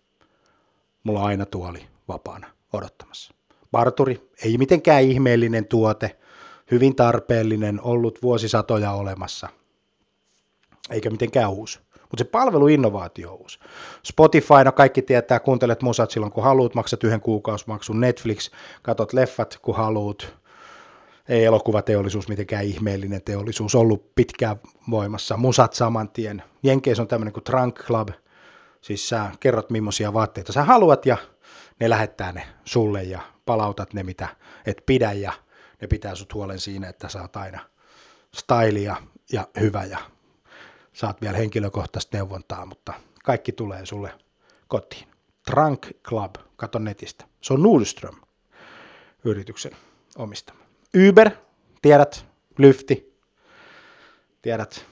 Mulla 1.04 1.20
on 1.20 1.26
aina 1.26 1.46
tuoli 1.46 1.88
vapaana 2.08 2.48
odottamassa. 2.74 3.34
Parturi 3.72 4.30
ei 4.44 4.58
mitenkään 4.58 5.04
ihmeellinen 5.04 5.66
tuote, 5.66 6.20
hyvin 6.72 6.96
tarpeellinen, 6.96 7.82
ollut 7.82 8.22
vuosisatoja 8.22 8.92
olemassa, 8.92 9.50
eikä 10.90 11.10
mitenkään 11.10 11.52
uusi. 11.52 11.80
Mutta 12.12 12.24
se 12.24 12.30
palveluinnovaatio 12.30 13.34
on 13.34 13.40
uusi. 13.40 13.60
Spotify, 14.04 14.64
no 14.66 14.72
kaikki 14.72 15.02
tietää, 15.02 15.40
kuuntelet 15.40 15.82
musat 15.82 16.12
silloin 16.12 16.32
kun 16.32 16.44
haluat, 16.44 16.76
maksat 16.76 17.04
yhden 17.04 17.22
kuukausimaksun, 17.22 18.00
Netflix, 18.00 18.52
katot 18.82 19.14
leffat 19.14 19.60
kun 19.62 19.76
haluat, 19.76 20.34
ei 21.30 21.46
elokuvateollisuus 21.46 22.28
mitenkään 22.28 22.66
ihmeellinen 22.66 23.22
teollisuus, 23.22 23.76
ollut 23.76 24.16
pitkään 24.16 24.56
voimassa, 24.90 25.38
musat 25.38 25.74
saman 25.74 26.10
tien. 26.10 26.44
Jenkeissä 26.64 27.04
on 27.04 27.08
tämmöinen 27.08 27.34
kuin 27.34 27.44
Trunk 27.44 27.80
Club, 27.80 28.10
siis 28.82 29.10
sä 29.10 29.32
kerrot 29.40 29.70
millaisia 29.70 30.14
vaatteita 30.14 30.54
sä 30.54 30.64
haluat 30.64 31.06
ja 31.06 31.18
ne 31.80 31.90
lähettää 31.90 32.32
ne 32.32 32.48
sulle 32.66 33.04
ja 33.04 33.20
palautat 33.46 33.94
ne 33.94 34.04
mitä 34.04 34.28
et 34.66 34.84
pidä 34.86 35.12
ja 35.12 35.34
ne 35.82 35.88
pitää 35.88 36.16
sut 36.16 36.34
huolen 36.34 36.60
siinä, 36.60 36.90
että 36.90 37.10
sä 37.10 37.22
oot 37.22 37.36
aina 37.36 37.60
stylia 38.36 38.96
ja 39.32 39.48
hyvä 39.60 39.84
ja 39.84 39.98
saat 40.94 41.22
vielä 41.22 41.38
henkilökohtaista 41.38 42.18
neuvontaa, 42.18 42.66
mutta 42.66 42.94
kaikki 43.24 43.52
tulee 43.52 43.86
sulle 43.86 44.14
kotiin. 44.68 45.08
Trunk 45.46 45.88
Club, 46.04 46.36
kato 46.56 46.80
netistä. 46.80 47.26
Se 47.42 47.54
on 47.54 47.64
Nordström 47.64 48.16
yrityksen 49.24 49.72
omistama. 50.18 50.60
Uber, 51.10 51.32
tiedät, 51.82 52.26
Lyfti, 52.58 53.18
tiedät, 54.42 54.86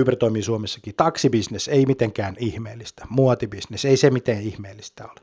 Uber 0.00 0.16
toimii 0.16 0.42
Suomessakin. 0.42 0.94
Taksibisnes 0.96 1.68
ei 1.68 1.86
mitenkään 1.86 2.36
ihmeellistä. 2.38 3.06
Muotibisnes 3.08 3.84
ei 3.84 3.96
se 3.96 4.10
miten 4.10 4.40
ihmeellistä 4.40 5.04
ole. 5.04 5.20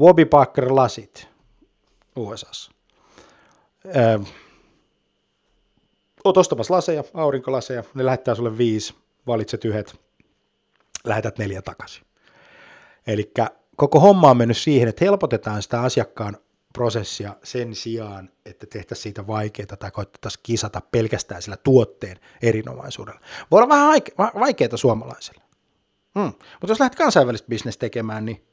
Warby 0.00 0.24
Parker 0.24 0.74
lasit 0.74 1.28
USAssa. 2.16 2.72
Öö, 3.96 4.18
oot 6.24 6.36
ostamassa 6.36 6.74
laseja, 6.74 7.04
aurinkolaseja, 7.14 7.84
ne 7.94 8.04
lähettää 8.04 8.34
sulle 8.34 8.58
viisi, 8.58 8.94
valitset 9.26 9.64
yhdet, 9.64 10.00
lähetät 11.04 11.38
neljä 11.38 11.62
takaisin. 11.62 12.04
Eli 13.06 13.32
koko 13.76 14.00
homma 14.00 14.30
on 14.30 14.36
mennyt 14.36 14.56
siihen, 14.56 14.88
että 14.88 15.04
helpotetaan 15.04 15.62
sitä 15.62 15.82
asiakkaan 15.82 16.36
prosessia 16.72 17.36
sen 17.44 17.74
sijaan, 17.74 18.30
että 18.46 18.66
tehtäisiin 18.66 19.02
siitä 19.02 19.26
vaikeaa 19.26 19.76
tai 19.78 19.90
koettaisiin 19.90 20.40
kisata 20.42 20.80
pelkästään 20.80 21.42
sillä 21.42 21.56
tuotteen 21.56 22.16
erinomaisuudella. 22.42 23.20
Voi 23.50 23.62
olla 23.62 23.68
vähän 23.68 24.00
vaikeaa 24.18 24.76
suomalaisille. 24.76 25.42
Hmm. 26.18 26.24
Mutta 26.24 26.68
jos 26.68 26.80
lähdet 26.80 26.98
kansainvälistä 26.98 27.48
bisnestä 27.48 27.80
tekemään, 27.80 28.24
niin 28.24 28.46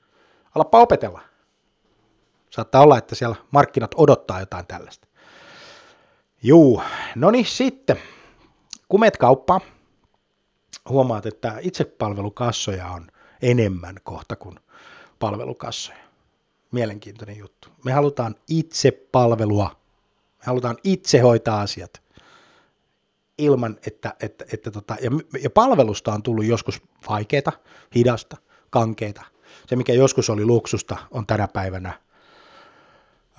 alappa 0.55 0.79
opetella. 0.79 1.21
Saattaa 2.49 2.81
olla, 2.81 2.97
että 2.97 3.15
siellä 3.15 3.35
markkinat 3.51 3.91
odottaa 3.97 4.39
jotain 4.39 4.67
tällaista. 4.67 5.07
Juu, 6.43 6.81
no 7.15 7.31
niin 7.31 7.45
sitten, 7.45 7.97
kun 8.89 8.99
meet 8.99 9.17
kauppaan, 9.17 9.61
huomaat, 10.89 11.25
että 11.25 11.57
itsepalvelukassoja 11.61 12.87
on 12.87 13.07
enemmän 13.41 13.95
kohta 14.03 14.35
kuin 14.35 14.59
palvelukassoja. 15.19 15.97
Mielenkiintoinen 16.71 17.37
juttu. 17.37 17.67
Me 17.85 17.91
halutaan 17.91 18.35
itse 18.47 18.91
palvelua, 18.91 19.75
me 20.37 20.43
halutaan 20.45 20.77
itse 20.83 21.19
hoitaa 21.19 21.61
asiat 21.61 22.01
ilman, 23.37 23.77
että, 23.87 24.15
että, 24.19 24.45
että 24.53 24.71
tota, 24.71 24.95
ja, 25.01 25.11
ja 25.41 25.49
palvelusta 25.49 26.13
on 26.13 26.23
tullut 26.23 26.45
joskus 26.45 26.81
vaikeita, 27.09 27.51
hidasta, 27.95 28.37
kankeita. 28.69 29.21
Se, 29.67 29.75
mikä 29.75 29.93
joskus 29.93 30.29
oli 30.29 30.45
luksusta, 30.45 30.97
on 31.11 31.25
tänä 31.25 31.47
päivänä 31.47 31.99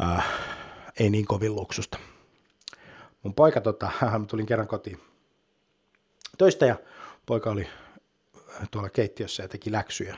äh, 0.01 0.25
ei 1.01 1.11
niin 1.11 1.27
kovin 1.27 1.55
luksusta. 1.55 1.99
Mun 3.27 3.35
poika, 3.35 3.61
tota, 3.61 3.91
tulin 4.31 4.47
kerran 4.47 4.69
kotiin 4.69 5.01
töistä 6.39 6.67
ja 6.67 6.77
poika 7.27 7.51
oli 7.51 7.69
tuolla 8.71 8.91
keittiössä 8.91 9.43
ja 9.43 9.49
teki 9.49 9.73
läksyjä. 9.73 10.17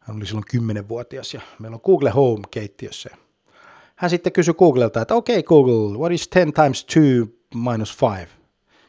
Hän 0.00 0.16
oli 0.16 0.26
silloin 0.26 0.44
10-vuotias 0.56 1.34
ja 1.34 1.40
meillä 1.58 1.74
on 1.74 1.80
Google 1.84 2.10
Home 2.10 2.42
keittiössä. 2.50 3.10
Hän 3.96 4.10
sitten 4.10 4.32
kysyi 4.32 4.54
Googlelta, 4.54 5.00
että 5.00 5.14
okei 5.14 5.38
okay, 5.38 5.48
Google, 5.48 5.98
what 5.98 6.12
is 6.12 6.28
10 6.28 6.52
times 6.52 6.84
2 6.84 7.00
minus 7.54 7.96
5? 8.02 8.32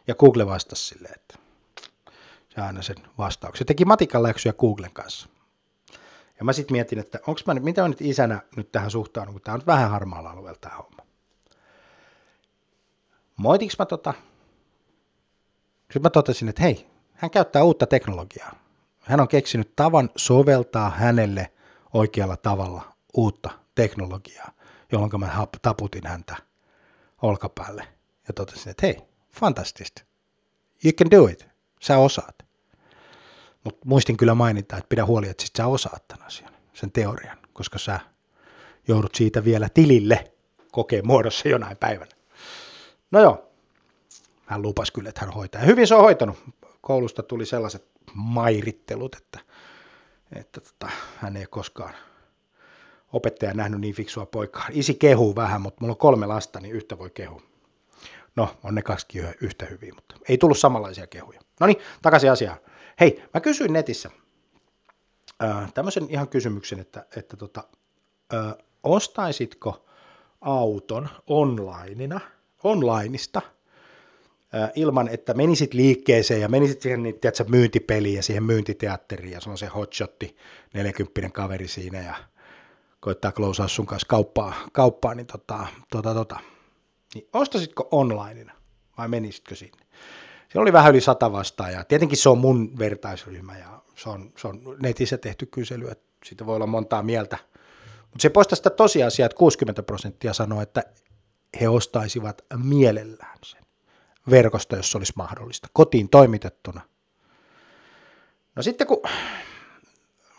Ja 0.07 0.15
Google 0.15 0.45
vastasi 0.45 0.87
silleen, 0.87 1.15
että 1.15 1.37
se 2.49 2.61
aina 2.61 2.81
sen 2.81 2.97
vastauksen. 3.17 3.59
Se 3.59 3.65
teki 3.65 3.85
matikan 3.85 4.23
läksyjä 4.23 4.53
Googlen 4.53 4.93
kanssa. 4.93 5.29
Ja 6.39 6.45
mä 6.45 6.53
sitten 6.53 6.75
mietin, 6.75 6.99
että 6.99 7.19
onko 7.27 7.41
mä, 7.47 7.53
mitä 7.53 7.81
mä 7.81 7.87
nyt 7.87 8.01
isänä 8.01 8.41
nyt 8.55 8.71
tähän 8.71 8.91
suhtaudun, 8.91 9.33
kun 9.33 9.41
tämä 9.41 9.53
on 9.53 9.59
nyt 9.59 9.67
vähän 9.67 9.89
harmaalla 9.89 10.31
alueella 10.31 10.59
tämä 10.61 10.75
homma. 10.75 11.04
Moitiks 13.45 13.79
mä 13.79 13.85
tota? 13.85 14.13
Sitten 15.81 16.01
mä 16.01 16.09
totesin, 16.09 16.49
että 16.49 16.61
hei, 16.61 16.87
hän 17.13 17.31
käyttää 17.31 17.63
uutta 17.63 17.87
teknologiaa. 17.87 18.55
Hän 18.99 19.19
on 19.19 19.27
keksinyt 19.27 19.75
tavan 19.75 20.09
soveltaa 20.15 20.89
hänelle 20.89 21.51
oikealla 21.93 22.37
tavalla 22.37 22.93
uutta 23.13 23.49
teknologiaa, 23.75 24.51
jolloin 24.91 25.19
mä 25.19 25.47
taputin 25.61 26.07
häntä 26.07 26.35
olkapäälle 27.21 27.87
ja 28.27 28.33
totesin, 28.33 28.69
että 28.69 28.87
hei, 28.87 29.01
fantastista. 29.31 30.01
You 30.83 30.93
can 30.93 31.11
do 31.11 31.27
it. 31.27 31.47
Sä 31.81 31.97
osaat. 31.97 32.35
Mutta 33.63 33.81
muistin 33.85 34.17
kyllä 34.17 34.35
mainita, 34.35 34.77
että 34.77 34.89
pidä 34.89 35.05
huoli, 35.05 35.29
että 35.29 35.45
sit 35.45 35.55
sä 35.55 35.67
osaat 35.67 36.07
tämän 36.07 36.27
asian, 36.27 36.53
sen 36.73 36.91
teorian, 36.91 37.37
koska 37.53 37.79
sä 37.79 37.99
joudut 38.87 39.15
siitä 39.15 39.43
vielä 39.43 39.69
tilille 39.73 40.31
kokeen 40.71 41.07
muodossa 41.07 41.49
jonain 41.49 41.77
päivänä. 41.77 42.14
No 43.15 43.21
joo, 43.21 43.51
hän 44.45 44.61
lupas 44.61 44.91
kyllä, 44.91 45.09
että 45.09 45.21
hän 45.21 45.33
hoitaa. 45.33 45.61
Ja 45.61 45.67
hyvin 45.67 45.87
se 45.87 45.95
on 45.95 46.01
hoitanut. 46.01 46.37
Koulusta 46.81 47.23
tuli 47.23 47.45
sellaiset 47.45 47.87
mairittelut, 48.13 49.15
että, 49.15 49.39
että 50.35 50.61
tota, 50.61 50.89
hän 51.17 51.37
ei 51.37 51.45
koskaan 51.45 51.93
opettaja 53.13 53.53
nähnyt 53.53 53.79
niin 53.81 53.95
fiksua 53.95 54.25
poikaa. 54.25 54.65
Isi 54.71 54.93
kehuu 54.93 55.35
vähän, 55.35 55.61
mutta 55.61 55.81
mulla 55.81 55.91
on 55.91 55.97
kolme 55.97 56.25
lasta, 56.25 56.59
niin 56.59 56.75
yhtä 56.75 56.97
voi 56.97 57.09
kehua. 57.09 57.41
No, 58.35 58.57
on 58.63 58.75
ne 58.75 58.81
kaksi 58.81 59.19
yhtä 59.41 59.65
hyviä, 59.65 59.93
mutta 59.95 60.15
ei 60.29 60.37
tullut 60.37 60.57
samanlaisia 60.57 61.07
kehuja. 61.07 61.39
No 61.59 61.67
niin, 61.67 61.77
takaisin 62.01 62.31
asiaan. 62.31 62.57
Hei, 62.99 63.23
mä 63.33 63.41
kysyin 63.41 63.73
netissä 63.73 64.09
äh, 65.43 65.73
tämmöisen 65.73 66.07
ihan 66.09 66.29
kysymyksen, 66.29 66.79
että, 66.79 67.05
että 67.15 67.37
tota, 67.37 67.63
äh, 68.33 68.53
ostaisitko 68.83 69.85
auton 70.41 71.09
onlineina, 71.27 72.34
onlineista 72.65 73.41
ilman, 74.75 75.07
että 75.07 75.33
menisit 75.33 75.73
liikkeeseen 75.73 76.41
ja 76.41 76.47
menisit 76.47 76.81
siihen 76.81 77.03
niin, 77.03 77.19
tiedätkö, 77.19 77.45
myyntipeliin 77.47 78.15
ja 78.15 78.23
siihen 78.23 78.43
myyntiteatteriin 78.43 79.31
ja 79.31 79.41
sulla 79.41 79.53
on 79.53 79.57
se 79.57 79.65
hotshotti, 79.65 80.37
40 80.73 81.29
kaveri 81.33 81.67
siinä 81.67 82.01
ja 82.01 82.15
koittaa 82.99 83.31
closea 83.31 83.67
sun 83.67 83.85
kanssa 83.85 84.07
kauppaa, 84.07 84.53
kauppaa 84.71 85.15
niin 85.15 85.27
tota, 85.27 85.67
tota, 85.91 86.13
tota. 86.13 86.39
Niin 87.15 87.27
ostasitko 87.33 87.87
onlineina 87.91 88.53
vai 88.97 89.07
menisitkö 89.07 89.55
sinne? 89.55 89.85
Siellä 90.51 90.61
oli 90.61 90.73
vähän 90.73 90.91
yli 90.91 91.01
sata 91.01 91.31
vastaajaa. 91.31 91.83
Tietenkin 91.83 92.17
se 92.17 92.29
on 92.29 92.37
mun 92.37 92.79
vertaisryhmä 92.79 93.57
ja 93.57 93.81
se 93.95 94.09
on, 94.09 94.31
se 94.37 94.47
on 94.47 94.61
netissä 94.81 95.17
tehty 95.17 95.45
kysely, 95.45 95.87
että 95.87 96.05
siitä 96.25 96.45
voi 96.45 96.55
olla 96.55 96.67
montaa 96.67 97.03
mieltä. 97.03 97.37
Mutta 98.01 98.21
se 98.21 98.29
poistaa 98.29 98.55
sitä 98.55 98.69
tosiasiaa, 98.69 99.25
että 99.25 99.37
60 99.37 99.83
prosenttia 99.83 100.33
sanoo, 100.33 100.61
että 100.61 100.83
he 101.61 101.69
ostaisivat 101.69 102.45
mielellään 102.57 103.37
sen 103.45 103.65
verkosta, 104.29 104.75
jos 104.75 104.91
se 104.91 104.97
olisi 104.97 105.13
mahdollista, 105.15 105.67
kotiin 105.73 106.09
toimitettuna. 106.09 106.81
No 108.55 108.63
sitten 108.63 108.87
kun 108.87 109.01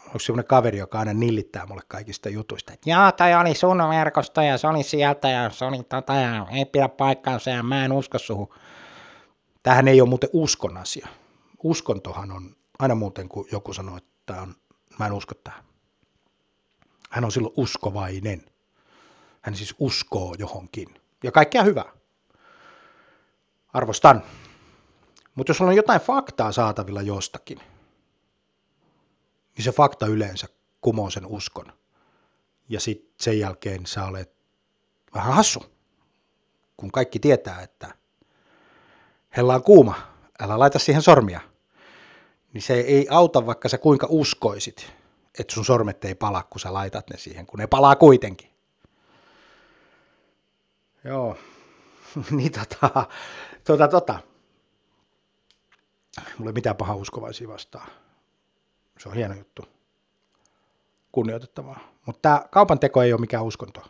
onko 0.06 0.18
semmoinen 0.18 0.46
kaveri, 0.48 0.78
joka 0.78 0.98
aina 0.98 1.12
nillittää 1.12 1.66
mulle 1.66 1.82
kaikista 1.88 2.28
jutuista, 2.28 2.72
että 2.72 2.90
joo, 2.90 3.12
tai 3.12 3.34
oli 3.34 3.54
sun 3.54 3.78
verkosta 3.78 4.42
ja 4.42 4.58
se 4.58 4.66
oli 4.66 4.82
sieltä 4.82 5.28
ja 5.28 5.50
se 5.50 5.64
oli 5.64 5.82
tota 5.82 6.14
ja 6.14 6.46
ei 6.50 6.64
pidä 6.64 6.88
paikkaansa 6.88 7.50
ja 7.50 7.62
mä 7.62 7.84
en 7.84 7.92
usko 7.92 8.18
suhun. 8.18 8.48
Tähän 9.62 9.88
ei 9.88 10.00
ole 10.00 10.08
muuten 10.08 10.30
uskon 10.32 10.76
asia. 10.76 11.08
Uskontohan 11.62 12.32
on 12.32 12.56
aina 12.78 12.94
muuten, 12.94 13.28
kun 13.28 13.46
joku 13.52 13.72
sanoo, 13.72 13.96
että 13.96 14.42
on, 14.42 14.54
mä 14.98 15.06
en 15.06 15.12
usko 15.12 15.34
tähän. 15.34 15.64
Hän 17.10 17.24
on 17.24 17.32
silloin 17.32 17.54
uskovainen. 17.56 18.44
Hän 19.42 19.56
siis 19.56 19.74
uskoo 19.78 20.34
johonkin. 20.38 21.05
Ja 21.24 21.32
kaikkea 21.32 21.62
hyvää. 21.62 21.92
Arvostan. 23.72 24.22
Mutta 25.34 25.50
jos 25.50 25.60
on 25.60 25.76
jotain 25.76 26.00
faktaa 26.00 26.52
saatavilla 26.52 27.02
jostakin, 27.02 27.58
niin 29.56 29.64
se 29.64 29.72
fakta 29.72 30.06
yleensä 30.06 30.46
kumoo 30.80 31.10
sen 31.10 31.26
uskon. 31.26 31.72
Ja 32.68 32.80
sitten 32.80 33.14
sen 33.20 33.38
jälkeen 33.38 33.86
sä 33.86 34.04
olet 34.04 34.32
vähän 35.14 35.34
hassu, 35.34 35.64
kun 36.76 36.92
kaikki 36.92 37.18
tietää, 37.18 37.62
että– 37.62 37.94
hella 39.36 39.54
on 39.54 39.62
kuuma, 39.62 39.94
älä 40.40 40.58
laita 40.58 40.78
siihen 40.78 41.02
sormia. 41.02 41.40
Niin 42.52 42.62
se 42.62 42.74
ei 42.74 43.06
auta, 43.10 43.46
vaikka 43.46 43.68
sä 43.68 43.78
kuinka 43.78 44.06
uskoisit, 44.10 44.92
että 45.38 45.54
sun 45.54 45.64
sormet 45.64 46.04
ei 46.04 46.14
pala, 46.14 46.42
kun 46.42 46.60
sä 46.60 46.72
laitat 46.72 47.10
ne 47.10 47.18
siihen, 47.18 47.46
kun 47.46 47.58
ne 47.58 47.66
palaa 47.66 47.96
kuitenkin. 47.96 48.50
Joo, 51.06 51.36
niin 52.30 52.52
tota, 52.52 53.06
tota, 53.64 53.88
tota. 53.88 54.18
Mulla 56.38 56.50
ei 56.50 56.54
mitään 56.54 56.76
pahaa 56.76 56.96
uskovaisia 56.96 57.48
vastaan. 57.48 57.88
Se 58.98 59.08
on 59.08 59.14
hieno 59.14 59.34
juttu. 59.34 59.64
Kunnioitettavaa. 61.12 61.80
Mutta 62.06 62.22
tämä 62.22 62.44
kaupan 62.50 62.78
teko 62.78 63.02
ei 63.02 63.12
ole 63.12 63.20
mikään 63.20 63.44
uskonto. 63.44 63.82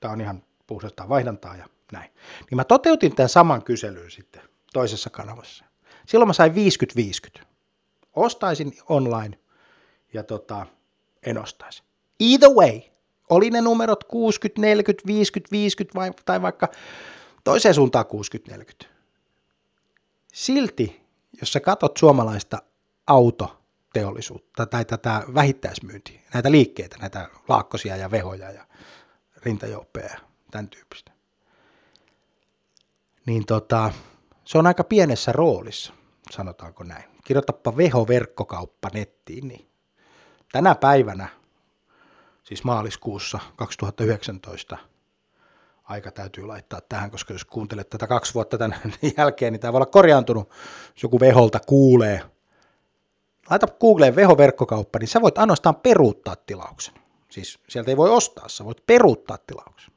Tämä 0.00 0.12
on 0.12 0.20
ihan 0.20 0.42
puhdastaan 0.66 1.08
vaihdantaa 1.08 1.56
ja 1.56 1.68
näin. 1.92 2.10
Niin 2.50 2.56
mä 2.56 2.64
toteutin 2.64 3.16
tämän 3.16 3.28
saman 3.28 3.64
kyselyn 3.64 4.10
sitten 4.10 4.42
toisessa 4.72 5.10
kanavassa. 5.10 5.64
Silloin 6.06 6.28
mä 6.28 6.32
sain 6.32 6.52
50-50. 7.40 7.42
Ostaisin 8.16 8.72
online 8.88 9.38
ja 10.12 10.22
tota, 10.22 10.66
en 11.22 11.38
ostaisi. 11.38 11.82
Either 12.20 12.50
way, 12.50 12.80
oli 13.28 13.50
ne 13.50 13.60
numerot 13.60 14.04
60, 14.04 14.60
40, 14.60 15.06
50, 15.06 15.52
50 15.52 15.98
vai, 15.98 16.10
tai 16.24 16.42
vaikka 16.42 16.68
toiseen 17.44 17.74
suuntaan 17.74 18.06
60, 18.06 18.50
40. 18.50 18.98
Silti, 20.32 21.06
jos 21.40 21.52
sä 21.52 21.60
katot 21.60 21.96
suomalaista 21.96 22.58
autoteollisuutta 23.06 24.66
tai 24.66 24.84
tätä 24.84 25.22
vähittäismyyntiä, 25.34 26.20
näitä 26.34 26.50
liikkeitä, 26.50 26.96
näitä 27.00 27.28
laakkosia 27.48 27.96
ja 27.96 28.10
vehoja 28.10 28.50
ja 28.50 28.64
rintajouppeja 29.36 30.06
ja 30.06 30.18
tämän 30.50 30.68
tyyppistä, 30.68 31.12
niin 33.26 33.46
tota, 33.46 33.92
se 34.44 34.58
on 34.58 34.66
aika 34.66 34.84
pienessä 34.84 35.32
roolissa, 35.32 35.92
sanotaanko 36.30 36.84
näin. 36.84 37.04
Kirjoitapa 37.24 37.76
Veho 37.76 38.08
verkkokauppa 38.08 38.90
nettiin, 38.94 39.48
niin 39.48 39.70
tänä 40.52 40.74
päivänä, 40.74 41.28
siis 42.48 42.64
maaliskuussa 42.64 43.38
2019, 43.56 44.78
aika 45.84 46.10
täytyy 46.10 46.46
laittaa 46.46 46.80
tähän, 46.88 47.10
koska 47.10 47.32
jos 47.32 47.44
kuuntelet 47.44 47.90
tätä 47.90 48.06
kaksi 48.06 48.34
vuotta 48.34 48.58
tämän 48.58 48.78
jälkeen, 49.16 49.52
niin 49.52 49.60
tämä 49.60 49.72
voi 49.72 49.78
olla 49.78 49.86
korjaantunut, 49.86 50.50
jos 50.94 51.02
joku 51.02 51.20
Veholta 51.20 51.60
kuulee. 51.66 52.22
Laita 53.50 53.66
Googleen 53.66 54.16
Veho 54.16 54.36
verkkokauppa, 54.36 54.98
niin 54.98 55.08
sä 55.08 55.20
voit 55.20 55.38
ainoastaan 55.38 55.76
peruuttaa 55.76 56.36
tilauksen. 56.36 56.94
Siis 57.30 57.58
sieltä 57.68 57.90
ei 57.90 57.96
voi 57.96 58.10
ostaa, 58.10 58.48
sä 58.48 58.64
voit 58.64 58.86
peruuttaa 58.86 59.38
tilauksen. 59.46 59.94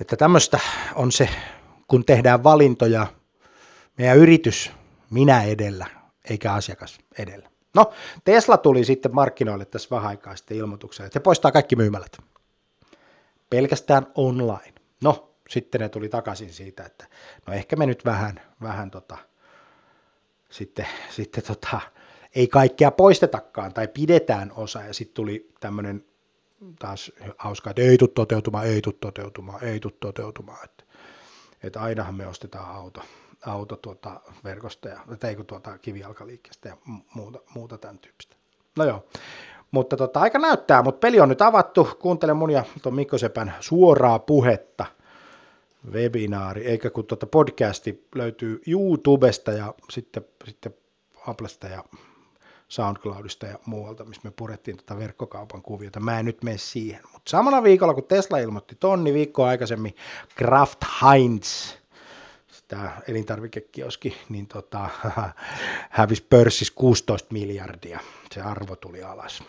Että 0.00 0.16
tämmöistä 0.16 0.60
on 0.94 1.12
se 1.12 1.28
kun 1.88 2.04
tehdään 2.04 2.44
valintoja, 2.44 3.06
meidän 3.98 4.18
yritys 4.18 4.70
minä 5.10 5.42
edellä, 5.42 5.86
eikä 6.30 6.52
asiakas 6.52 6.98
edellä. 7.18 7.51
No, 7.76 7.92
Tesla 8.24 8.56
tuli 8.56 8.84
sitten 8.84 9.14
markkinoille 9.14 9.64
tässä 9.64 9.88
vähän 9.90 10.08
aikaa 10.08 10.36
sitten 10.36 10.56
ilmoitukseen, 10.56 11.06
että 11.06 11.14
se 11.14 11.22
poistaa 11.22 11.52
kaikki 11.52 11.76
myymälät. 11.76 12.18
Pelkästään 13.50 14.06
online. 14.14 14.72
No, 15.02 15.34
sitten 15.48 15.80
ne 15.80 15.88
tuli 15.88 16.08
takaisin 16.08 16.52
siitä, 16.52 16.84
että 16.84 17.06
no 17.46 17.52
ehkä 17.52 17.76
me 17.76 17.86
nyt 17.86 18.04
vähän, 18.04 18.40
vähän 18.62 18.90
tota, 18.90 19.18
sitten, 20.50 20.86
sitten 21.10 21.44
tota, 21.44 21.80
ei 22.34 22.48
kaikkea 22.48 22.90
poistetakaan 22.90 23.74
tai 23.74 23.88
pidetään 23.88 24.52
osa 24.56 24.82
ja 24.82 24.94
sitten 24.94 25.14
tuli 25.14 25.50
tämmöinen 25.60 26.04
taas 26.78 27.12
hauska, 27.38 27.70
että 27.70 27.82
ei 27.82 27.98
tule 27.98 28.10
toteutumaan, 28.14 28.66
ei 28.66 28.82
tule 28.82 28.94
toteutumaan, 29.00 29.64
ei 29.64 29.80
tule 29.80 29.92
toteutumaan. 30.00 30.64
Että 30.64 30.84
että 31.62 31.80
ainahan 31.80 32.14
me 32.14 32.26
ostetaan 32.26 32.76
auto, 32.76 33.02
auto 33.46 33.76
tuota 33.76 34.20
verkosta 34.44 34.88
ja, 34.88 35.00
tai 35.20 35.36
tuota 35.46 35.78
kivijalkaliikkeestä 35.78 36.68
ja 36.68 36.76
muuta, 37.14 37.38
muuta 37.54 37.78
tämän 37.78 37.98
tyyppistä. 37.98 38.36
No 38.76 38.84
joo, 38.84 39.04
Mutta 39.70 39.96
tota, 39.96 40.20
aika 40.20 40.38
näyttää, 40.38 40.82
mutta 40.82 40.98
peli 40.98 41.20
on 41.20 41.28
nyt 41.28 41.42
avattu. 41.42 41.88
Kuuntele 41.98 42.34
mun 42.34 42.50
ja 42.50 42.64
tuon 42.82 42.94
Mikko 42.94 43.18
Sepän 43.18 43.54
suoraa 43.60 44.18
puhetta 44.18 44.86
webinaari, 45.92 46.66
eikä 46.66 46.90
kun 46.90 47.06
tuota 47.06 47.26
podcasti 47.26 48.06
löytyy 48.14 48.62
YouTubesta 48.66 49.52
ja 49.52 49.74
sitten, 49.90 50.24
sitten 50.44 50.74
Applesta 51.26 51.66
ja 51.66 51.84
SoundCloudista 52.68 53.46
ja 53.46 53.58
muualta, 53.66 54.04
missä 54.04 54.22
me 54.24 54.32
purettiin 54.36 54.76
tätä 54.76 54.98
verkkokaupan 54.98 55.62
kuviota. 55.62 56.00
Mä 56.00 56.18
en 56.18 56.24
nyt 56.24 56.44
mene 56.44 56.58
siihen, 56.58 57.00
mutta 57.12 57.30
samana 57.30 57.62
viikolla, 57.62 57.94
kun 57.94 58.04
Tesla 58.04 58.38
ilmoitti 58.38 58.74
tonni 58.80 59.14
viikkoa 59.14 59.48
aikaisemmin 59.48 59.96
Kraft 60.36 60.78
Heinz, 61.02 61.74
tämä 62.72 63.00
elintarvikekioski, 63.08 64.16
niin 64.28 64.46
tota, 64.46 64.88
hävisi 65.90 66.26
pörssissä 66.30 66.74
16 66.76 67.32
miljardia. 67.32 68.00
Se 68.34 68.40
arvo 68.40 68.76
tuli 68.76 69.02
alas. 69.02 69.42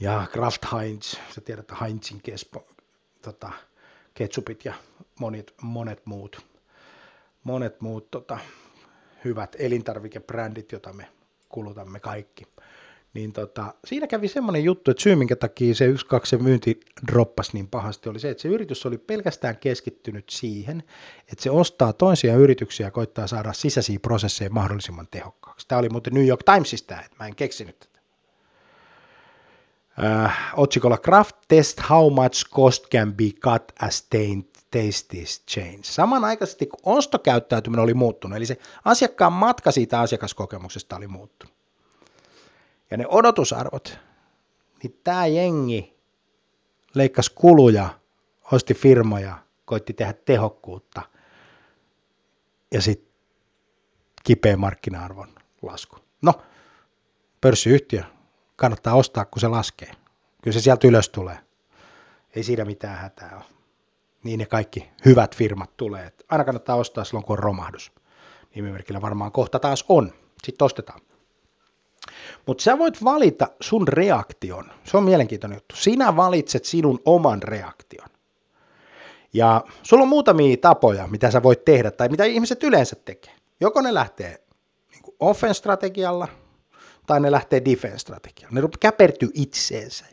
Ja 0.00 0.26
Kraft 0.32 0.62
Heinz, 0.72 1.16
sä 1.34 1.40
tiedät, 1.40 1.60
että 1.60 1.84
Heinzin 1.84 2.22
kespo, 2.22 2.66
tota, 3.22 3.50
ketsupit 4.14 4.64
ja 4.64 4.74
monet, 5.18 5.54
monet 5.62 6.06
muut, 6.06 6.46
monet 7.44 7.80
muut 7.80 8.10
tota, 8.10 8.38
hyvät 9.24 9.56
elintarvikebrändit, 9.58 10.72
joita 10.72 10.92
me 10.92 11.08
kulutamme 11.48 12.00
kaikki. 12.00 12.44
Niin 13.14 13.32
tota, 13.32 13.74
siinä 13.84 14.06
kävi 14.06 14.28
semmoinen 14.28 14.64
juttu, 14.64 14.90
että 14.90 15.02
syy 15.02 15.16
minkä 15.16 15.36
takia 15.36 15.74
se 15.74 15.84
yksi, 15.84 16.06
kaksi 16.06 16.30
se 16.30 16.42
myynti 16.42 16.80
droppasi 17.12 17.50
niin 17.54 17.68
pahasti 17.68 18.08
oli 18.08 18.18
se, 18.18 18.30
että 18.30 18.42
se 18.42 18.48
yritys 18.48 18.86
oli 18.86 18.98
pelkästään 18.98 19.56
keskittynyt 19.56 20.30
siihen, 20.30 20.82
että 21.32 21.42
se 21.42 21.50
ostaa 21.50 21.92
toisia 21.92 22.36
yrityksiä 22.36 22.86
ja 22.86 22.90
koittaa 22.90 23.26
saada 23.26 23.52
sisäisiä 23.52 23.98
prosesseja 24.02 24.50
mahdollisimman 24.50 25.08
tehokkaaksi. 25.10 25.68
Tämä 25.68 25.78
oli 25.78 25.88
muuten 25.88 26.14
New 26.14 26.26
York 26.26 26.40
Timesista, 26.44 27.00
että 27.00 27.16
mä 27.18 27.26
en 27.26 27.34
keksinyt 27.34 27.78
tätä. 27.78 28.00
Äh, 30.04 30.38
otsikolla 30.56 30.98
Kraft 30.98 31.36
test 31.48 31.80
how 31.90 32.12
much 32.12 32.50
cost 32.50 32.88
can 32.88 33.14
be 33.14 33.24
cut 33.24 33.72
as 33.82 34.08
tasties 34.70 35.42
change. 35.50 35.80
Samanaikaisesti 35.82 36.66
kun 36.66 36.80
ostokäyttäytyminen 36.82 37.82
oli 37.82 37.94
muuttunut, 37.94 38.36
eli 38.36 38.46
se 38.46 38.58
asiakkaan 38.84 39.32
matka 39.32 39.70
siitä 39.70 40.00
asiakaskokemuksesta 40.00 40.96
oli 40.96 41.06
muuttunut. 41.06 41.59
Ja 42.90 42.96
ne 42.96 43.04
odotusarvot, 43.08 43.98
niin 44.82 45.00
tämä 45.04 45.26
jengi 45.26 45.96
leikkasi 46.94 47.32
kuluja, 47.34 47.88
osti 48.52 48.74
firmoja, 48.74 49.38
koitti 49.64 49.92
tehdä 49.92 50.12
tehokkuutta 50.12 51.02
ja 52.74 52.82
sitten 52.82 53.12
kipeä 54.24 54.56
markkina-arvon 54.56 55.28
lasku. 55.62 55.96
No, 56.22 56.32
pörssiyhtiö 57.40 58.02
kannattaa 58.56 58.94
ostaa, 58.94 59.24
kun 59.24 59.40
se 59.40 59.48
laskee. 59.48 59.90
Kyllä 60.42 60.54
se 60.54 60.60
sieltä 60.60 60.88
ylös 60.88 61.08
tulee. 61.08 61.38
Ei 62.36 62.42
siinä 62.42 62.64
mitään 62.64 62.98
hätää 62.98 63.36
ole. 63.36 63.44
Niin 64.24 64.38
ne 64.38 64.46
kaikki 64.46 64.90
hyvät 65.04 65.36
firmat 65.36 65.76
tulee. 65.76 66.12
Aina 66.28 66.44
kannattaa 66.44 66.76
ostaa 66.76 67.04
silloin, 67.04 67.24
kun 67.24 67.32
on 67.34 67.38
romahdus. 67.38 67.92
Nimimerkillä 68.54 69.00
varmaan 69.00 69.32
kohta 69.32 69.58
taas 69.58 69.84
on. 69.88 70.12
Sitten 70.44 70.64
ostetaan. 70.64 71.00
Mutta 72.46 72.62
sä 72.62 72.78
voit 72.78 73.04
valita 73.04 73.48
sun 73.60 73.88
reaktion. 73.88 74.64
Se 74.84 74.96
on 74.96 75.04
mielenkiintoinen 75.04 75.56
juttu. 75.56 75.76
Sinä 75.76 76.16
valitset 76.16 76.64
sinun 76.64 77.00
oman 77.04 77.42
reaktion. 77.42 78.08
Ja 79.32 79.64
sulla 79.82 80.02
on 80.02 80.08
muutamia 80.08 80.56
tapoja, 80.56 81.06
mitä 81.06 81.30
sä 81.30 81.42
voit 81.42 81.64
tehdä, 81.64 81.90
tai 81.90 82.08
mitä 82.08 82.24
ihmiset 82.24 82.62
yleensä 82.62 82.96
tekee. 82.96 83.34
Joko 83.60 83.80
ne 83.80 83.94
lähtee 83.94 84.40
niin 84.90 85.14
offense-strategialla, 85.20 86.28
tai 87.06 87.20
ne 87.20 87.30
lähtee 87.30 87.64
defense-strategialla. 87.64 88.60
Ne 88.60 88.68
käpertyy 88.80 89.30
itseensä. 89.34 90.04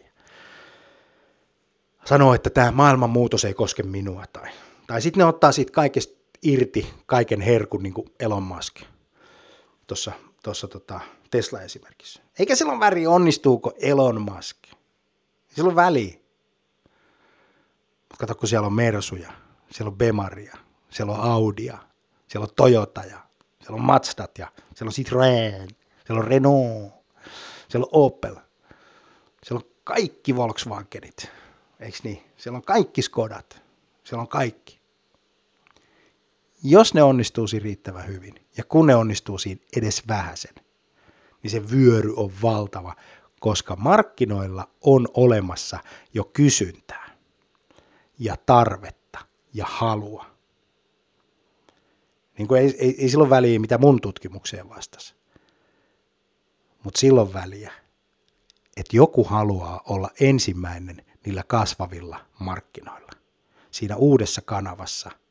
Sanoo, 2.05 2.33
että 2.33 2.49
tämä 2.49 2.71
maailman 2.71 3.09
muutos 3.09 3.45
ei 3.45 3.53
koske 3.53 3.83
minua. 3.83 4.23
Tai, 4.33 4.49
tai 4.87 5.01
sitten 5.01 5.19
ne 5.19 5.25
ottaa 5.25 5.51
siitä 5.51 5.71
kaikesta 5.71 6.17
irti 6.43 6.93
kaiken 7.05 7.41
herkun, 7.41 7.83
niin 7.83 7.93
kuin 7.93 8.07
Elon 8.19 8.43
Musk. 8.43 8.81
Tuossa 9.87 10.11
tuossa 10.43 10.67
tota 10.67 10.99
Tesla 11.29 11.61
esimerkiksi. 11.61 12.21
Eikä 12.39 12.55
silloin 12.55 12.79
väri 12.79 13.07
onnistuuko 13.07 13.73
Elon 13.79 14.21
Musk. 14.21 14.57
Silloin 15.47 15.75
väli. 15.75 16.27
Kato, 18.17 18.35
kun 18.35 18.47
siellä 18.47 18.65
on 18.65 18.73
Mersuja, 18.73 19.31
siellä 19.71 19.89
on 19.89 19.97
Bemaria, 19.97 20.57
siellä 20.89 21.13
on 21.13 21.19
Audia, 21.19 21.77
siellä 22.27 22.43
on 22.43 22.55
Toyota 22.55 23.01
ja 23.01 23.27
siellä 23.63 23.79
on 23.79 23.85
Mazdat 23.85 24.37
ja 24.37 24.51
siellä 24.75 24.89
on 24.89 24.93
Citroën, 24.93 25.75
siellä 26.05 26.19
on 26.19 26.27
Renault, 26.27 26.93
siellä 27.69 27.87
on 27.91 28.05
Opel, 28.05 28.35
siellä 29.43 29.63
on 29.65 29.71
kaikki 29.83 30.35
Volkswagenit, 30.35 31.31
eikö 31.79 31.97
niin? 32.03 32.23
Siellä 32.37 32.57
on 32.57 32.63
kaikki 32.63 33.01
Skodat, 33.01 33.61
siellä 34.03 34.21
on 34.21 34.27
kaikki. 34.27 34.79
Jos 36.63 36.93
ne 36.93 37.03
onnistuu 37.03 37.47
siinä 37.47 37.63
riittävän 37.63 38.07
hyvin, 38.07 38.35
ja 38.57 38.63
kun 38.63 38.87
ne 38.87 38.95
onnistuu 38.95 39.37
siinä 39.37 39.61
edes 39.77 40.07
vähäsen, 40.07 40.55
niin 41.47 41.63
se 41.63 41.69
vyöry 41.71 42.13
on 42.15 42.31
valtava, 42.41 42.95
koska 43.39 43.75
markkinoilla 43.75 44.69
on 44.81 45.07
olemassa 45.13 45.79
jo 46.13 46.23
kysyntää 46.23 47.09
ja 48.19 48.37
tarvetta 48.45 49.19
ja 49.53 49.65
halua. 49.69 50.25
Niin 52.37 52.47
kuin 52.47 52.61
ei, 52.61 52.75
ei, 52.79 52.95
ei 53.01 53.09
silloin 53.09 53.29
väliä, 53.29 53.59
mitä 53.59 53.77
mun 53.77 54.01
tutkimukseen 54.01 54.69
vastasi. 54.69 55.15
Mutta 56.83 56.99
silloin 56.99 57.33
väliä, 57.33 57.71
että 58.77 58.97
joku 58.97 59.23
haluaa 59.23 59.81
olla 59.85 60.09
ensimmäinen 60.19 61.05
niillä 61.25 61.43
kasvavilla 61.47 62.25
markkinoilla, 62.39 63.11
siinä 63.71 63.95
uudessa 63.95 64.41
kanavassa– 64.41 65.11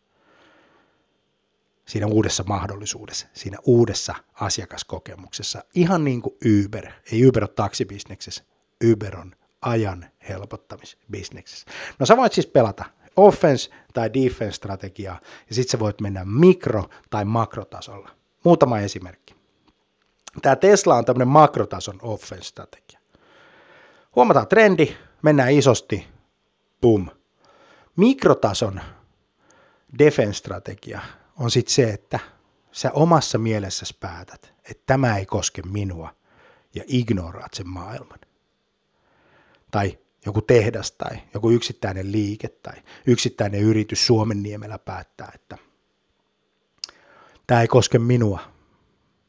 uudessa 2.07 2.45
mahdollisuudessa, 2.47 3.27
siinä 3.33 3.59
uudessa 3.65 4.15
asiakaskokemuksessa. 4.35 5.65
Ihan 5.75 6.05
niin 6.05 6.23
kuin 6.23 6.35
Uber. 6.65 6.93
Ei 7.13 7.27
Uber 7.27 7.43
ole 7.45 7.51
taksibisneksessä, 7.57 8.45
Uber 8.93 9.17
on 9.17 9.33
ajan 9.63 10.07
helpottamisbisneksessä. 10.29 11.67
No 11.99 12.07
sä 12.07 12.17
voit 12.17 12.33
siis 12.33 12.47
pelata 12.47 12.85
offense- 13.17 13.75
tai 13.95 14.11
defense-strategiaa, 14.15 15.21
ja 15.49 15.55
sitten 15.55 15.71
sä 15.71 15.79
voit 15.79 16.01
mennä 16.01 16.25
mikro- 16.25 16.89
tai 17.11 17.25
makrotasolla. 17.25 18.11
Muutama 18.45 18.79
esimerkki. 18.81 19.37
Tämä 20.43 20.57
Tesla 20.57 20.95
on 20.95 21.05
tämmöinen 21.05 21.29
makrotason 21.29 21.99
offense-strategia. 22.03 23.01
Huomataan 24.17 24.49
trendi, 24.49 24.97
mennään 25.23 25.53
isosti, 25.53 26.07
boom. 26.81 27.09
Mikrotason 27.97 28.81
defense-strategia 29.99 31.01
on 31.37 31.51
sitten 31.51 31.75
se, 31.75 31.91
että 31.91 32.19
sä 32.73 32.93
omassa 32.93 33.39
mielessäsi 33.39 33.97
päätät, 34.01 34.55
että 34.71 34.83
tämä 34.87 35.17
ei 35.17 35.27
koske 35.27 35.63
minua 35.63 36.17
ja 36.75 36.85
ignoraat 36.87 37.55
sen 37.55 37.69
maailman. 37.69 38.19
Tai 39.71 39.99
joku 40.27 40.43
tehdas 40.43 40.93
tai 40.93 41.19
joku 41.35 41.51
yksittäinen 41.51 42.13
liike 42.13 42.49
tai 42.49 42.83
yksittäinen 43.07 43.61
yritys 43.61 44.07
Suomen 44.07 44.43
niemellä 44.43 44.79
päättää, 44.79 45.31
että 45.35 45.59
tämä 47.47 47.61
ei 47.61 47.69
koske 47.69 47.99
minua, 47.99 48.41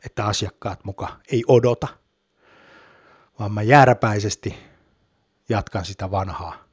että 0.06 0.26
asiakkaat 0.26 0.86
muka 0.86 1.20
ei 1.32 1.44
odota, 1.48 1.88
vaan 3.40 3.52
mä 3.52 3.62
jääräpäisesti 3.62 4.56
jatkan 5.50 5.86
sitä 5.86 6.12
vanhaa 6.12 6.68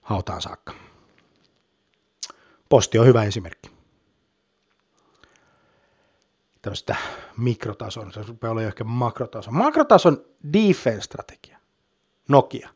hautaan 0.00 0.42
saakka. 0.42 0.74
Posti 2.68 2.98
on 2.98 3.06
hyvä 3.06 3.24
esimerkki 3.24 3.79
tämmöistä 6.62 6.96
mikrotason, 7.36 8.12
se 8.12 8.22
rupeaa 8.22 8.50
olla 8.50 8.62
ehkä 8.62 8.84
makrotason. 8.84 9.54
Makrotason 9.54 10.24
defense-strategia, 10.52 11.58
Nokia. 12.28 12.68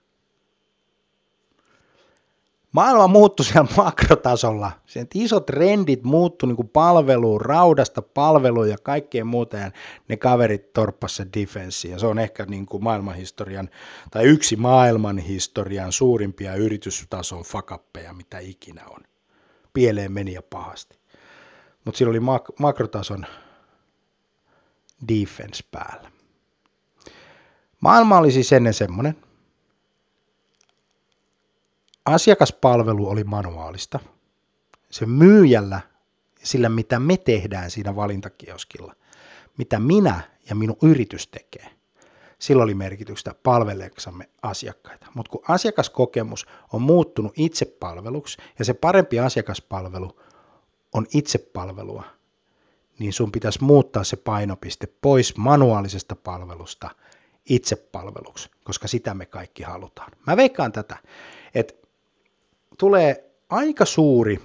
Maailma 2.72 3.06
muuttui 3.06 3.46
siellä 3.46 3.68
makrotasolla. 3.76 4.72
Sen 4.86 5.06
isot 5.14 5.46
trendit 5.46 6.02
muuttu 6.02 6.46
niin 6.46 6.68
palveluun, 6.72 7.40
raudasta 7.40 8.02
palveluun 8.02 8.68
ja 8.68 8.76
kaikkeen 8.82 9.26
muuta. 9.26 9.56
Ja 9.56 9.70
ne 10.08 10.16
kaverit 10.16 10.72
torppassa 10.72 11.24
defenssiin. 11.38 11.92
Ja 11.92 11.98
se 11.98 12.06
on 12.06 12.18
ehkä 12.18 12.44
niin 12.44 12.66
kuin 12.66 12.84
maailmanhistorian, 12.84 13.70
tai 14.10 14.24
yksi 14.24 14.56
maailmanhistorian 14.56 15.92
suurimpia 15.92 16.54
yritystason 16.54 17.42
fakappeja, 17.42 18.12
mitä 18.12 18.38
ikinä 18.38 18.82
on. 18.90 19.00
Pieleen 19.72 20.12
meni 20.12 20.32
ja 20.32 20.42
pahasti. 20.42 20.98
Mutta 21.84 21.98
siinä 21.98 22.10
oli 22.10 22.18
mak- 22.18 22.54
makrotason 22.58 23.26
defense 25.08 25.64
päällä. 25.70 26.10
Maailma 27.80 28.18
oli 28.18 28.32
siis 28.32 28.52
ennen 28.52 28.74
semmoinen. 28.74 29.16
Asiakaspalvelu 32.04 33.08
oli 33.08 33.24
manuaalista. 33.24 33.98
Se 34.90 35.06
myyjällä 35.06 35.80
sillä, 36.42 36.68
mitä 36.68 37.00
me 37.00 37.16
tehdään 37.16 37.70
siinä 37.70 37.96
valintakioskilla, 37.96 38.94
mitä 39.58 39.78
minä 39.78 40.20
ja 40.48 40.54
minun 40.54 40.76
yritys 40.82 41.26
tekee, 41.26 41.70
sillä 42.38 42.62
oli 42.62 42.74
merkitystä 42.74 43.34
palveleeksamme 43.42 44.28
asiakkaita. 44.42 45.06
Mutta 45.14 45.30
kun 45.30 45.42
asiakaskokemus 45.48 46.46
on 46.72 46.82
muuttunut 46.82 47.32
itsepalveluksi 47.36 48.38
ja 48.58 48.64
se 48.64 48.74
parempi 48.74 49.20
asiakaspalvelu 49.20 50.20
on 50.94 51.06
itsepalvelua, 51.14 52.04
niin 52.98 53.12
sun 53.12 53.32
pitäisi 53.32 53.64
muuttaa 53.64 54.04
se 54.04 54.16
painopiste 54.16 54.88
pois 55.02 55.36
manuaalisesta 55.36 56.16
palvelusta 56.16 56.90
itsepalveluksi, 57.48 58.50
koska 58.64 58.88
sitä 58.88 59.14
me 59.14 59.26
kaikki 59.26 59.62
halutaan. 59.62 60.12
Mä 60.26 60.36
veikkaan 60.36 60.72
tätä, 60.72 60.96
että 61.54 61.74
tulee 62.78 63.30
aika 63.50 63.84
suuri 63.84 64.40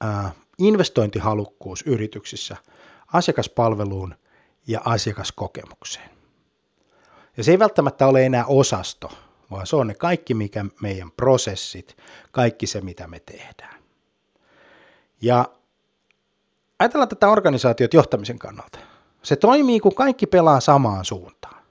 ää, 0.00 0.32
investointihalukkuus 0.58 1.82
yrityksissä 1.82 2.56
asiakaspalveluun 3.12 4.14
ja 4.66 4.80
asiakaskokemukseen. 4.84 6.10
Ja 7.36 7.44
se 7.44 7.50
ei 7.50 7.58
välttämättä 7.58 8.06
ole 8.06 8.26
enää 8.26 8.46
osasto, 8.46 9.10
vaan 9.50 9.66
se 9.66 9.76
on 9.76 9.86
ne 9.86 9.94
kaikki 9.94 10.34
mikä 10.34 10.64
meidän 10.82 11.10
prosessit, 11.10 11.96
kaikki 12.30 12.66
se 12.66 12.80
mitä 12.80 13.06
me 13.06 13.20
tehdään. 13.20 13.82
Ja 15.20 15.44
ajatellaan 16.78 17.08
tätä 17.08 17.28
organisaatiot 17.28 17.94
johtamisen 17.94 18.38
kannalta. 18.38 18.78
Se 19.22 19.36
toimii, 19.36 19.80
kun 19.80 19.94
kaikki 19.94 20.26
pelaa 20.26 20.60
samaan 20.60 21.04
suuntaan. 21.04 21.62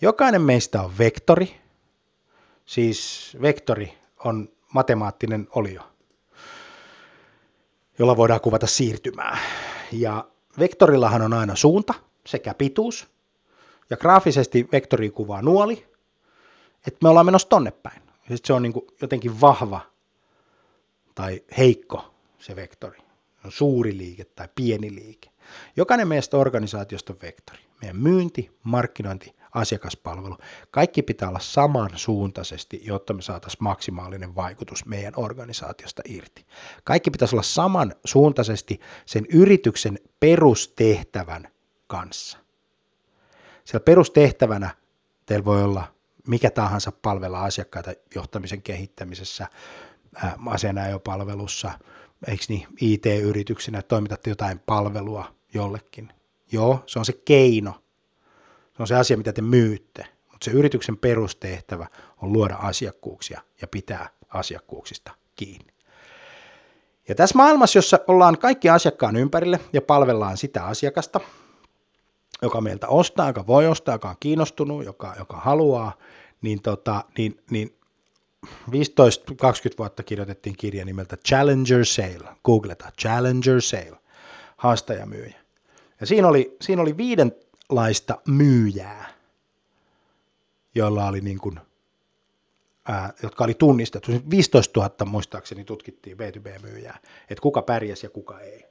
Jokainen 0.00 0.42
meistä 0.42 0.82
on 0.82 0.98
vektori, 0.98 1.60
siis 2.64 3.36
vektori 3.42 3.98
on 4.24 4.48
matemaattinen 4.74 5.48
olio, 5.50 5.82
jolla 7.98 8.16
voidaan 8.16 8.40
kuvata 8.40 8.66
siirtymää. 8.66 9.38
Ja 9.92 10.24
vektorillahan 10.58 11.22
on 11.22 11.32
aina 11.32 11.56
suunta 11.56 11.94
sekä 12.26 12.54
pituus, 12.54 13.08
ja 13.90 13.96
graafisesti 13.96 14.68
vektori 14.72 15.10
kuvaa 15.10 15.42
nuoli, 15.42 15.86
että 16.86 16.98
me 17.02 17.08
ollaan 17.08 17.26
menossa 17.26 17.48
tonne 17.48 17.70
päin. 17.70 18.02
Ja 18.30 18.36
se 18.44 18.52
on 18.52 18.62
niin 18.62 18.72
jotenkin 19.02 19.40
vahva 19.40 19.80
tai 21.14 21.42
heikko 21.58 22.14
se 22.38 22.56
vektori. 22.56 23.07
On 23.48 23.52
suuri 23.52 23.98
liike 23.98 24.24
tai 24.24 24.48
pieni 24.54 24.94
liike. 24.94 25.30
Jokainen 25.76 26.08
meistä 26.08 26.36
organisaatiosta 26.36 27.12
on 27.12 27.18
vektori. 27.22 27.58
Meidän 27.80 27.96
myynti, 27.96 28.50
markkinointi, 28.62 29.34
asiakaspalvelu. 29.54 30.36
Kaikki 30.70 31.02
pitää 31.02 31.28
olla 31.28 31.38
samansuuntaisesti, 31.38 32.80
jotta 32.84 33.12
me 33.12 33.22
saataisiin 33.22 33.64
maksimaalinen 33.64 34.34
vaikutus 34.34 34.86
meidän 34.86 35.12
organisaatiosta 35.16 36.02
irti. 36.08 36.46
Kaikki 36.84 37.10
pitäisi 37.10 37.34
olla 37.34 37.42
samansuuntaisesti 37.42 38.80
sen 39.06 39.26
yrityksen 39.32 39.98
perustehtävän 40.20 41.48
kanssa. 41.86 42.38
Siellä 43.64 43.84
perustehtävänä 43.84 44.70
teillä 45.26 45.44
voi 45.44 45.62
olla 45.62 45.94
mikä 46.26 46.50
tahansa 46.50 46.92
palvella 46.92 47.44
asiakkaita 47.44 47.92
johtamisen 48.14 48.62
kehittämisessä, 48.62 49.46
asianajopalvelussa, 50.46 51.70
eikö 52.26 52.44
niin, 52.48 52.66
IT-yrityksinä, 52.80 53.82
toimitatte 53.82 54.30
jotain 54.30 54.58
palvelua 54.58 55.34
jollekin. 55.54 56.12
Joo, 56.52 56.82
se 56.86 56.98
on 56.98 57.04
se 57.04 57.12
keino– 57.12 57.74
se 58.78 58.82
on 58.82 58.86
se 58.86 58.96
asia, 58.96 59.16
mitä 59.16 59.32
te 59.32 59.42
myytte, 59.42 60.06
mutta 60.32 60.44
se 60.44 60.50
yrityksen 60.50 60.96
perustehtävä 60.96 61.86
on 62.22 62.32
luoda 62.32 62.54
asiakkuuksia 62.54 63.40
ja 63.60 63.68
pitää 63.68 64.10
asiakkuuksista 64.28 65.12
kiinni. 65.36 65.72
Ja 67.08 67.14
tässä 67.14 67.36
maailmassa, 67.36 67.78
jossa 67.78 67.98
ollaan 68.06 68.38
kaikki 68.38 68.68
asiakkaan 68.68 69.16
ympärille 69.16 69.60
ja 69.72 69.82
palvellaan 69.82 70.36
sitä 70.36 70.64
asiakasta, 70.64 71.20
joka 72.42 72.60
meiltä 72.60 72.88
ostaa, 72.88 73.26
joka 73.26 73.46
voi 73.46 73.66
ostaa, 73.66 73.94
joka 73.94 74.08
on 74.08 74.16
kiinnostunut, 74.20 74.84
joka, 74.84 75.14
joka 75.18 75.36
haluaa, 75.36 75.92
niin, 76.42 76.62
tota, 76.62 77.04
niin, 77.18 77.40
niin 77.50 77.77
15-20 78.46 78.50
vuotta 79.78 80.02
kirjoitettiin 80.02 80.56
kirja 80.56 80.84
nimeltä 80.84 81.16
Challenger 81.16 81.84
Sale. 81.84 82.36
Googleta 82.44 82.92
Challenger 83.00 83.60
Sale, 83.60 83.98
haastajamyyjä. 84.56 85.40
Ja 86.00 86.06
siinä 86.06 86.28
oli, 86.28 86.56
siinä 86.60 86.82
oli 86.82 86.96
viiden 86.96 87.32
laista 87.68 88.18
myyjää, 88.28 89.12
joilla 90.74 91.06
oli 91.06 91.20
niin 91.20 91.38
kuin, 91.38 91.60
ää, 92.88 93.12
jotka 93.22 93.44
oli 93.44 93.54
tunnistettu. 93.54 94.12
15 94.30 94.80
000 94.80 95.04
muistaakseni 95.06 95.64
tutkittiin 95.64 96.16
B2B-myyjää, 96.16 96.98
että 97.30 97.42
kuka 97.42 97.62
pärjäsi 97.62 98.06
ja 98.06 98.10
kuka 98.10 98.40
ei. 98.40 98.64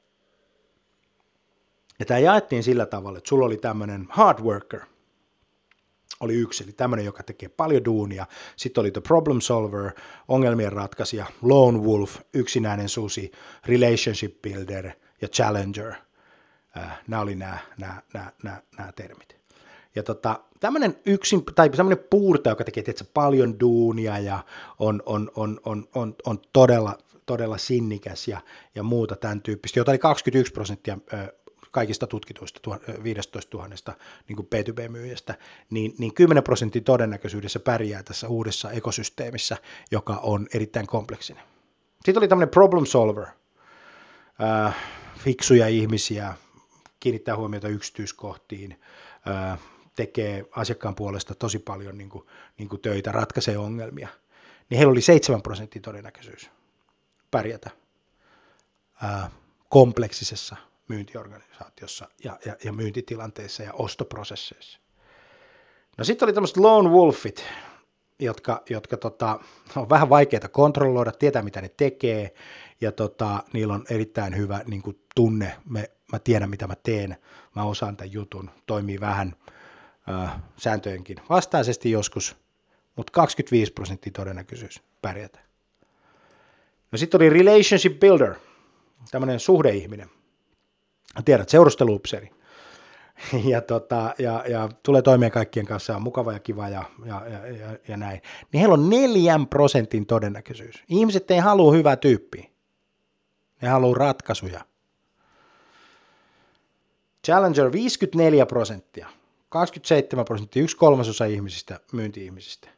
Ja 2.00 2.06
tämä 2.06 2.20
jaettiin 2.20 2.64
sillä 2.64 2.86
tavalla, 2.86 3.18
että 3.18 3.28
sulla 3.30 3.46
oli 3.46 3.58
tämmöinen 3.58 4.08
hard 4.10 4.40
worker, 4.40 4.82
oli 6.20 6.34
yksi, 6.34 6.64
eli 6.64 6.72
tämmöinen, 6.72 7.06
joka 7.06 7.24
tekee 7.24 7.50
paljon 7.50 7.86
duunia. 7.86 8.26
Sitten 8.56 8.82
oli 8.82 8.92
the 8.92 9.02
problem 9.02 9.42
solver, 9.42 9.92
ongelmien 10.28 10.74
ratkaisija, 10.74 11.26
lone 11.42 11.80
wolf, 11.80 12.18
yksinäinen 12.34 12.90
susi, 12.90 13.32
relationship 13.66 14.42
builder 14.42 14.92
ja 15.22 15.28
challenger– 15.28 15.94
nämä 17.08 17.22
oli 17.22 17.36
nämä, 17.36 17.58
nämä, 17.78 18.02
nämä, 18.14 18.32
nämä, 18.44 18.62
nämä 18.78 18.92
termit. 18.92 19.38
Ja 19.96 20.04
tota, 20.04 20.40
tämmöinen 20.60 20.96
yksin, 21.06 21.44
tai 21.56 21.70
tämmöinen 21.70 22.06
puurta, 22.10 22.50
joka 22.50 22.64
tekee 22.64 22.84
tietysti, 22.84 23.12
paljon 23.14 23.60
duunia 23.60 24.20
ja 24.20 24.40
on, 24.80 25.04
on, 25.06 25.32
on, 25.36 25.60
on, 25.66 25.88
on, 25.96 26.16
on 26.26 26.40
todella, 26.54 26.98
todella 27.26 27.58
sinnikäs 27.58 28.28
ja, 28.28 28.42
ja 28.76 28.84
muuta 28.84 29.16
tämän 29.16 29.42
tyyppistä, 29.42 29.80
jota 29.80 29.92
oli 29.92 30.00
21 30.00 30.54
prosenttia 30.54 30.98
kaikista 31.78 32.08
tutkituista 32.08 32.80
15 33.04 33.58
000 33.58 33.70
niin 34.28 34.38
B2B-myyjästä, 34.38 35.36
niin, 35.70 35.96
niin 35.98 36.14
10 36.14 36.44
prosentin 36.44 36.84
todennäköisyydessä 36.84 37.60
pärjää 37.60 38.04
tässä 38.04 38.28
uudessa 38.28 38.72
ekosysteemissä, 38.72 39.58
joka 39.92 40.20
on 40.24 40.48
erittäin 40.54 40.88
kompleksinen. 40.88 41.44
Sitten 41.96 42.18
oli 42.18 42.28
tämmöinen 42.28 42.50
problem 42.50 42.86
solver, 42.86 43.26
äh, 44.44 44.76
fiksuja 45.18 45.68
ihmisiä, 45.68 46.34
kiinnittää 47.00 47.38
huomiota 47.38 47.68
yksityiskohtiin, 47.68 48.82
tekee 49.96 50.46
asiakkaan 50.52 50.96
puolesta 50.96 51.36
tosi 51.36 51.60
paljon 51.60 51.98
niin 51.98 52.10
kuin, 52.10 52.26
niin 52.58 52.70
kuin 52.70 52.82
töitä, 52.82 53.12
ratkaisee 53.12 53.58
ongelmia, 53.58 54.08
niin 54.70 54.78
heillä 54.78 54.92
oli 54.92 55.02
7 55.02 55.42
prosentin 55.42 55.82
todennäköisyys 55.82 56.50
pärjätä 57.32 57.70
ää, 59.02 59.32
kompleksisessa 59.70 60.56
myyntiorganisaatiossa 60.88 62.08
ja, 62.24 62.40
ja, 62.46 62.56
ja 62.64 62.74
myyntitilanteissa 62.74 63.64
ja 63.64 63.74
ostoprosesseissa. 63.74 64.80
No 65.98 66.04
sitten 66.04 66.26
oli 66.26 66.34
tämmöiset 66.34 66.58
lone 66.58 66.90
wolfit, 66.90 67.44
jotka, 68.20 68.64
jotka 68.70 68.98
tota, 68.98 69.40
on 69.76 69.90
vähän 69.90 70.10
vaikeita 70.10 70.48
kontrolloida, 70.48 71.12
tietää 71.12 71.42
mitä 71.42 71.62
ne 71.62 71.70
tekee, 71.70 72.34
ja 72.82 72.92
tota, 72.92 73.44
niillä 73.54 73.74
on 73.74 73.86
erittäin 73.90 74.38
hyvä 74.38 74.62
niin 74.66 74.82
kuin, 74.82 75.00
tunne, 75.16 75.56
me, 75.70 75.92
mä 76.12 76.20
tiedän 76.20 76.50
mitä 76.50 76.68
mä 76.68 76.76
teen, 76.84 77.18
mä 77.56 77.64
osaan 77.64 77.98
tämän 77.98 78.14
jutun, 78.14 78.50
toimii 78.66 79.00
vähän 79.00 79.36
äh, 80.10 80.42
sääntöjenkin 80.58 81.18
vastaisesti 81.30 81.92
joskus, 81.92 82.36
mutta 82.96 83.12
25 83.12 83.74
prosenttia 83.74 84.12
todennäköisyys 84.16 84.82
pärjätä. 85.02 85.40
No 86.92 86.98
sitten 86.98 87.18
oli 87.18 87.30
relationship 87.30 88.00
builder, 88.00 88.36
tämmöinen 89.12 89.40
suhdeihminen. 89.40 90.10
Tiedät, 91.26 91.50
seurusteluupseri. 91.50 92.30
ja, 93.52 93.62
tota, 93.62 94.16
ja, 94.20 94.44
ja 94.48 94.70
tulee 94.84 95.02
toimeen 95.02 95.32
kaikkien 95.32 95.66
kanssa, 95.66 95.96
on 95.96 96.02
mukava 96.02 96.34
ja 96.34 96.40
kiva 96.40 96.70
ja, 96.70 96.84
ja, 97.06 97.22
ja, 97.30 97.48
ja, 97.48 97.78
ja 97.88 97.98
näin. 97.98 98.22
Niin 98.52 98.60
heillä 98.60 98.74
on 98.74 98.90
neljän 98.90 99.48
prosentin 99.48 100.06
todennäköisyys. 100.06 100.84
Ihmiset 100.90 101.32
ei 101.32 101.40
halua 101.40 101.72
hyvää 101.72 101.96
tyyppiä. 101.96 102.46
Ne 103.62 103.68
haluaa 103.68 103.98
ratkaisuja. 103.98 104.66
Challenger 107.26 107.72
54 107.72 108.46
prosenttia, 108.46 109.08
27 109.50 110.26
prosenttia, 110.26 110.64
yksi 110.64 110.78
kolmasosa 110.78 111.26
ihmisistä, 111.26 111.80
myynti-ihmisistä. 111.92 112.70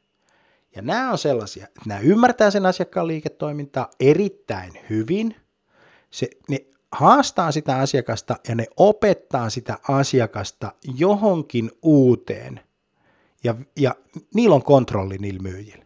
Ja 0.76 0.82
nämä 0.82 1.12
on 1.12 1.18
sellaisia, 1.18 1.66
että 1.66 1.82
nämä 1.86 2.00
ymmärtää 2.00 2.52
sen 2.52 2.66
asiakkaan 2.66 3.08
liiketoimintaa 3.08 3.90
erittäin 4.00 4.72
hyvin. 4.90 5.36
Se, 6.12 6.30
ne 6.50 6.66
haastaa 6.92 7.52
sitä 7.52 7.78
asiakasta 7.78 8.36
ja 8.48 8.56
ne 8.56 8.66
opettaa 8.78 9.50
sitä 9.50 9.78
asiakasta 9.88 10.72
johonkin 10.98 11.72
uuteen. 11.82 12.60
Ja, 13.44 13.56
ja 13.76 13.96
niillä 14.34 14.56
on 14.56 14.64
kontrolli 14.64 15.18
niillä 15.18 15.42
myyjillä. 15.42 15.86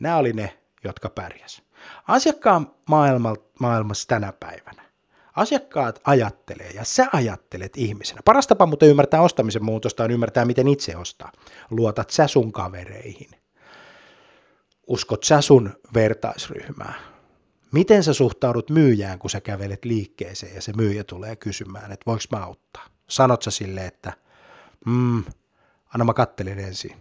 Nämä 0.00 0.16
oli 0.16 0.32
ne, 0.32 0.58
jotka 0.84 1.10
pärjäs. 1.10 1.62
Asiakkaan 2.08 2.70
maailma, 2.88 3.34
maailmassa 3.60 4.08
tänä 4.08 4.32
päivänä 4.32 4.90
Asiakkaat 5.36 6.00
ajattelee 6.04 6.70
ja 6.70 6.84
sä 6.84 7.06
ajattelet 7.12 7.76
ihmisenä. 7.76 8.20
Paras 8.24 8.46
tapa 8.46 8.66
muuten 8.66 8.88
ymmärtää 8.88 9.20
ostamisen 9.20 9.64
muutosta 9.64 10.04
on 10.04 10.10
ymmärtää, 10.10 10.44
miten 10.44 10.68
itse 10.68 10.96
ostaa. 10.96 11.32
Luotat 11.70 12.10
sä 12.10 12.26
sun 12.26 12.52
kavereihin. 12.52 13.30
Uskot 14.86 15.24
sä 15.24 15.40
sun 15.40 15.70
vertaisryhmää. 15.94 16.94
Miten 17.72 18.04
sä 18.04 18.12
suhtaudut 18.12 18.70
myyjään, 18.70 19.18
kun 19.18 19.30
sä 19.30 19.40
kävelet 19.40 19.84
liikkeeseen 19.84 20.54
ja 20.54 20.62
se 20.62 20.72
myyjä 20.76 21.04
tulee 21.04 21.36
kysymään, 21.36 21.92
että 21.92 22.06
voiko 22.06 22.24
mä 22.32 22.44
auttaa? 22.44 22.86
Sanot 23.08 23.42
sä 23.42 23.50
sille, 23.50 23.86
että 23.86 24.12
mm, 24.86 25.24
anna 25.94 26.04
mä 26.04 26.14
kattelin 26.14 26.58
ensin, 26.58 26.96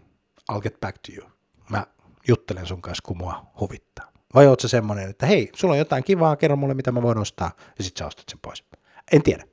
I'll 0.52 0.62
get 0.62 0.80
back 0.80 0.98
to 0.98 1.12
you. 1.18 1.30
Mä 1.70 1.88
juttelen 2.28 2.66
sun 2.66 2.82
kanssa, 2.82 3.04
kun 3.06 3.18
mua 3.18 3.46
huvittaa. 3.60 4.12
Vai 4.34 4.48
oot 4.48 4.60
sä 4.60 4.68
semmonen, 4.68 5.10
että 5.10 5.26
hei, 5.26 5.50
sulla 5.56 5.74
on 5.74 5.78
jotain 5.78 6.04
kivaa, 6.04 6.36
kerro 6.36 6.56
mulle, 6.56 6.74
mitä 6.74 6.92
mä 6.92 7.02
voin 7.02 7.18
ostaa, 7.18 7.52
ja 7.78 7.84
sit 7.84 7.98
sä 7.98 8.08
ostat 8.08 8.30
sen 8.30 8.40
pois. 8.42 8.64
En 9.12 9.24
tiedä. 9.24 9.44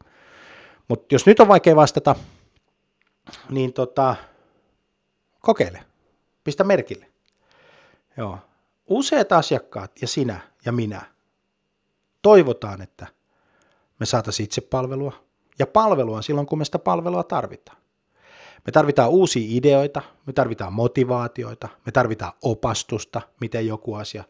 Mutta 0.88 1.14
jos 1.14 1.26
nyt 1.26 1.40
on 1.40 1.48
vaikea 1.48 1.76
vastata, 1.76 2.16
niin 3.50 3.72
tota, 3.72 4.16
kokeile. 5.40 5.84
Pistä 6.44 6.64
merkille. 6.64 7.06
Joo. 8.16 8.38
Useat 8.86 9.32
asiakkaat 9.32 10.02
ja 10.02 10.08
sinä 10.08 10.40
ja 10.66 10.72
minä 10.72 11.02
toivotaan, 12.22 12.82
että 12.82 13.06
me 14.00 14.06
saataisiin 14.06 14.44
itse 14.44 14.60
palvelua. 14.60 15.12
Ja 15.58 15.66
palvelua 15.66 16.22
silloin, 16.22 16.46
kun 16.46 16.58
me 16.58 16.64
sitä 16.64 16.78
palvelua 16.78 17.22
tarvitaan. 17.24 17.78
Me 18.66 18.72
tarvitaan 18.72 19.10
uusia 19.10 19.46
ideoita, 19.50 20.02
me 20.26 20.32
tarvitaan 20.32 20.72
motivaatioita, 20.72 21.68
me 21.86 21.92
tarvitaan 21.92 22.32
opastusta, 22.42 23.20
miten 23.40 23.66
joku 23.66 23.94
asia 23.94 24.24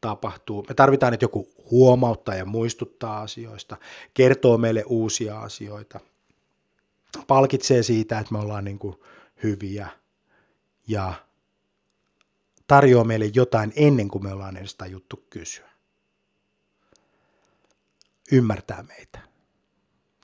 tapahtuu. 0.00 0.64
Me 0.68 0.74
tarvitaan, 0.74 1.14
että 1.14 1.24
joku 1.24 1.48
huomauttaa 1.70 2.34
ja 2.34 2.44
muistuttaa 2.44 3.20
asioista, 3.20 3.76
kertoo 4.14 4.58
meille 4.58 4.84
uusia 4.86 5.40
asioita, 5.40 6.00
palkitsee 7.26 7.82
siitä, 7.82 8.18
että 8.18 8.32
me 8.32 8.38
ollaan 8.38 8.64
niin 8.64 8.78
kuin 8.78 8.96
hyviä 9.42 9.88
ja 10.88 11.12
tarjoaa 12.66 13.04
meille 13.04 13.30
jotain 13.34 13.72
ennen 13.76 14.08
kuin 14.08 14.24
me 14.24 14.32
ollaan 14.32 14.56
edes 14.56 14.76
juttu 14.88 15.24
kysyä. 15.30 15.69
Ymmärtää 18.32 18.82
meitä. 18.82 19.18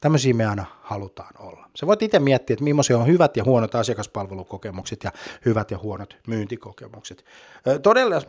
Tämmöisiä 0.00 0.34
me 0.34 0.46
aina 0.46 0.64
halutaan 0.82 1.34
olla. 1.38 1.70
Se 1.76 1.86
voit 1.86 2.02
itse 2.02 2.18
miettiä, 2.18 2.54
että 2.54 2.64
millaisia 2.64 2.98
on 2.98 3.06
hyvät 3.06 3.36
ja 3.36 3.44
huonot 3.44 3.74
asiakaspalvelukokemukset 3.74 5.04
ja 5.04 5.12
hyvät 5.44 5.70
ja 5.70 5.78
huonot 5.78 6.16
myyntikokemukset. 6.26 7.24
Todella, 7.82 8.22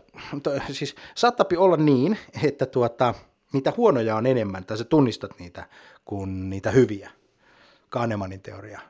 siis 0.72 0.96
saattapi 1.16 1.58
olla 1.58 1.78
niin, 1.78 2.18
että 2.44 2.66
tuota, 2.66 3.14
niitä 3.54 3.74
huonoja 3.78 4.16
on 4.16 4.26
enemmän, 4.26 4.66
tai 4.66 4.78
sä 4.78 4.84
tunnistat 4.84 5.40
niitä, 5.40 5.68
kuin 6.06 6.50
niitä 6.50 6.72
hyviä. 6.72 7.12
Kahnemanin 7.90 8.42
teoria. 8.42 8.82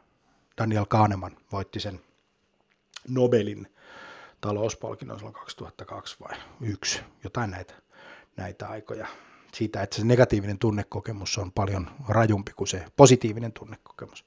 Daniel 0.58 0.86
Kahneman 0.86 1.38
voitti 1.52 1.80
sen 1.80 2.00
Nobelin 3.08 3.68
talouspalkinnon 4.42 5.18
silloin 5.18 5.34
2002 5.34 6.18
vai 6.20 6.38
yksi, 6.62 7.02
jotain 7.24 7.52
näitä, 7.52 7.74
näitä 8.38 8.68
aikoja. 8.68 9.08
Siitä, 9.58 9.82
että 9.82 9.96
se 9.96 10.06
negatiivinen 10.06 10.58
tunnekokemus 10.58 11.38
on 11.38 11.52
paljon 11.52 11.88
rajumpi 12.08 12.52
kuin 12.56 12.68
se 12.68 12.86
positiivinen 12.96 13.52
tunnekokemus. 13.52 14.26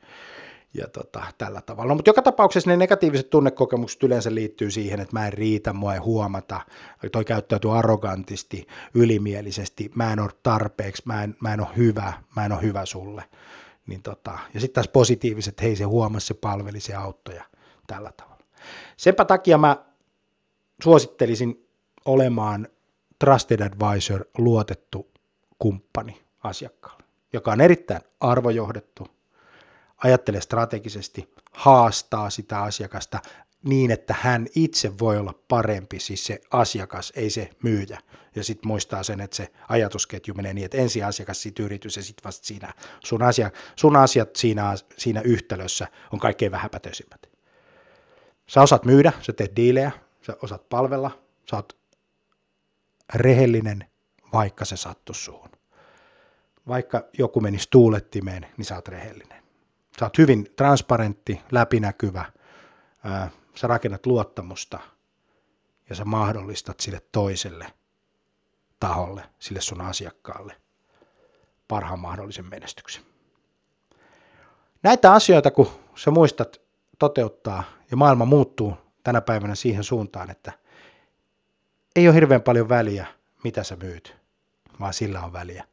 Ja 0.74 0.88
tota, 0.88 1.22
tällä 1.38 1.60
tavalla. 1.60 1.88
No, 1.88 1.94
mutta 1.94 2.08
joka 2.08 2.22
tapauksessa 2.22 2.70
ne 2.70 2.76
negatiiviset 2.76 3.30
tunnekokemukset 3.30 4.02
yleensä 4.02 4.34
liittyy 4.34 4.70
siihen, 4.70 5.00
että 5.00 5.18
mä 5.18 5.26
en 5.26 5.32
riitä, 5.32 5.72
mua 5.72 5.94
ei 5.94 6.00
huomata, 6.00 6.60
toi 7.12 7.24
käyttäytyy 7.24 7.78
arrogantisti, 7.78 8.66
ylimielisesti, 8.94 9.90
mä 9.94 10.12
en 10.12 10.20
ole 10.20 10.30
tarpeeksi, 10.42 11.02
mä 11.04 11.22
en, 11.22 11.36
mä 11.40 11.54
en 11.54 11.60
ole 11.60 11.76
hyvä, 11.76 12.12
mä 12.36 12.44
en 12.44 12.52
ole 12.52 12.62
hyvä 12.62 12.86
sulle. 12.86 13.24
Niin 13.86 14.02
tota, 14.02 14.38
ja 14.54 14.60
sitten 14.60 14.74
taas 14.74 14.88
positiiviset, 14.88 15.62
hei 15.62 15.76
se 15.76 15.84
huomasi, 15.84 16.26
se 16.26 16.34
palveli, 16.34 16.80
se 16.80 16.94
auttoi 16.94 17.34
ja 17.34 17.44
tällä 17.86 18.12
tavalla. 18.16 18.44
Senpä 18.96 19.24
takia 19.24 19.58
mä 19.58 19.76
suosittelisin 20.82 21.68
olemaan 22.04 22.68
Trusted 23.18 23.60
Advisor 23.60 24.24
luotettu 24.38 25.10
kumppani 25.60 26.22
asiakkaalle, 26.42 27.04
joka 27.32 27.52
on 27.52 27.60
erittäin 27.60 28.02
arvojohdettu, 28.20 29.08
ajattelee 30.04 30.40
strategisesti, 30.40 31.34
haastaa 31.52 32.30
sitä 32.30 32.62
asiakasta 32.62 33.20
niin, 33.62 33.90
että 33.90 34.14
hän 34.20 34.46
itse 34.54 34.98
voi 34.98 35.18
olla 35.18 35.34
parempi, 35.48 36.00
siis 36.00 36.26
se 36.26 36.40
asiakas, 36.50 37.12
ei 37.16 37.30
se 37.30 37.50
myyjä. 37.62 38.00
Ja 38.34 38.44
sitten 38.44 38.68
muistaa 38.68 39.02
sen, 39.02 39.20
että 39.20 39.36
se 39.36 39.52
ajatusketju 39.68 40.34
menee 40.34 40.54
niin, 40.54 40.64
että 40.64 40.76
ensi 40.76 41.02
asiakas, 41.02 41.42
sitten 41.42 41.64
yritys 41.64 41.96
ja 41.96 42.02
sitten 42.02 42.24
vasta 42.24 42.46
siinä, 42.46 42.74
sun, 43.04 43.22
asia, 43.22 43.50
sun 43.76 43.96
asiat 43.96 44.36
siinä, 44.36 44.74
siinä 44.96 45.20
yhtälössä 45.20 45.88
on 46.12 46.18
kaikkein 46.18 46.52
vähäpätöisimmät. 46.52 47.30
Sä 48.46 48.62
osaat 48.62 48.84
myydä, 48.84 49.12
sä 49.22 49.32
teet 49.32 49.56
diilejä, 49.56 49.90
sä 50.22 50.36
osaat 50.42 50.68
palvella, 50.68 51.10
sä 51.50 51.56
oot 51.56 51.76
rehellinen, 53.14 53.86
vaikka 54.32 54.64
se 54.64 54.76
sattu 54.76 55.14
suun. 55.14 55.49
Vaikka 56.70 57.04
joku 57.18 57.40
menisi 57.40 57.68
tuulettimeen, 57.70 58.46
niin 58.56 58.64
sä 58.64 58.74
oot 58.74 58.88
rehellinen. 58.88 59.42
Sä 59.98 60.06
oot 60.06 60.18
hyvin 60.18 60.52
transparentti, 60.56 61.40
läpinäkyvä, 61.52 62.24
sä 63.54 63.66
rakennat 63.66 64.06
luottamusta 64.06 64.78
ja 65.88 65.96
sä 65.96 66.04
mahdollistat 66.04 66.80
sille 66.80 67.02
toiselle 67.12 67.66
taholle, 68.80 69.22
sille 69.38 69.60
sun 69.60 69.80
asiakkaalle 69.80 70.56
parhaan 71.68 71.98
mahdollisen 71.98 72.48
menestyksen. 72.50 73.02
Näitä 74.82 75.12
asioita, 75.12 75.50
kun 75.50 75.70
sä 75.94 76.10
muistat 76.10 76.60
toteuttaa 76.98 77.64
ja 77.90 77.96
maailma 77.96 78.24
muuttuu 78.24 78.74
tänä 79.04 79.20
päivänä 79.20 79.54
siihen 79.54 79.84
suuntaan, 79.84 80.30
että 80.30 80.52
ei 81.96 82.08
ole 82.08 82.14
hirveän 82.14 82.42
paljon 82.42 82.68
väliä, 82.68 83.06
mitä 83.44 83.64
sä 83.64 83.76
myyt, 83.76 84.16
vaan 84.80 84.94
sillä 84.94 85.20
on 85.20 85.32
väliä, 85.32 85.64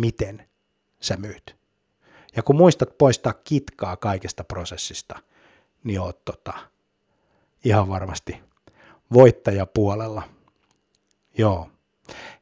miten 0.00 0.48
sä 1.00 1.16
myyt. 1.16 1.56
Ja 2.36 2.42
kun 2.42 2.56
muistat 2.56 2.98
poistaa 2.98 3.32
kitkaa 3.32 3.96
kaikesta 3.96 4.44
prosessista, 4.44 5.18
niin 5.84 6.00
oot 6.00 6.24
tota, 6.24 6.52
ihan 7.64 7.88
varmasti 7.88 8.40
voittajapuolella. 9.12 10.22
Joo. 11.38 11.70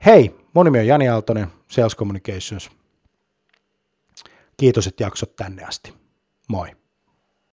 Hei, 0.07 0.37
mun 0.55 0.65
nimi 0.65 0.79
on 0.79 0.87
Jani 0.87 1.09
Aaltonen, 1.09 1.49
Sales 1.69 1.97
Communications. 1.97 2.71
Kiitos, 4.57 4.87
että 4.87 5.03
jaksot 5.03 5.37
tänne 5.37 5.65
asti. 5.65 5.95
Moi. 6.49 6.78